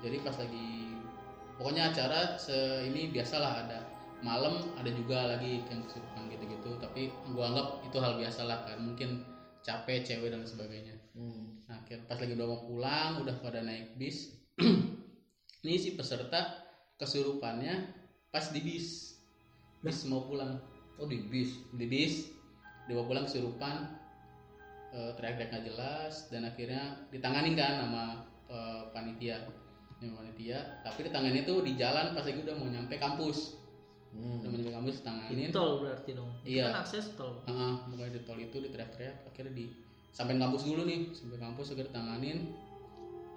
Jadi 0.00 0.16
pas 0.20 0.36
lagi, 0.36 0.68
pokoknya 1.56 1.82
acara 1.90 2.20
se 2.36 2.56
ini 2.84 3.10
biasalah 3.10 3.64
ada 3.64 3.78
malam 4.20 4.60
ada 4.76 4.90
juga 4.90 5.28
lagi 5.28 5.60
yang 5.66 5.80
kesurupan 5.84 6.28
gitu-gitu. 6.28 6.70
Tapi 6.78 7.08
gua 7.32 7.52
anggap 7.52 7.66
itu 7.84 7.96
hal 7.96 8.12
biasa 8.16 8.40
lah 8.44 8.58
kan. 8.64 8.78
Mungkin 8.80 9.24
capek 9.60 10.02
cewek 10.04 10.32
dan 10.32 10.42
sebagainya. 10.44 10.96
Hmm. 11.12 11.60
nah 11.68 11.78
akhir 11.82 12.06
pas 12.06 12.16
lagi 12.16 12.32
udah 12.38 12.46
mau 12.48 12.60
pulang 12.64 13.20
udah 13.20 13.34
pada 13.42 13.60
naik 13.66 13.98
bis 13.98 14.32
ini 15.66 15.76
si 15.76 15.98
peserta 15.98 16.64
kesurupannya 16.96 17.88
pas 18.30 18.52
di 18.52 18.60
bis. 18.60 19.16
Bis 19.80 20.04
mau 20.08 20.24
pulang. 20.28 20.60
Oh 21.00 21.08
di 21.08 21.20
bis. 21.28 21.56
di 21.72 21.88
bis. 21.88 22.28
Dia 22.88 22.96
mau 22.96 23.08
pulang 23.08 23.24
kesurupan 23.28 23.88
eh, 24.92 25.10
teriak-teriak 25.16 25.50
nggak 25.50 25.64
jelas 25.72 26.28
dan 26.28 26.48
akhirnya 26.48 27.08
ditanganin 27.08 27.56
kan 27.56 27.84
sama 27.84 28.04
eh, 28.48 28.82
panitia. 28.92 29.44
Sama 30.00 30.24
panitia 30.24 30.58
tapi 30.80 31.08
ditanganin 31.08 31.44
tuh 31.44 31.60
di 31.60 31.76
jalan 31.76 32.16
pas 32.16 32.24
lagi 32.24 32.40
udah 32.40 32.56
mau 32.56 32.68
nyampe 32.68 32.96
kampus 32.96 33.59
Hmm. 34.10 34.42
nyampe 34.42 34.74
kampus 34.74 34.94
Di 34.98 34.98
ditanganin 35.06 35.50
tol 35.54 35.86
berarti 35.86 36.10
dong. 36.18 36.30
Iya. 36.42 36.74
Kan 36.74 36.82
akses 36.82 37.14
tol. 37.14 37.38
Heeh, 37.46 37.72
mulai 37.86 38.10
di 38.10 38.20
tol 38.26 38.38
itu 38.42 38.58
diteriak-teriak 38.58 39.30
akhirnya 39.30 39.54
di 39.54 39.70
sampai 40.10 40.34
kampus 40.36 40.66
dulu 40.66 40.82
nih 40.84 41.14
sampai 41.14 41.38
kampus 41.38 41.72
akhirnya 41.72 41.94
ditanganin 41.94 42.38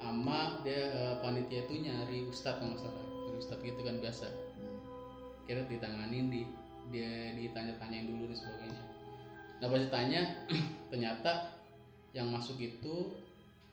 sama 0.02 0.60
dia 0.66 0.90
eh, 0.92 1.16
panitia 1.22 1.64
itu 1.70 1.74
nyari 1.80 2.28
ustadz 2.28 2.60
kalau 2.60 2.76
salah 2.76 3.06
nyari 3.30 3.38
ustadz 3.40 3.64
gitu 3.64 3.82
kan 3.86 4.02
biasa 4.02 4.28
Hmm. 4.60 4.80
akhirnya 5.46 5.66
ditanganin 5.70 6.26
di 6.34 6.42
dia 6.92 7.32
ditanya-tanyain 7.38 8.10
dulu 8.12 8.28
dan 8.28 8.38
sebagainya 8.38 8.84
nah 9.62 9.68
pas 9.72 9.80
ditanya 9.80 10.22
ternyata 10.92 11.32
yang 12.12 12.28
masuk 12.34 12.60
itu 12.60 13.14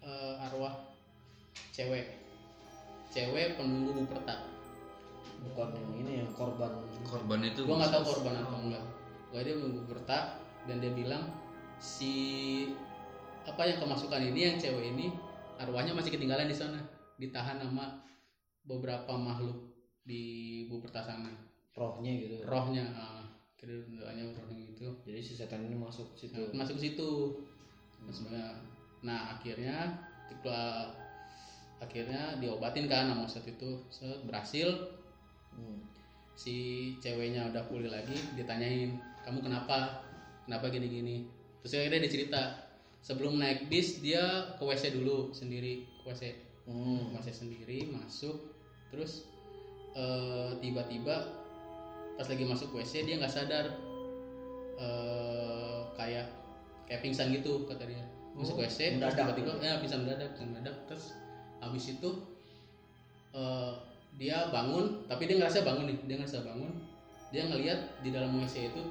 eh, 0.04 0.44
arwah 0.46 0.76
cewek 1.74 2.20
cewek 3.10 3.58
penunggu 3.58 4.06
buperta 4.06 4.46
Bukan 5.40 5.68
yang 5.72 5.92
ini 6.04 6.12
yang 6.24 6.30
korban. 6.36 6.72
Korban 7.04 7.40
itu 7.48 7.64
gua 7.64 7.76
nggak 7.80 7.92
tahu 7.96 8.04
korban 8.04 8.34
atau 8.44 8.58
enggak. 8.60 8.84
Gua 9.32 9.40
dia 9.40 9.54
menunggu 9.56 9.80
buperta 9.86 10.18
dan 10.68 10.76
dia 10.84 10.92
bilang 10.92 11.24
si 11.80 12.12
apa 13.48 13.64
yang 13.64 13.80
kemasukan 13.80 14.20
ini 14.20 14.52
yang 14.52 14.56
cewek 14.60 14.92
ini 14.92 15.16
arwahnya 15.56 15.96
masih 15.96 16.12
ketinggalan 16.12 16.48
di 16.48 16.56
sana. 16.56 16.80
Ditahan 17.16 17.60
sama 17.60 18.04
beberapa 18.64 19.16
makhluk 19.16 19.72
di 20.04 20.64
buperta 20.68 21.00
sana. 21.04 21.32
Rohnya 21.70 22.12
gitu. 22.18 22.36
rohnya 22.44 22.84
ah, 22.92 23.24
kira 23.56 23.80
doanya 23.88 24.28
rohnya 24.36 24.64
gitu. 24.74 24.92
Jadi 25.06 25.20
si 25.20 25.32
setan 25.36 25.64
ini 25.64 25.76
masuk 25.76 26.12
ke 26.16 26.28
situ. 26.28 26.42
Nah, 26.52 26.64
masuk 26.64 26.76
ke 26.76 26.82
situ. 26.92 27.10
Nah, 28.04 28.12
sebenarnya 28.12 28.50
nah 29.00 29.20
akhirnya 29.36 29.96
ketika 30.28 30.92
akhirnya 31.80 32.36
diobatin 32.36 32.84
kan 32.84 33.08
sama 33.08 33.24
ustadz 33.24 33.52
itu. 33.56 33.70
Set, 33.88 34.20
berhasil 34.28 34.68
Hmm. 35.60 35.80
si 36.32 36.56
ceweknya 37.04 37.52
udah 37.52 37.68
pulih 37.68 37.92
lagi 37.92 38.16
ditanyain 38.32 38.96
kamu 39.20 39.44
kenapa? 39.44 40.00
Kenapa 40.48 40.72
gini 40.72 40.88
gini 40.88 41.16
terus 41.60 41.76
akhirnya 41.76 42.08
dia 42.08 42.12
cerita 42.16 42.42
sebelum 43.04 43.36
naik 43.36 43.68
bis 43.68 44.00
dia 44.00 44.56
ke 44.56 44.62
wc 44.64 44.84
dulu 44.96 45.28
sendiri 45.36 45.84
ke 46.00 46.08
wc 46.08 46.50
Hmm. 46.70 47.10
WC 47.18 47.34
sendiri 47.34 47.90
masuk 47.90 48.54
terus 48.94 49.26
eh, 49.98 50.50
tiba-tiba 50.62 51.26
pas 52.14 52.26
lagi 52.30 52.44
masuk 52.46 52.70
WC 52.70 53.10
dia 53.10 53.18
nggak 53.18 53.32
sadar 53.32 53.74
eh, 54.78 55.80
kayak 55.98 56.30
kayak 56.86 57.00
pingsan 57.02 57.34
gitu 57.34 57.66
kata 57.66 57.90
dia. 57.90 58.06
Masuk 58.38 58.54
Oh, 58.54 58.62
WC 58.62 59.02
terus 59.02 59.14
tiba-tiba 59.18 59.58
ya 59.58 59.82
bisa 59.82 59.98
mendadak 59.98 60.30
bisa 60.38 60.44
mendadak. 60.46 60.76
Terus 60.86 61.18
habis 61.58 61.84
itu 61.90 62.10
eh, 63.34 63.72
dia 64.16 64.48
bangun 64.50 65.04
tapi 65.06 65.26
dia 65.28 65.36
ngerasa 65.38 65.62
bangun 65.62 65.86
nih 65.90 65.98
dia 66.08 66.16
ngerasa 66.20 66.40
bangun 66.44 66.70
dia 67.30 67.42
ngelihat 67.46 67.78
di 68.02 68.10
dalam 68.10 68.34
WC 68.38 68.74
itu 68.74 68.82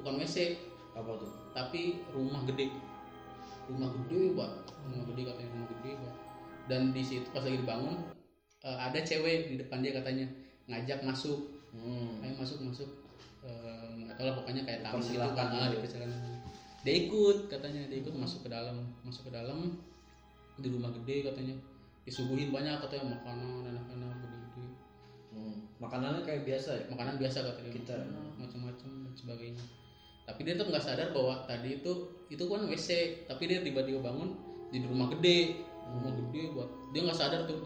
bukan 0.00 0.18
WC 0.18 0.58
Apa 0.98 1.14
tuh? 1.14 1.30
tapi 1.54 2.02
rumah 2.10 2.42
gede 2.42 2.74
rumah 3.70 3.90
gede 3.94 4.34
pak 4.34 4.50
rumah 4.82 5.02
gede 5.14 5.22
katanya 5.30 5.50
rumah 5.54 5.68
gede 5.78 5.90
pak 5.94 6.14
dan 6.66 6.80
di 6.90 7.02
situ 7.04 7.26
pas 7.30 7.42
lagi 7.44 7.62
dibangun 7.62 7.96
eh, 8.66 8.78
ada 8.78 8.98
cewek 8.98 9.52
di 9.52 9.54
depan 9.62 9.78
dia 9.84 9.92
katanya 9.94 10.26
ngajak 10.66 11.02
masuk 11.04 11.58
Hmm. 11.68 12.24
ayo 12.24 12.32
masuk 12.32 12.64
masuk 12.64 12.88
Eh, 13.44 13.88
nggak 14.02 14.16
tahu 14.18 14.26
lah 14.26 14.34
pokoknya 14.40 14.62
kayak 14.66 14.80
tamu 14.82 14.98
gitu 14.98 15.20
kan 15.20 15.46
ah, 15.52 15.68
gitu. 15.70 15.78
dipersilakan 15.78 16.10
dia 16.82 16.94
ikut 17.06 17.38
katanya 17.46 17.80
dia 17.86 17.98
ikut 18.02 18.14
masuk 18.16 18.40
ke 18.42 18.48
dalam 18.50 18.82
masuk 19.06 19.28
ke 19.28 19.32
dalam 19.36 19.76
di 20.58 20.68
rumah 20.72 20.90
gede 20.90 21.28
katanya 21.28 21.54
disuguhin 22.02 22.50
banyak 22.50 22.80
katanya 22.82 23.14
makanan 23.20 23.68
anak-anak. 23.68 24.16
Makanannya 25.78 26.22
kayak 26.26 26.42
biasa 26.42 26.70
ya. 26.74 26.82
makanan 26.90 27.14
biasa 27.22 27.38
katanya 27.46 27.70
Kita- 27.70 28.02
makanan, 28.02 28.34
macam-macam 28.34 28.90
dan 29.06 29.14
sebagainya. 29.14 29.62
Tapi 30.26 30.40
dia 30.44 30.54
tuh 30.58 30.66
nggak 30.68 30.84
sadar 30.84 31.08
bahwa 31.14 31.34
tadi 31.46 31.80
itu 31.80 31.92
itu 32.28 32.44
kan 32.44 32.60
WC 32.68 32.88
tapi 33.24 33.48
dia 33.48 33.64
tiba-tiba 33.64 34.02
bangun 34.02 34.34
di 34.68 34.82
rumah 34.84 35.08
gede. 35.16 35.64
Rumah 35.88 36.12
gede 36.12 36.42
buat 36.52 36.68
dia 36.92 37.00
nggak 37.06 37.16
sadar 37.16 37.46
tuh 37.48 37.56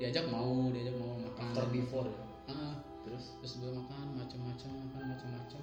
diajak 0.00 0.26
mau 0.32 0.72
diajak 0.72 0.96
mau 0.98 1.14
makan. 1.20 1.44
After 1.52 1.68
before 1.70 2.08
ya. 2.10 2.22
Ah, 2.50 2.74
Terus? 3.02 3.34
Terus 3.42 3.52
gue 3.62 3.70
makan 3.74 4.18
macam-macam 4.18 4.70
makan 4.88 5.02
macam-macam. 5.14 5.62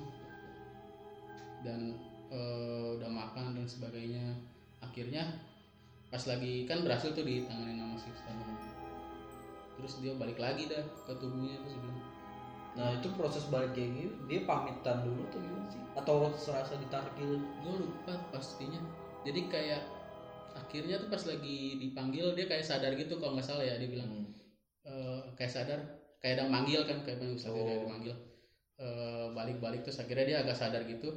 Dan 1.66 1.80
eh, 2.30 2.88
udah 2.96 3.10
makan 3.10 3.58
dan 3.58 3.68
sebagainya. 3.68 4.38
Akhirnya 4.80 5.28
pas 6.08 6.24
lagi 6.24 6.64
kan 6.70 6.82
berhasil 6.86 7.12
tuh 7.12 7.26
ditanganin 7.28 7.78
sama 7.78 7.96
si 8.00 8.08
Ustadz. 8.10 8.79
Terus 9.80 10.04
dia 10.04 10.14
balik 10.20 10.36
lagi 10.36 10.68
dah 10.68 10.84
ke 11.08 11.14
tubuhnya 11.16 11.56
terus 11.64 11.80
dia 11.80 11.84
bilang 11.88 12.00
Nah 12.78 12.96
itu 12.96 13.10
proses 13.18 13.50
balik 13.50 13.74
kayak 13.74 13.92
gitu 13.98 14.16
Dia 14.30 14.46
pamitan 14.46 15.02
dulu 15.02 15.26
tuh 15.34 15.42
gimana 15.42 15.68
sih? 15.74 15.82
Atau 15.98 16.30
serasa 16.38 16.78
ditarik 16.78 17.12
gitu? 17.18 17.42
Gue 17.66 17.76
lupa 17.82 18.14
pastinya. 18.30 18.78
Jadi 19.26 19.50
kayak 19.50 19.82
akhirnya 20.54 21.02
tuh 21.02 21.10
pas 21.10 21.24
lagi 21.26 21.82
dipanggil 21.82 22.38
dia 22.38 22.46
kayak 22.46 22.62
sadar 22.64 22.94
gitu 22.94 23.18
kalau 23.18 23.36
nggak 23.36 23.48
salah 23.48 23.66
ya 23.66 23.76
dia 23.82 23.90
bilang 23.90 24.10
Hmm. 24.10 24.28
eh, 24.86 25.20
kayak 25.34 25.52
sadar 25.52 25.80
kayak 26.22 26.40
ada 26.40 26.46
manggil 26.50 26.86
kan 26.86 27.02
kayak 27.04 27.20
Ustadz 27.26 27.58
Oh. 27.58 27.66
dia 27.66 27.78
dipanggil 27.84 28.16
Eh, 28.80 29.28
balik-balik 29.36 29.84
terus 29.84 30.00
akhirnya 30.00 30.24
dia 30.24 30.38
agak 30.40 30.56
sadar 30.56 30.88
gitu. 30.88 31.12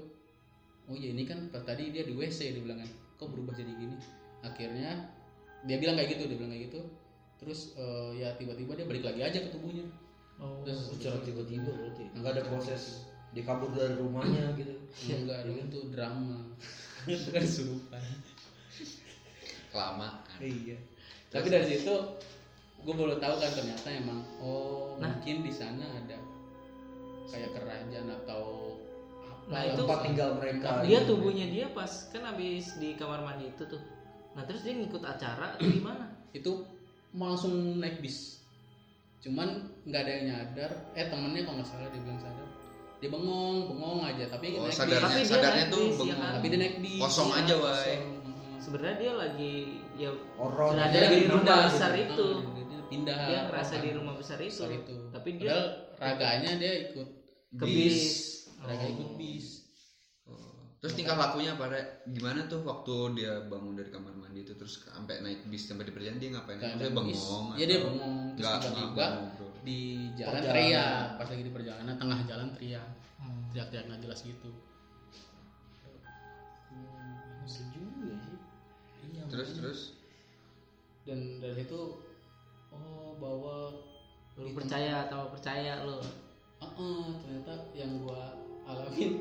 Oh 0.91 0.99
iya 0.99 1.15
ini 1.15 1.23
kan 1.23 1.47
pas 1.55 1.63
tadi 1.63 1.95
dia 1.95 2.03
di 2.03 2.11
WC 2.11 2.59
dia 2.59 2.63
bilang 2.65 2.83
kan. 2.83 2.91
Kok 3.23 3.29
berubah 3.31 3.55
jadi 3.55 3.71
gini? 3.71 3.95
Akhirnya 4.43 5.07
dia 5.63 5.79
bilang 5.79 5.95
kayak 5.95 6.19
gitu 6.19 6.27
dia 6.27 6.39
bilang 6.43 6.51
kayak 6.51 6.75
gitu 6.75 6.81
terus 7.43 7.75
eh, 7.75 8.11
ya 8.19 8.35
tiba-tiba 8.35 8.73
dia 8.75 8.87
balik 8.87 9.05
lagi 9.05 9.21
aja 9.23 9.39
ke 9.41 9.51
tubuhnya 9.51 9.87
Oh. 10.43 10.59
terus 10.67 10.91
Secara 10.91 11.23
tiba-tiba 11.23 11.71
berarti 11.71 12.03
Nggak 12.19 12.33
ada 12.35 12.43
proses 12.51 13.07
Dia 13.31 13.47
kabur 13.47 13.71
dari 13.71 13.95
rumahnya 13.95 14.51
gitu 14.59 14.75
enggak 15.15 15.47
dong 15.47 15.55
itu 15.61 15.79
drama 15.95 16.51
itu 17.07 17.29
kan 17.31 17.45
surupan 17.47 18.03
kelamaan 19.71 20.19
iya 20.39 20.77
tapi 21.31 21.47
dari 21.47 21.65
situ 21.65 21.95
gue 22.83 22.95
baru 22.95 23.17
tahu 23.17 23.35
kan 23.39 23.51
ternyata 23.53 23.89
emang 23.89 24.21
oh 24.39 24.99
Nah. 24.99 25.09
mungkin 25.15 25.43
di 25.43 25.51
sana 25.51 25.83
ada 25.83 26.19
kayak 27.27 27.55
kerajaan 27.55 28.07
atau 28.23 28.77
apa 29.23 29.47
Nah, 29.49 29.61
itu 29.67 29.83
Tempat 29.83 29.99
tinggal 30.03 30.31
mereka 30.39 30.69
Dia 30.83 31.03
gitu. 31.03 31.17
tubuhnya 31.17 31.47
dia 31.49 31.67
pas 31.71 31.91
kan 32.11 32.23
habis 32.25 32.79
di 32.79 32.95
kamar 32.95 33.23
mandi 33.23 33.49
itu 33.49 33.63
tuh. 33.65 33.83
Nah 34.35 34.43
terus 34.43 34.63
dia 34.63 34.75
ngikut 34.75 35.03
acara 35.03 35.55
atau 35.55 35.67
gimana? 35.67 36.07
itu 36.33 36.63
mau 37.13 37.29
langsung 37.29 37.53
naik 37.77 37.99
bis 37.99 38.41
cuman 39.19 39.49
nggak 39.85 40.01
ada 40.01 40.13
yang 40.13 40.25
nyadar 40.29 40.71
eh 40.93 41.07
temennya 41.07 41.43
kalau 41.43 41.57
nggak 41.57 41.69
salah 41.69 41.89
dia 41.89 42.01
bilang 42.01 42.19
sadar 42.19 42.49
dia 42.99 43.09
bengong 43.09 43.57
bengong 43.69 44.01
aja 44.03 44.25
tapi 44.29 44.47
Oh, 44.53 44.65
naik 44.65 44.75
sadarnya- 44.75 45.03
Tapi 45.05 45.15
bis 45.15 45.23
dia 45.23 45.33
sadarnya 45.33 45.65
naik 45.65 45.71
tuh 45.71 45.83
bis, 45.83 45.93
ya 45.93 45.99
bengong. 45.99 46.19
kan? 46.19 46.33
tapi 46.33 46.47
dia 46.49 46.59
naik 46.59 46.77
bis 46.79 47.01
Kosong 47.01 47.29
iya, 47.29 47.39
aja. 47.39 47.55
Mm-mm. 47.55 48.55
Sebenarnya 48.59 48.97
dia 48.97 49.13
lagi 49.13 49.55
ya 49.97 50.11
Horor 50.37 50.71
Berada 50.73 51.01
di 51.03 51.19
rumah 51.21 51.35
pindah 51.35 51.61
besar 51.67 51.91
gitu. 51.93 52.03
itu. 52.05 52.27
Ah, 52.29 52.53
dia- 52.63 52.87
pindah 52.89 53.19
dia 53.25 53.41
ngerasa 53.45 53.73
orang 53.73 53.83
di 53.83 53.91
rumah 53.93 54.15
besar 54.15 54.39
itu. 54.39 54.51
besar 54.53 54.71
itu 54.71 54.95
Tapi 55.11 55.29
dia 55.35 55.51
padahal 55.51 55.67
raganya 55.99 56.53
dia 56.57 56.73
ikut 56.85 57.09
ke 57.53 57.65
Bis. 57.65 57.75
bis. 57.75 58.05
raga 58.61 58.81
Oh. 58.81 58.93
ikut 58.93 59.11
bis 59.17 59.47
Oh. 59.49 59.62
Terus 60.83 60.99
tingkah 60.99 61.15
lakunya 61.15 61.55
pada 61.55 61.79
gimana 62.11 62.43
tuh 62.51 62.67
waktu 62.67 63.15
dia 63.15 63.47
bangun 63.47 63.79
dari 63.79 63.87
kamar 63.95 64.11
mandi 64.19 64.43
itu? 64.43 64.51
Terus 64.59 64.83
sampai 64.83 65.23
naik 65.23 65.47
bis 65.47 65.71
sampai 65.71 65.87
di 65.87 65.95
perjalanan 65.95 66.19
dia 66.19 66.31
ngapain? 66.35 66.59
Kayak 66.59 66.75
dia 66.83 66.91
bengong 66.91 67.55
Iya, 67.55 67.67
dia 67.71 67.79
bengong. 67.87 68.17
Terus 68.35 68.43
nggak 68.43 68.59
tiba-tiba 68.59 68.91
nggak 68.91 69.11
ngobrol? 69.15 69.53
di 69.63 69.79
jalan 70.19 70.41
teriak. 70.43 71.07
Pas 71.23 71.29
lagi 71.31 71.43
di 71.47 71.53
perjalanan 71.55 71.95
tengah 71.95 72.21
jalan 72.27 72.49
teriak. 72.59 72.89
Hmm. 73.23 73.43
teriak-teriak 73.55 73.85
nggak 73.87 74.01
jelas 74.03 74.21
gitu. 74.27 74.51
Ngeri 76.75 77.71
juga 77.71 78.15
sih. 78.19 78.37
Iya 79.07 79.23
terus 79.31 79.49
makanya. 79.55 79.59
terus? 79.63 79.81
Dan 81.07 81.19
dari 81.39 81.55
situ 81.63 81.81
oh 82.75 83.15
bahwa 83.23 83.71
Lu 84.35 84.51
percaya 84.57 85.07
atau 85.07 85.29
percaya 85.31 85.85
lu? 85.87 86.01
ah 86.59 86.65
ah, 86.65 87.07
ternyata 87.21 87.53
yang 87.75 88.01
gua 88.01 88.33
alamin 88.65 89.19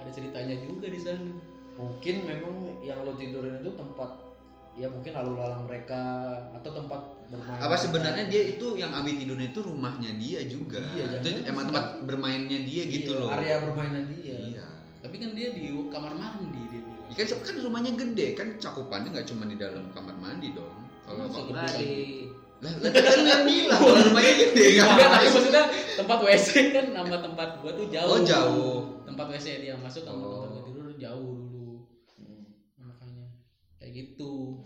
ada 0.00 0.10
ceritanya 0.10 0.56
juga 0.58 0.86
di 0.86 0.98
sana. 0.98 1.30
Mungkin 1.72 2.14
memang 2.22 2.54
yang 2.80 3.00
lo 3.00 3.14
tidurin 3.14 3.58
itu 3.58 3.72
tempat 3.72 4.10
Ya 4.70 4.86
mungkin 4.86 5.10
lalu 5.10 5.34
lalang 5.34 5.66
mereka 5.66 5.98
Atau 6.54 6.70
tempat 6.70 7.02
bermain 7.26 7.58
apa 7.58 7.74
sebenarnya 7.74 8.24
dia 8.26 8.42
itu 8.48 8.74
yang 8.74 8.90
abi 8.90 9.18
tidurnya 9.18 9.50
itu 9.50 9.60
rumahnya 9.60 10.10
dia 10.14 10.40
juga? 10.46 10.78
Iya, 10.94 11.18
itu 11.18 11.26
jangan- 11.26 11.46
emang 11.46 11.64
tempat 11.68 11.86
bermainnya 12.06 12.58
dia 12.60 12.82
gitu 12.84 13.10
Iya, 13.12 13.20
loh? 13.20 13.28
Area 13.30 13.56
permainan 13.60 14.04
dia. 14.12 14.36
Iya. 14.36 14.66
Tapi 15.00 15.14
kan 15.16 15.30
dia 15.32 15.48
di 15.50 15.62
kamar 15.86 16.12
mandi 16.12 16.60
dia 16.66 16.80
bilang. 16.80 17.06
Ya 17.08 17.14
kan, 17.18 17.26
kan 17.40 17.54
rumahnya 17.58 17.92
gede 17.94 18.26
kan 18.34 18.48
cakupannya 18.56 19.08
nggak 19.10 19.26
cuma 19.26 19.44
di 19.44 19.56
dalam 19.56 19.84
kamar 19.90 20.14
mandi 20.16 20.48
dong. 20.54 20.74
Kalau 21.02 21.26
Masuk 21.26 21.50
kalau- 21.50 21.54
Nah, 21.56 21.70
di 21.74 21.90
lah 22.60 22.72
lah, 22.76 22.90
kan 22.92 23.20
yang 23.24 23.42
bilang 23.50 23.80
kalau 23.80 24.02
rumahnya 24.06 24.34
gede 24.38 24.66
kan. 24.76 24.86
Enggak, 24.86 25.08
tapi 25.08 25.26
maksudnya 25.28 25.62
tempat 25.98 26.18
WC 26.20 26.48
kan 26.70 26.84
sama 26.92 27.16
tempat 27.16 27.48
gua 27.58 27.72
tuh 27.72 27.86
jauh. 27.88 28.10
Oh, 28.10 28.20
jauh. 28.22 28.76
Tempat 29.20 29.36
WC 29.36 29.46
dia 29.60 29.76
masuk 29.76 30.02
sama 30.02 30.24
Oh. 30.24 30.40
tempat 30.48 30.62
tidur 30.64 30.86
jauh 30.96 31.32
dulu. 31.44 31.76
Makanya 32.74 33.28
kayak 33.76 33.92
gitu. 33.92 34.64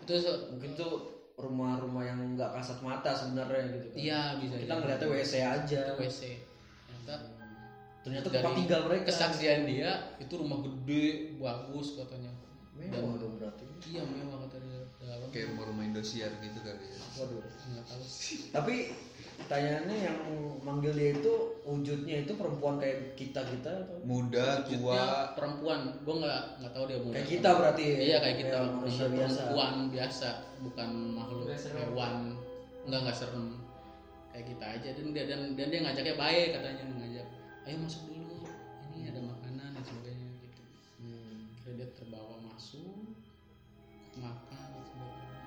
Itu 0.00 0.12
Mungkin 0.48 0.72
tuh 0.72 0.92
rumah-rumah 1.36 2.00
yang 2.00 2.32
nggak 2.32 2.56
kasat 2.56 2.80
mata 2.80 3.12
sebenarnya 3.12 3.76
gitu 3.76 3.86
kan. 3.92 3.96
iya 4.00 4.20
bisa. 4.40 4.56
Kita 4.56 4.74
ngeliatnya 4.74 5.08
WC 5.12 5.32
aja. 5.36 5.80
Itu 5.84 5.94
WC. 6.00 6.20
Ternyata 6.88 7.14
Ternyata 8.00 8.28
tempat 8.30 8.52
tinggal 8.54 8.80
mereka. 8.88 9.04
kesaksian 9.12 9.60
dia 9.64 9.90
itu 10.16 10.32
rumah 10.32 10.64
gede, 10.64 11.36
bagus 11.36 12.00
katanya. 12.00 12.32
Mewah 12.72 13.20
dong 13.20 13.36
berarti. 13.36 13.64
Iya 13.84 14.00
mewah 14.02 14.48
kata 14.48 14.56
dia. 14.60 14.80
Dalam 14.98 15.28
Kayak 15.28 15.46
rumah-rumah 15.52 15.84
Indosiar 15.84 16.32
gitu 16.40 16.56
kali 16.58 16.88
ya. 16.88 16.98
Waduh. 17.20 17.44
nggak 17.44 17.84
tahu 17.84 18.02
sih. 18.02 18.48
Tapi 18.48 18.96
pertanyaannya 19.40 19.98
yang 19.98 20.18
manggil 20.64 20.92
dia 20.96 21.10
itu 21.16 21.32
wujudnya 21.64 22.24
itu 22.28 22.32
perempuan 22.36 22.76
kayak 22.76 23.16
kita 23.16 23.40
kita 23.44 23.84
atau 23.84 23.96
Muda, 24.04 24.64
Wujudnya 24.64 24.80
tua, 24.80 25.04
perempuan. 25.32 25.80
Gua 26.04 26.14
nggak 26.20 26.42
nggak 26.60 26.72
tahu 26.72 26.84
dia 26.88 26.98
muda 27.00 27.14
kayak 27.16 27.24
apa 27.24 27.32
kita 27.32 27.48
berarti 27.56 27.82
ya? 27.82 27.96
Iya 27.98 28.16
kayak 28.20 28.38
kita 28.44 28.58
manusia 28.68 29.06
biasa. 29.08 29.40
perempuan 29.40 29.74
biasa, 29.88 30.28
bukan 30.60 30.90
makhluk 31.16 31.44
Nggak 31.48 31.60
hewan. 31.72 32.14
Enggak 32.84 33.00
enggak 33.00 33.16
serem. 33.16 33.46
Kayak 34.34 34.46
kita 34.50 34.64
aja 34.66 34.88
dan 34.92 35.06
dia 35.14 35.24
dan, 35.30 35.40
dan 35.56 35.66
dia 35.72 35.80
ngajaknya 35.86 36.14
baik 36.18 36.48
katanya 36.52 36.84
ngajak. 36.84 37.26
Ayo 37.64 37.76
masuk 37.80 38.02
dulu. 38.12 38.38
Ini 38.92 38.98
ada 39.14 39.20
makanan 39.24 39.68
dan 39.72 39.82
sebagainya 39.84 40.28
gitu. 40.42 40.62
Hmm. 41.00 41.38
Dia 41.64 41.88
terbawa 41.96 42.36
masuk 42.44 43.16
makan 44.20 44.66
dan 44.68 44.84
sebagainya. 44.84 45.38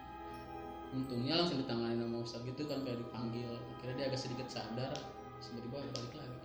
Untungnya 0.97 1.33
langsung 1.43 1.59
ditangani 1.61 1.99
sama 1.99 2.17
Ustaz 2.25 2.41
gitu 2.41 2.63
kan 2.65 2.81
kayak 2.81 2.97
dipanggil. 3.05 3.51
Akhirnya 3.87 4.03
dia 4.03 4.11
agak 4.11 4.19
sedikit 4.19 4.47
sadar, 4.51 4.91
tiba-tiba 5.39 5.79
balik 5.79 6.13
lagi. 6.19 6.39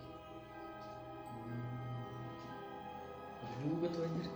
Ngeri 3.43 3.67
juga 3.67 3.87
tuh 3.91 4.01
anjir. 4.07 4.27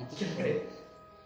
Maksudnya 0.00 0.28
Kayak 0.32 0.60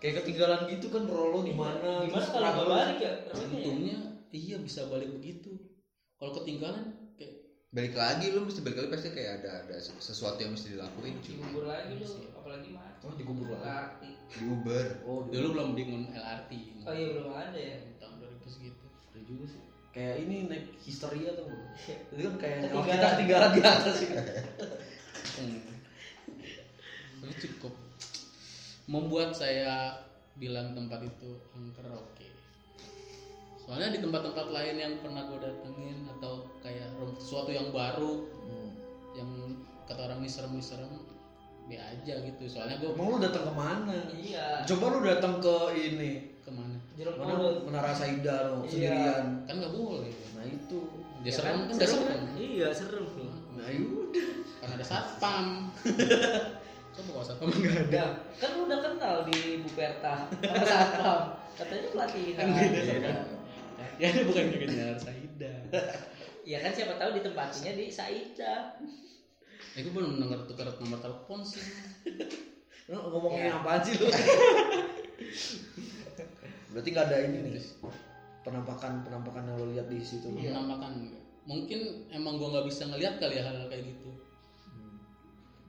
kayak 0.02 0.14
ketinggalan 0.18 0.60
gitu 0.66 0.86
kan 0.90 1.06
rolo 1.06 1.46
di 1.46 1.54
mana? 1.54 2.10
gimana 2.10 2.26
kalau 2.26 2.74
balik 2.74 2.98
ya? 2.98 3.22
Rumahnya 3.30 3.54
ya? 3.54 3.62
untungnya 3.62 3.98
iya 4.34 4.56
bisa 4.58 4.90
balik 4.90 5.14
begitu. 5.14 5.62
Kalau 6.18 6.42
ketinggalan 6.42 7.14
kayak 7.14 7.38
balik 7.70 7.94
lagi 7.94 8.26
lu 8.34 8.50
mesti 8.50 8.58
balik 8.66 8.82
lagi 8.82 8.90
pasti 8.90 9.08
kayak 9.14 9.46
ada 9.46 9.50
ada 9.62 9.76
sesuatu 9.78 10.42
yang 10.42 10.58
mesti 10.58 10.74
dilakuin 10.74 11.22
cuy. 11.22 11.38
Dikubur 11.38 11.70
lagi 11.70 12.02
lu, 12.02 12.06
apalagi 12.34 12.68
mati. 12.74 13.06
Oh, 13.06 13.14
dikubur 13.14 13.46
lagi. 13.62 14.10
Di 14.26 14.42
Uber. 14.42 14.86
Oh, 15.06 15.22
dulu 15.30 15.54
belum 15.54 15.78
bingung 15.78 16.10
LRT. 16.10 16.82
Oh 16.82 16.90
iya 16.90 17.14
belum 17.14 17.30
ada 17.30 17.54
ya. 17.54 17.78
tahun 18.02 18.26
2000 18.42 18.42
segitu. 18.58 18.86
Ada 19.14 19.22
juga 19.22 19.46
sih. 19.46 19.69
Kayak 19.90 20.16
ini 20.22 20.36
naik 20.46 20.66
histeria 20.78 21.34
tuh. 21.34 21.50
Itu 22.14 22.22
kan 22.30 22.34
kayak 22.38 22.70
oh, 22.70 22.82
kita 22.86 23.06
ketinggalan 23.18 23.50
di 23.58 23.60
atas 23.62 23.94
gitu. 23.98 24.14
Hmm. 25.40 25.60
Tapi 27.20 27.34
cukup 27.36 27.74
membuat 28.86 29.36
saya 29.36 29.98
bilang 30.34 30.72
tempat 30.72 31.04
itu 31.04 31.36
angker 31.52 31.84
oke. 31.92 32.26
Soalnya 33.60 33.92
di 33.92 34.00
tempat-tempat 34.00 34.50
lain 34.50 34.76
yang 34.80 34.94
pernah 34.98 35.28
gue 35.28 35.38
datengin 35.38 36.08
atau 36.16 36.48
kayak 36.64 36.88
sesuatu 37.20 37.52
yang 37.52 37.68
baru 37.70 38.24
Hmm. 38.40 38.70
yang 39.14 39.30
kata 39.84 40.00
orang 40.10 40.24
ini 40.24 40.30
serem-serem 40.32 40.90
be 41.68 41.76
aja 41.76 42.14
gitu. 42.24 42.42
Soalnya 42.48 42.80
gue 42.80 42.88
Emang 42.90 43.14
lu 43.14 43.18
datang 43.20 43.46
ke 43.46 43.52
mana? 43.54 43.94
Iya. 44.10 44.64
Coba 44.64 44.84
lu 44.96 44.98
datang 45.04 45.38
ke 45.38 45.56
ini. 45.76 46.40
ke 46.40 46.50
mana? 46.50 46.79
Jeruk 47.00 47.16
Mana. 47.16 47.64
Menara 47.64 47.92
Saida 47.92 48.36
lo 48.46 48.60
Iya. 48.60 48.68
sendirian. 48.68 49.26
Kan 49.48 49.54
nggak 49.56 49.72
boleh. 49.72 50.12
Nah 50.36 50.44
itu. 50.44 50.78
Dia 51.20 51.26
Ya 51.26 51.32
serem 51.32 51.56
kan, 51.56 51.56
serem 51.56 51.72
udah 51.72 51.88
serem. 51.88 52.04
kan? 52.06 52.22
Iya 52.36 52.68
serem 52.70 53.06
nih. 53.16 53.30
Nah 53.56 53.68
yaudah. 53.70 54.28
Kan 54.60 54.68
ada 54.76 54.84
satpam. 54.84 55.46
Coba 56.94 57.08
kalau 57.10 57.24
satpam 57.24 57.48
nggak 57.48 57.72
ada. 57.72 57.80
Udah, 57.88 58.08
kan 58.36 58.48
lu 58.52 58.60
udah 58.66 58.78
kenal 58.82 59.14
di 59.24 59.38
Buperta 59.58 60.14
sama 60.28 60.60
Satpam. 60.62 61.20
Katanya 61.56 61.88
pelatihan. 61.90 62.36
Kan 62.36 62.48
beda 62.52 62.80
beda. 62.84 63.12
Ya 63.96 64.06
ini 64.10 64.20
bukan 64.24 64.44
kejar 64.50 64.96
Saida. 64.96 65.52
Ya 66.42 66.58
kan 66.58 66.72
siapa 66.72 66.96
tahu 66.96 67.10
ditempatinya 67.14 67.72
di 67.74 67.88
Saida. 67.88 68.54
Ya 69.70 69.78
gue 69.78 69.88
belum 69.90 70.18
denger 70.18 70.44
tukar 70.44 70.68
nomor 70.74 70.98
telepon 70.98 71.40
sih. 71.40 71.64
Ngomongin 72.86 73.46
Ya. 73.46 73.56
apaan 73.56 73.80
sih 73.80 73.94
lu? 73.94 74.08
Berarti 76.70 76.88
nggak 76.94 77.06
ada 77.10 77.16
ini 77.26 77.38
nih. 77.50 77.64
Penampakan 78.40 79.04
penampakan 79.04 79.42
yang 79.52 79.56
lo 79.60 79.66
lihat 79.74 79.86
di 79.90 80.00
situ. 80.00 80.30
Iya. 80.38 80.56
Enggak. 80.56 81.22
Mungkin 81.44 81.80
emang 82.14 82.38
gue 82.38 82.48
nggak 82.48 82.66
bisa 82.68 82.86
ngeliat 82.88 83.18
kali 83.18 83.40
ya 83.40 83.42
hal-hal 83.44 83.66
kayak 83.68 83.84
gitu. 83.90 84.10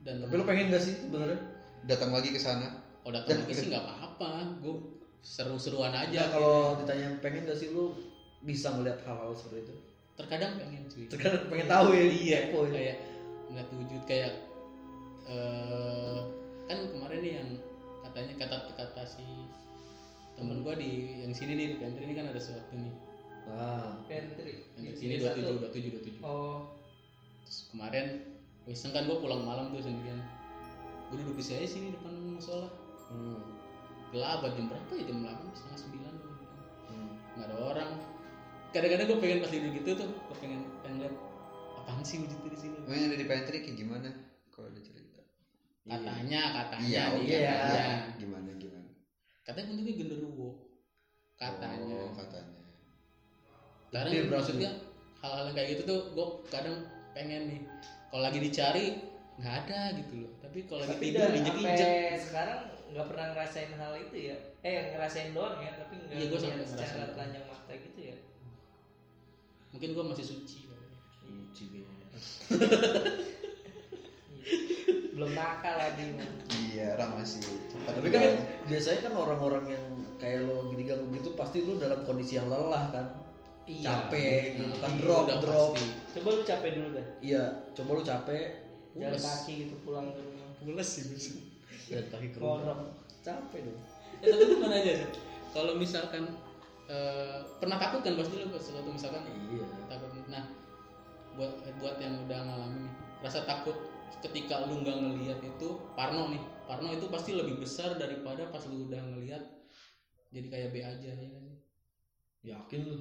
Dan 0.01 0.25
Tapi 0.25 0.33
lu 0.33 0.45
pengen 0.45 0.73
gak 0.73 0.81
sih 0.81 0.97
sebenarnya? 0.97 1.39
Datang 1.85 2.09
lagi 2.13 2.29
ke 2.33 2.41
sana. 2.41 2.81
kalau 3.01 3.17
datang 3.17 3.41
lagi 3.41 3.53
sih 3.57 3.67
nggak 3.69 3.85
apa-apa. 3.85 4.31
Gue 4.61 4.75
seru-seruan 5.21 5.93
aja. 5.93 6.13
Ya 6.13 6.25
kalau 6.29 6.77
ditanya 6.81 7.17
pengen 7.21 7.49
gak 7.49 7.57
sih 7.57 7.73
lu 7.73 7.97
bisa 8.41 8.73
ngeliat 8.73 9.01
hal-hal 9.05 9.33
seperti 9.37 9.69
itu? 9.69 9.75
Terkadang 10.17 10.57
pengen 10.57 10.83
cuy. 10.89 11.05
Terkadang 11.09 11.43
pengen 11.49 11.67
tahu 11.69 11.87
ya. 11.93 12.03
Iya. 12.05 12.13
Ya. 12.13 12.39
Kayak 12.49 12.97
ngeliat 13.49 13.69
wujud 13.73 14.01
kayak 14.05 14.33
eh 15.29 16.19
kan 16.65 16.77
kemarin 16.87 17.19
nih 17.21 17.33
yang 17.41 17.49
katanya 18.01 18.33
kata-kata 18.41 19.03
si 19.05 19.25
temen 20.39 20.63
gue 20.63 20.73
di 20.79 20.91
yang 21.23 21.33
sini 21.35 21.51
nih 21.57 21.67
di 21.73 21.77
pantry 21.79 22.03
ini 22.07 22.15
kan 22.17 22.25
ada 22.31 22.39
sesuatu 22.39 22.73
nih. 22.73 22.93
Nah, 23.41 23.99
Pantry. 24.05 24.53
Yang 24.77 24.93
di 24.95 24.99
sini 24.99 25.13
27 25.17 26.21
27 26.21 26.21
27. 26.21 26.25
Oh, 26.25 26.77
Terus 27.43 27.67
kemarin 27.73 28.05
iseng 28.69 28.93
kan 28.93 29.09
gue 29.09 29.17
pulang 29.17 29.41
malam 29.41 29.73
tuh 29.73 29.81
sendirian 29.81 30.21
gue 31.11 31.19
duduk 31.19 31.35
di 31.41 31.43
sini 31.43 31.67
sini 31.67 31.87
depan 31.91 32.13
musola 32.37 32.71
hmm, 33.11 33.41
gelap 34.15 34.47
jam 34.47 34.71
berapa 34.71 34.91
ya 34.95 35.03
jam 35.11 35.17
8 35.27 35.59
setengah 35.59 35.79
sembilan 35.83 36.13
hmm. 36.87 37.11
nggak 37.35 37.47
ada 37.51 37.57
orang 37.59 37.91
kadang-kadang 38.71 39.07
gue 39.11 39.19
pengen 39.19 39.37
pas 39.43 39.51
duduk 39.51 39.71
gitu 39.83 39.89
tuh 39.99 40.07
gue 40.07 40.37
pengen 40.39 40.61
pengen 40.85 40.97
lihat 41.03 41.15
apaan 41.83 42.03
sih 42.07 42.23
wujudnya 42.23 42.49
di 42.53 42.59
sini 42.59 42.77
Emang 42.87 42.95
yang 42.95 43.09
ada 43.11 43.19
di 43.19 43.27
pantry 43.27 43.57
kayak 43.59 43.75
gimana? 43.75 44.09
Kalau 44.55 44.67
ada 44.71 44.79
cerita. 44.79 45.19
katanya 45.81 46.41
katanya 46.55 46.87
Iya, 46.87 47.03
katanya 47.09 47.25
Gimana 47.25 48.19
gimana? 48.21 48.40
Katanya 49.41 49.65
bentuknya 49.69 49.93
genderuwo 49.97 50.49
katanya 51.35 51.97
Oh, 51.99 52.13
katanya. 52.13 52.61
kadang 53.89 54.11
berarti. 54.13 54.31
maksudnya 54.31 54.71
hal-hal 55.19 55.43
yang 55.47 55.55
kayak 55.55 55.69
gitu 55.73 55.81
tuh 55.83 55.99
gue 56.11 56.27
kadang 56.47 56.75
pengen 57.11 57.41
nih 57.49 57.59
kalau 58.07 58.21
lagi 58.23 58.39
dicari 58.39 58.85
nggak 59.35 59.53
ada 59.65 59.79
gitu 59.97 60.13
loh 60.21 60.31
tapi 60.39 60.57
kalau 60.63 60.79
lagi 60.81 60.91
tapi 60.93 61.03
tidur 61.07 61.29
injek 61.31 61.55
injek 61.57 62.15
sekarang 62.21 62.59
nggak 62.91 63.05
pernah 63.07 63.25
ngerasain 63.31 63.71
hal 63.73 63.93
itu 63.97 64.15
ya. 64.27 64.35
Eh 64.61 64.91
ngerasain 64.91 65.31
doang 65.31 65.55
ya, 65.57 65.71
tapi 65.73 65.95
nggak 65.97 66.11
Iya, 66.11 66.25
gua 66.27 66.37
sampai 66.37 66.61
secara 66.61 66.91
ngerasain. 66.91 67.11
telanjang 67.15 67.45
mata 67.47 67.73
gitu 67.73 67.99
ya. 68.03 68.15
mungkin 69.71 69.89
gue 69.95 70.03
masih 70.05 70.25
suci 70.27 70.57
kali. 70.67 70.85
Iji 71.23 71.63
kayaknya. 71.71 72.05
Belum 75.13 75.31
nakal 75.31 75.75
lagi. 75.77 76.05
Iya, 76.71 76.95
orang 76.95 77.19
masih 77.19 77.41
cepat. 77.67 77.91
Tapi 77.99 78.07
kan 78.09 78.21
biasanya 78.63 78.99
kan 79.03 79.13
orang-orang 79.13 79.65
yang 79.69 79.85
kayak 80.15 80.47
lo 80.47 80.69
gini-gini 80.69 81.19
gitu 81.19 81.35
pasti 81.35 81.61
lu 81.61 81.75
dalam 81.75 81.99
kondisi 82.01 82.35
yang 82.35 82.47
lelah 82.47 82.87
kan. 82.89 83.05
Capek 83.67 84.57
gitu 84.57 84.75
kan 84.79 84.89
Iya, 84.89 84.99
drop 84.99 85.23
udah 85.25 85.37
drop. 85.39 85.69
pasti. 85.75 85.87
Coba 86.15 86.29
lu 86.31 86.43
capek 86.43 86.69
dulu 86.73 86.89
dah. 86.91 87.05
Iya, 87.19 87.43
coba 87.71 87.89
lu 87.93 88.03
capek 88.03 88.45
Jalan 88.91 89.15
kaki 89.17 89.53
gitu 89.63 89.75
pulang 89.81 90.07
ke 90.07 90.19
rumah. 90.19 90.47
pules 90.59 90.83
sih 90.85 91.03
bisa 91.07 91.31
dan 91.87 92.05
kaki 92.07 92.27
ke 92.29 92.37
rumah. 92.37 92.75
Capek 93.21 93.59
dong. 93.63 93.79
ya 94.19 94.27
tapi 94.29 94.43
gimana 94.47 94.75
aja 94.75 94.91
Sat? 94.99 95.11
kalau 95.49 95.73
misalkan 95.75 96.23
eh, 96.85 97.37
pernah 97.57 97.75
takut 97.75 98.01
kan 98.01 98.13
pasti 98.13 98.37
lu 98.37 98.51
sesuatu 98.51 98.85
misalkan 98.87 99.23
Iya. 99.49 99.65
takut 99.87 100.11
nah 100.27 100.45
buat 101.33 101.49
buat 101.79 101.95
yang 101.97 102.21
udah 102.21 102.39
ngalamin 102.43 102.85
rasa 103.19 103.41
takut 103.43 103.73
ketika 104.19 104.67
lu 104.67 104.83
nggak 104.83 104.97
ngelihat 104.99 105.39
itu 105.39 105.79
Parno 105.95 106.27
nih 106.35 106.43
Parno 106.67 106.91
itu 106.91 107.07
pasti 107.07 107.31
lebih 107.37 107.63
besar 107.63 107.95
daripada 107.95 108.51
pas 108.51 108.61
lu 108.67 108.91
udah 108.91 108.99
ngelihat 108.99 109.43
jadi 110.31 110.47
kayak 110.47 110.69
B 110.71 110.75
aja 110.83 111.09
ya 111.11 111.27
kan 111.31 111.45
Yakin 112.41 112.81
lu? 112.89 112.97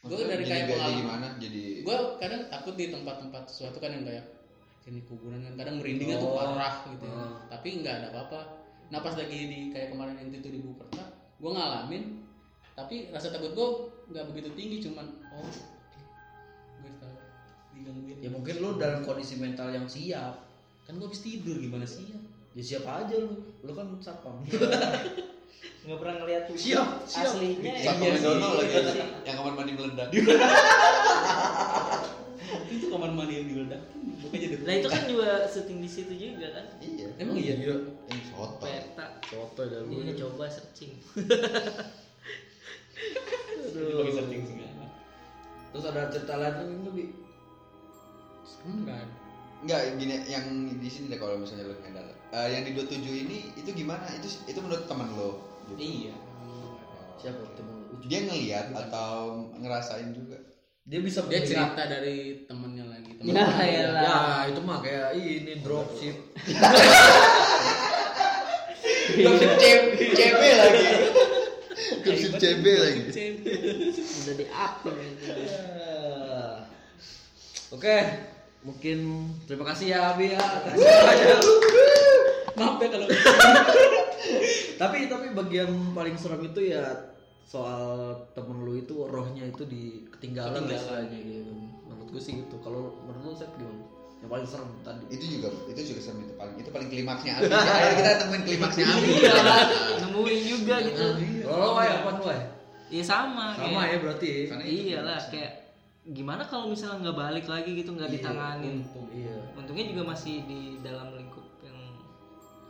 Gua 0.00 0.16
dari 0.24 0.48
kayak 0.48 0.72
pengalaman. 0.72 0.96
gimana? 0.96 1.26
Jadi 1.36 1.84
gue 1.84 1.96
kadang 2.16 2.48
takut 2.48 2.72
di 2.72 2.88
tempat-tempat 2.88 3.52
sesuatu 3.52 3.76
kan 3.84 3.92
yang 3.92 4.08
kayak 4.08 4.24
ini 4.88 5.04
kuburan 5.04 5.44
kan 5.44 5.54
kadang 5.60 5.76
merindingnya 5.76 6.16
tuh 6.16 6.32
Oh. 6.32 6.36
parah 6.40 6.88
gitu 6.88 7.04
ya. 7.04 7.12
Hmm. 7.12 7.36
tapi 7.52 7.68
nggak 7.84 7.94
ada 8.00 8.06
apa-apa 8.16 8.40
nah 8.88 8.98
pas 9.04 9.12
lagi 9.12 9.38
di 9.46 9.58
kayak 9.70 9.92
kemarin 9.92 10.16
yang 10.18 10.32
itu 10.32 10.48
di 10.48 10.60
Buperta 10.64 11.04
gue 11.36 11.50
ngalamin 11.52 12.02
tapi 12.74 13.12
rasa 13.12 13.28
takut 13.28 13.52
gue 13.52 13.68
nggak 14.10 14.24
begitu 14.32 14.50
tinggi 14.56 14.76
cuman 14.88 15.06
oh 15.36 15.46
dalam 19.00 19.08
kondisi 19.08 19.40
mental 19.40 19.72
yang 19.72 19.88
siap. 19.88 20.44
kan 20.84 20.92
gue 20.92 21.06
habis 21.08 21.24
tidur 21.24 21.56
gimana 21.56 21.88
sih 21.88 22.12
ya 22.12 22.18
Ya 22.50 22.62
siapa 22.66 23.06
aja 23.06 23.14
lu? 23.16 23.32
Lu 23.64 23.72
kan 23.72 23.88
satpam. 24.02 24.42
nggak 25.80 25.96
pernah 25.96 26.14
ngeliat 26.20 26.44
tuh 26.44 26.58
Siap, 26.58 27.08
siap. 27.08 27.32
aslinya 27.32 27.72
ya. 27.72 27.94
Satu 27.94 28.04
Iya 28.04 28.12
sih, 28.12 28.20
McDonald 28.20 28.54
lagi 28.60 28.68
iya 28.68 28.82
sih. 28.84 29.00
yang 29.24 29.36
kamar 29.40 29.52
mandi 29.56 29.72
meledak. 29.72 30.08
itu 32.74 32.86
kamar 32.90 33.10
mandi 33.16 33.34
yang 33.40 33.46
jadi 34.34 34.54
Nah 34.66 34.74
itu 34.76 34.88
kan 34.90 35.02
juga 35.08 35.28
syuting 35.48 35.78
di 35.80 35.88
situ 35.88 36.12
juga 36.12 36.48
kan. 36.52 36.66
Iya. 36.82 37.08
emang 37.16 37.36
iya 37.40 37.54
Ini 37.56 38.22
foto. 38.34 38.60
Peta. 38.60 39.06
Foto 39.24 39.60
dah 39.64 39.80
lu. 39.80 39.94
Iya 39.96 40.12
coba 40.20 40.44
searching. 40.52 40.92
Setting 43.70 44.42
segala 44.44 44.84
Terus 45.70 45.84
ada 45.86 46.10
cerita 46.10 46.34
lain 46.36 46.82
lagi? 46.84 47.04
Enggak 48.64 49.04
Enggak, 49.60 50.00
gini 50.00 50.24
yang 50.24 50.44
di 50.80 50.88
sini 50.88 51.12
deh 51.12 51.20
kalau 51.20 51.36
misalnya 51.36 51.68
lu 51.68 51.76
nggak 51.76 51.92
dalam. 51.92 52.16
Eh, 52.32 52.48
yang 52.56 52.64
di 52.64 52.72
27 52.72 53.28
ini 53.28 53.52
itu 53.60 53.68
gimana? 53.76 54.08
Itu 54.16 54.28
itu 54.48 54.56
menurut 54.56 54.88
teman 54.88 55.12
lo. 55.12 55.36
gitu. 55.68 55.76
iya 55.76 56.16
Siapa 57.20 57.44
temen. 57.52 57.84
Dia 58.08 58.24
ngelihat 58.24 58.72
atau 58.72 59.44
ngerasain 59.60 60.16
juga. 60.16 60.40
Dia 60.88 61.04
bisa 61.04 61.20
dia 61.28 61.44
cerita 61.44 61.84
dari 61.84 62.48
temennya 62.48 62.88
lagi 62.88 63.20
temen 63.20 63.36
Ya, 63.36 63.44
ya 63.60 63.86
lah. 63.92 64.02
Ya, 64.02 64.48
itu 64.48 64.60
mah 64.64 64.80
kayak 64.80 65.12
ini 65.20 65.60
dropship. 65.60 66.16
Dropship 69.20 69.52
CB, 69.60 69.92
CB 70.16 70.42
lagi. 70.56 70.86
Dropship 72.00 72.32
CB 72.40 72.64
lagi. 72.64 73.02
Udah 74.24 74.34
di 74.40 74.46
up 74.48 74.74
ini. 74.88 75.12
Ya. 75.28 76.64
Oke, 77.70 77.96
mungkin 78.60 78.98
terima 79.44 79.64
kasih 79.72 79.86
ya 79.90 80.12
Abi 80.12 80.32
ya 80.32 80.40
atas 80.40 80.76
maaf 82.52 82.76
ya 82.76 82.88
kalau 82.88 83.06
tapi 84.76 84.98
tapi 85.06 85.26
bagian 85.32 85.70
paling 85.92 86.16
serem 86.16 86.44
itu 86.44 86.68
ya 86.68 86.84
soal 87.44 88.14
temen 88.32 88.62
lu 88.62 88.76
itu 88.76 88.94
rohnya 89.04 89.44
itu 89.44 89.64
di 89.64 90.06
ketinggalan 90.08 90.54
Ketinggalan. 90.54 90.78
istilahnya 90.78 91.18
gitu. 91.18 91.52
Menurut 91.84 92.08
gue 92.14 92.22
sih 92.22 92.34
gitu. 92.38 92.56
Kalau 92.62 92.94
menurut 93.02 93.22
lu 93.26 93.34
Seth 93.34 93.50
gimana? 93.58 93.82
Yang 94.20 94.30
paling 94.30 94.46
serem 94.46 94.70
tadi. 94.80 95.04
Itu 95.10 95.24
juga 95.26 95.48
itu 95.66 95.80
juga 95.90 96.00
serem 96.00 96.20
itu 96.22 96.34
paling 96.38 96.54
itu 96.56 96.70
paling 96.70 96.88
klimaksnya 96.88 97.32
Abi. 97.36 97.50
Akhirnya 97.50 97.96
kita 97.98 98.10
temuin 98.22 98.42
klimaksnya 98.46 98.84
Abi. 98.86 99.08
Iya, 99.18 99.34
nemuin 100.06 100.40
juga 100.46 100.74
gitu. 100.80 101.04
Kalau 101.42 101.58
lo 101.58 101.68
apa 101.74 102.10
Wai? 102.22 102.40
Iya 102.90 103.04
sama. 103.04 103.46
Sama 103.58 103.66
kayak- 103.82 103.88
ya 103.88 103.98
berarti. 103.98 104.30
Karena 104.46 104.64
itu 104.64 104.82
Iyalah 104.94 105.20
kayak 105.28 105.52
gimana 106.10 106.42
kalau 106.42 106.66
misalnya 106.66 106.98
nggak 107.02 107.18
balik 107.18 107.46
lagi 107.46 107.70
gitu 107.76 107.90
nggak 107.92 108.10
ditanganin. 108.10 108.82
Iya. 109.08 109.36
Untungnya 109.54 109.86
juga 109.86 110.02
masih 110.08 110.42
di 110.42 110.60
dalam 110.80 111.14
lingkup 111.14 111.46
yang 111.60 111.78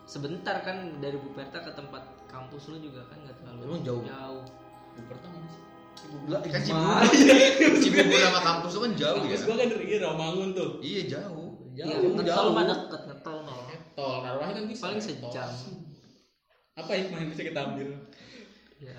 sebentar 0.04 0.60
kan 0.60 0.98
dari 0.98 1.16
Buperta 1.16 1.58
ke 1.58 1.72
tempat 1.72 2.02
kampus 2.26 2.68
lu 2.68 2.78
juga 2.80 3.06
kan 3.06 3.18
nggak 3.18 3.36
terlalu 3.36 3.60
Emang 3.66 3.82
jauh? 3.82 4.02
jauh. 4.02 4.42
pertama 5.00 5.40
sih 5.46 5.62
Lah, 6.26 6.40
Kan 6.40 6.60
gimana? 6.62 7.04
Cibubur 7.04 7.76
Cibubur 7.78 8.18
sama 8.18 8.40
kampus 8.40 8.70
itu 8.70 8.80
kan 8.80 8.92
jauh 8.94 9.16
ya. 9.16 9.22
kampus 9.22 9.42
gua 9.42 9.56
kan 9.56 9.68
dari 9.68 9.86
Rawamangun 9.96 10.48
tuh 10.52 10.70
Iya 10.80 11.02
jauh. 11.10 11.48
Iya, 11.70 11.84
Jauh, 11.86 12.12
ngetol 12.12 12.26
jauh. 12.26 12.50
mah 12.50 12.64
deket 12.66 13.02
ngetol 13.06 13.36
no. 13.42 13.56
tol 13.94 14.14
Narwahi 14.20 14.52
kan 14.52 14.64
bisa 14.66 14.82
Paling 14.86 15.00
sejam. 15.00 15.50
apa 16.72 16.90
hikmah 16.90 17.18
yang 17.18 17.30
bisa 17.30 17.42
kita 17.42 17.60
ambil 17.62 17.88
Ya. 18.78 18.96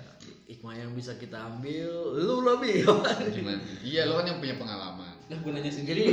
Hikmah 0.52 0.76
yang 0.76 0.92
bisa 0.92 1.16
kita 1.16 1.48
ambil 1.48 2.12
lu 2.12 2.44
lebih. 2.44 2.84
Gimana? 3.32 3.64
Iya, 3.80 4.04
lo 4.04 4.20
kan 4.20 4.28
yang 4.28 4.36
punya 4.36 4.60
pengalaman. 4.60 5.16
Nah, 5.32 5.36
gue 5.40 5.48
nanya 5.48 5.72
sendiri. 5.72 6.12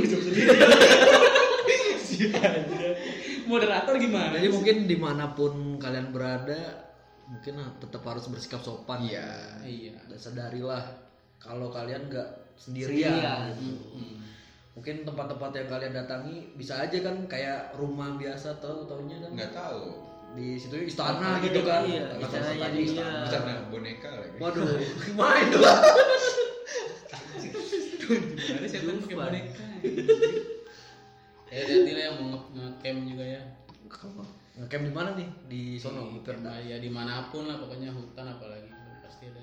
Moderator 3.50 3.94
gimana? 4.00 4.40
Jadi 4.40 4.48
mungkin 4.48 4.88
di 4.88 4.96
mana 4.96 5.36
pun 5.36 5.76
kalian 5.76 6.08
berada, 6.08 6.88
mungkin 7.28 7.60
tetap 7.84 8.00
harus 8.08 8.24
bersikap 8.32 8.64
sopan. 8.64 9.04
Iya. 9.04 9.60
Iya. 9.60 10.00
Dan 10.08 10.16
sadarilah 10.16 10.88
kalau 11.36 11.68
kalian 11.68 12.08
nggak 12.08 12.56
sendirian. 12.56 13.12
Sendirian. 13.12 13.40
gitu. 13.60 13.76
Hmm. 13.92 14.16
Mungkin 14.72 15.04
tempat-tempat 15.04 15.50
yang 15.52 15.68
kalian 15.68 15.92
datangi 15.92 16.56
bisa 16.56 16.80
aja 16.80 16.96
kan 17.04 17.28
kayak 17.28 17.76
rumah 17.76 18.16
biasa 18.16 18.56
tahu 18.56 18.88
taunya 18.88 19.20
kan 19.20 19.36
Nggak 19.36 19.52
tahu. 19.52 20.09
Di 20.30 20.54
situ 20.54 20.76
istana 20.80 21.38
gitu 21.40 21.60
kan. 21.62 21.82
Iya, 21.82 22.16
istananya 22.18 22.68
istana. 22.72 23.26
Bisa 23.26 23.38
main 23.42 23.60
boneka 23.66 24.10
lagi. 24.14 24.36
Waduh, 24.38 24.66
main 25.14 25.46
dulu. 25.48 25.66
Gimana 28.10 28.66
sih 28.66 28.78
kan 28.78 28.96
pakai 29.00 29.16
boneka? 29.16 29.64
Ya 31.50 31.58
hati-hati 31.60 31.90
lah 31.90 32.02
yang 32.04 32.16
mau 32.20 32.26
nge- 32.30 32.50
nge-camp 32.54 32.98
juga 33.06 33.24
ya. 33.26 33.42
Ngecamp 34.56 34.84
di 34.84 34.92
mana 34.92 35.10
nih? 35.14 35.28
Di 35.46 35.62
sono, 35.76 36.06
Di 36.08 36.20
Perda. 36.22 36.54
ya 36.60 36.78
di 36.78 36.86
mana 36.86 37.26
pun 37.28 37.46
lah 37.46 37.58
pokoknya 37.58 37.90
hutan 37.90 38.26
apalagi 38.28 38.70
pasti 39.02 39.26
ada 39.26 39.42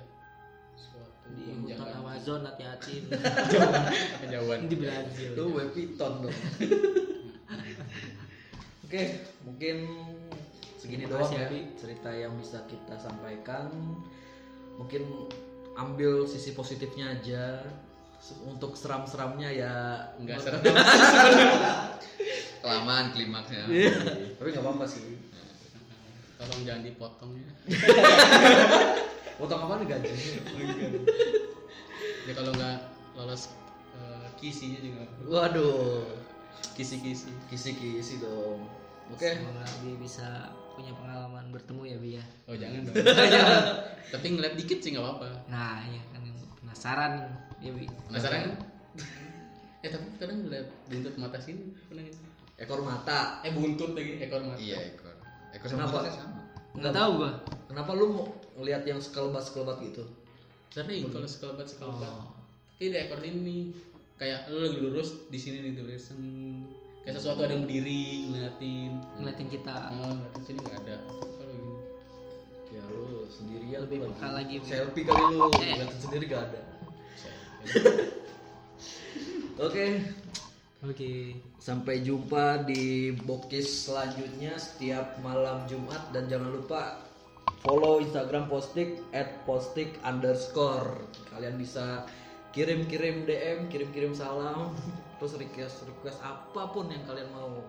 suatu 0.74 1.28
Di 1.36 1.52
hutan. 1.68 2.00
Amazon 2.00 2.42
hati-hati 2.44 3.12
kejauhan 4.24 4.60
di 4.66 4.76
Brazil. 4.78 5.32
Lu 5.36 5.52
web 5.54 5.72
piton 5.72 6.24
dong. 6.24 6.32
Oke, 8.88 9.04
mungkin 9.44 9.78
segini 10.88 11.04
doang 11.04 11.28
ya 11.36 11.52
cerita 11.76 12.10
yang 12.16 12.32
bisa 12.40 12.64
kita 12.72 12.96
sampaikan. 12.96 13.68
Mungkin 14.80 15.04
ambil 15.76 16.24
sisi 16.24 16.56
positifnya 16.56 17.12
aja. 17.12 17.60
Untuk 18.48 18.74
seram-seramnya 18.80 19.52
ya 19.52 19.74
enggak 20.18 20.42
serem 20.42 20.64
Kelamaan 22.64 23.12
klimaksnya. 23.12 23.68
Tapi 24.40 24.48
nggak 24.48 24.64
apa-apa 24.64 24.88
sih. 24.88 25.20
tolong 26.38 26.70
jangan 26.70 26.86
dipotong 26.86 27.34
ya 27.34 27.50
Potong 29.42 29.58
apa 29.58 29.82
nih 29.82 29.88
gaji? 29.90 30.14
ya 32.30 32.34
kalau 32.38 32.54
nggak 32.54 32.78
lolos 33.18 33.50
eh, 33.98 34.28
kisinya 34.38 34.78
juga 34.78 35.10
Waduh, 35.26 36.06
kisi-kisi 36.78 37.34
kisi-kisi 37.50 38.22
dong. 38.22 38.70
Oke. 39.10 39.34
Semoga 39.34 39.66
dia 39.82 39.96
bisa 39.98 40.30
punya 40.78 40.94
pengalaman 40.94 41.46
bertemu 41.50 41.82
ya 41.84 41.98
Bi 41.98 42.12
ya. 42.14 42.24
oh 42.46 42.54
jangan 42.54 42.82
dong 42.88 42.96
tapi 44.08 44.26
ngeliat 44.30 44.54
dikit 44.54 44.80
sih 44.80 44.94
nggak 44.94 45.04
apa-apa 45.04 45.26
Nah, 45.48 45.82
ya 45.84 46.02
kan 46.08 46.22
yang 46.22 46.38
penasaran 46.56 47.14
ya 47.58 47.72
Bi. 47.74 47.90
penasaran 48.06 48.40
kan 48.40 48.54
eh 49.84 49.90
tapi 49.90 50.06
kadang 50.16 50.38
ngeliat 50.44 50.68
buntut 50.86 51.14
mata 51.18 51.38
sini 51.38 51.74
pernah? 51.84 52.06
Ekor 52.58 52.82
mata. 52.82 53.42
eh 53.42 53.52
buntut 53.52 53.94
lagi 53.94 54.18
ekor 54.20 54.42
mata 54.42 54.58
Iya, 54.58 54.78
ekor. 54.92 55.14
Ekor 55.52 55.70
Kenapa? 55.70 56.02
sama 56.02 56.10
sama. 56.12 56.40
Nggak 56.74 56.90
tahu 56.92 57.12
gua. 57.16 57.32
Kenapa 57.66 57.92
lu 57.94 58.06
mau 58.10 58.26
ngelihat 58.56 58.84
yang 58.84 58.98
sekelebat-sekelebat 58.98 59.78
gitu? 59.84 60.06
sering 60.68 61.10
kalau 61.10 61.26
sekelebat 61.26 61.66
sekelebat 61.66 62.06
Oh. 62.06 62.28
tapi 62.70 62.90
di 62.90 62.98
ekor 63.00 63.18
ini 63.20 63.72
kayak 64.16 64.46
lu 64.48 64.62
lagi 64.62 64.78
lurus 64.80 65.26
di 65.26 65.38
sini 65.38 65.64
nih 65.64 65.74
tulisan 65.74 66.22
kayak 67.08 67.24
sesuatu 67.24 67.48
ada 67.48 67.56
yang 67.56 67.64
berdiri 67.64 68.04
ngeliatin 68.36 68.92
Ngeliatin 69.16 69.48
kita 69.48 69.76
oh 69.96 70.12
ngeliatin 70.12 70.44
sini 70.44 70.60
nggak 70.60 70.80
ada 70.84 70.98
Ya 72.68 72.84
lu 72.92 73.24
sendirian 73.32 73.88
lebih 73.88 74.12
peka 74.12 74.28
lagi. 74.36 74.56
Selfie 74.60 75.08
kali 75.08 75.24
lu, 75.34 75.48
Eh. 75.56 75.80
ngeliatin 75.80 76.00
sendiri 76.04 76.26
gak 76.28 76.44
ada. 76.52 76.62
Oke, 79.66 79.86
Oke. 80.86 81.12
sampai 81.58 82.06
jumpa 82.06 82.68
di 82.70 83.16
bokis 83.26 83.90
selanjutnya 83.90 84.56
setiap 84.62 85.18
malam 85.26 85.66
Jumat 85.66 86.14
dan 86.14 86.30
jangan 86.30 86.54
lupa 86.54 87.02
follow 87.66 87.98
Instagram 87.98 88.46
postik 88.46 89.02
at 89.16 89.42
postik 89.50 89.98
underscore. 90.06 91.02
Kalian 91.34 91.58
bisa 91.58 92.06
kirim-kirim 92.54 93.26
DM, 93.26 93.68
kirim-kirim 93.74 94.14
salam, 94.14 94.72
terus 95.18 95.34
request-request 95.38 96.22
apa 96.22 96.74
pun 96.74 96.90
yang 96.90 97.04
kalian 97.06 97.30
mau. 97.34 97.62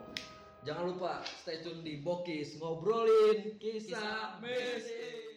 Jangan 0.67 0.85
lupa 0.91 1.25
stay 1.25 1.65
tune 1.65 1.81
di 1.81 2.01
Bokis 2.01 2.61
ngobrolin 2.61 3.57
kisah 3.57 4.37
Kisah 4.37 4.43
Messi. 4.45 5.28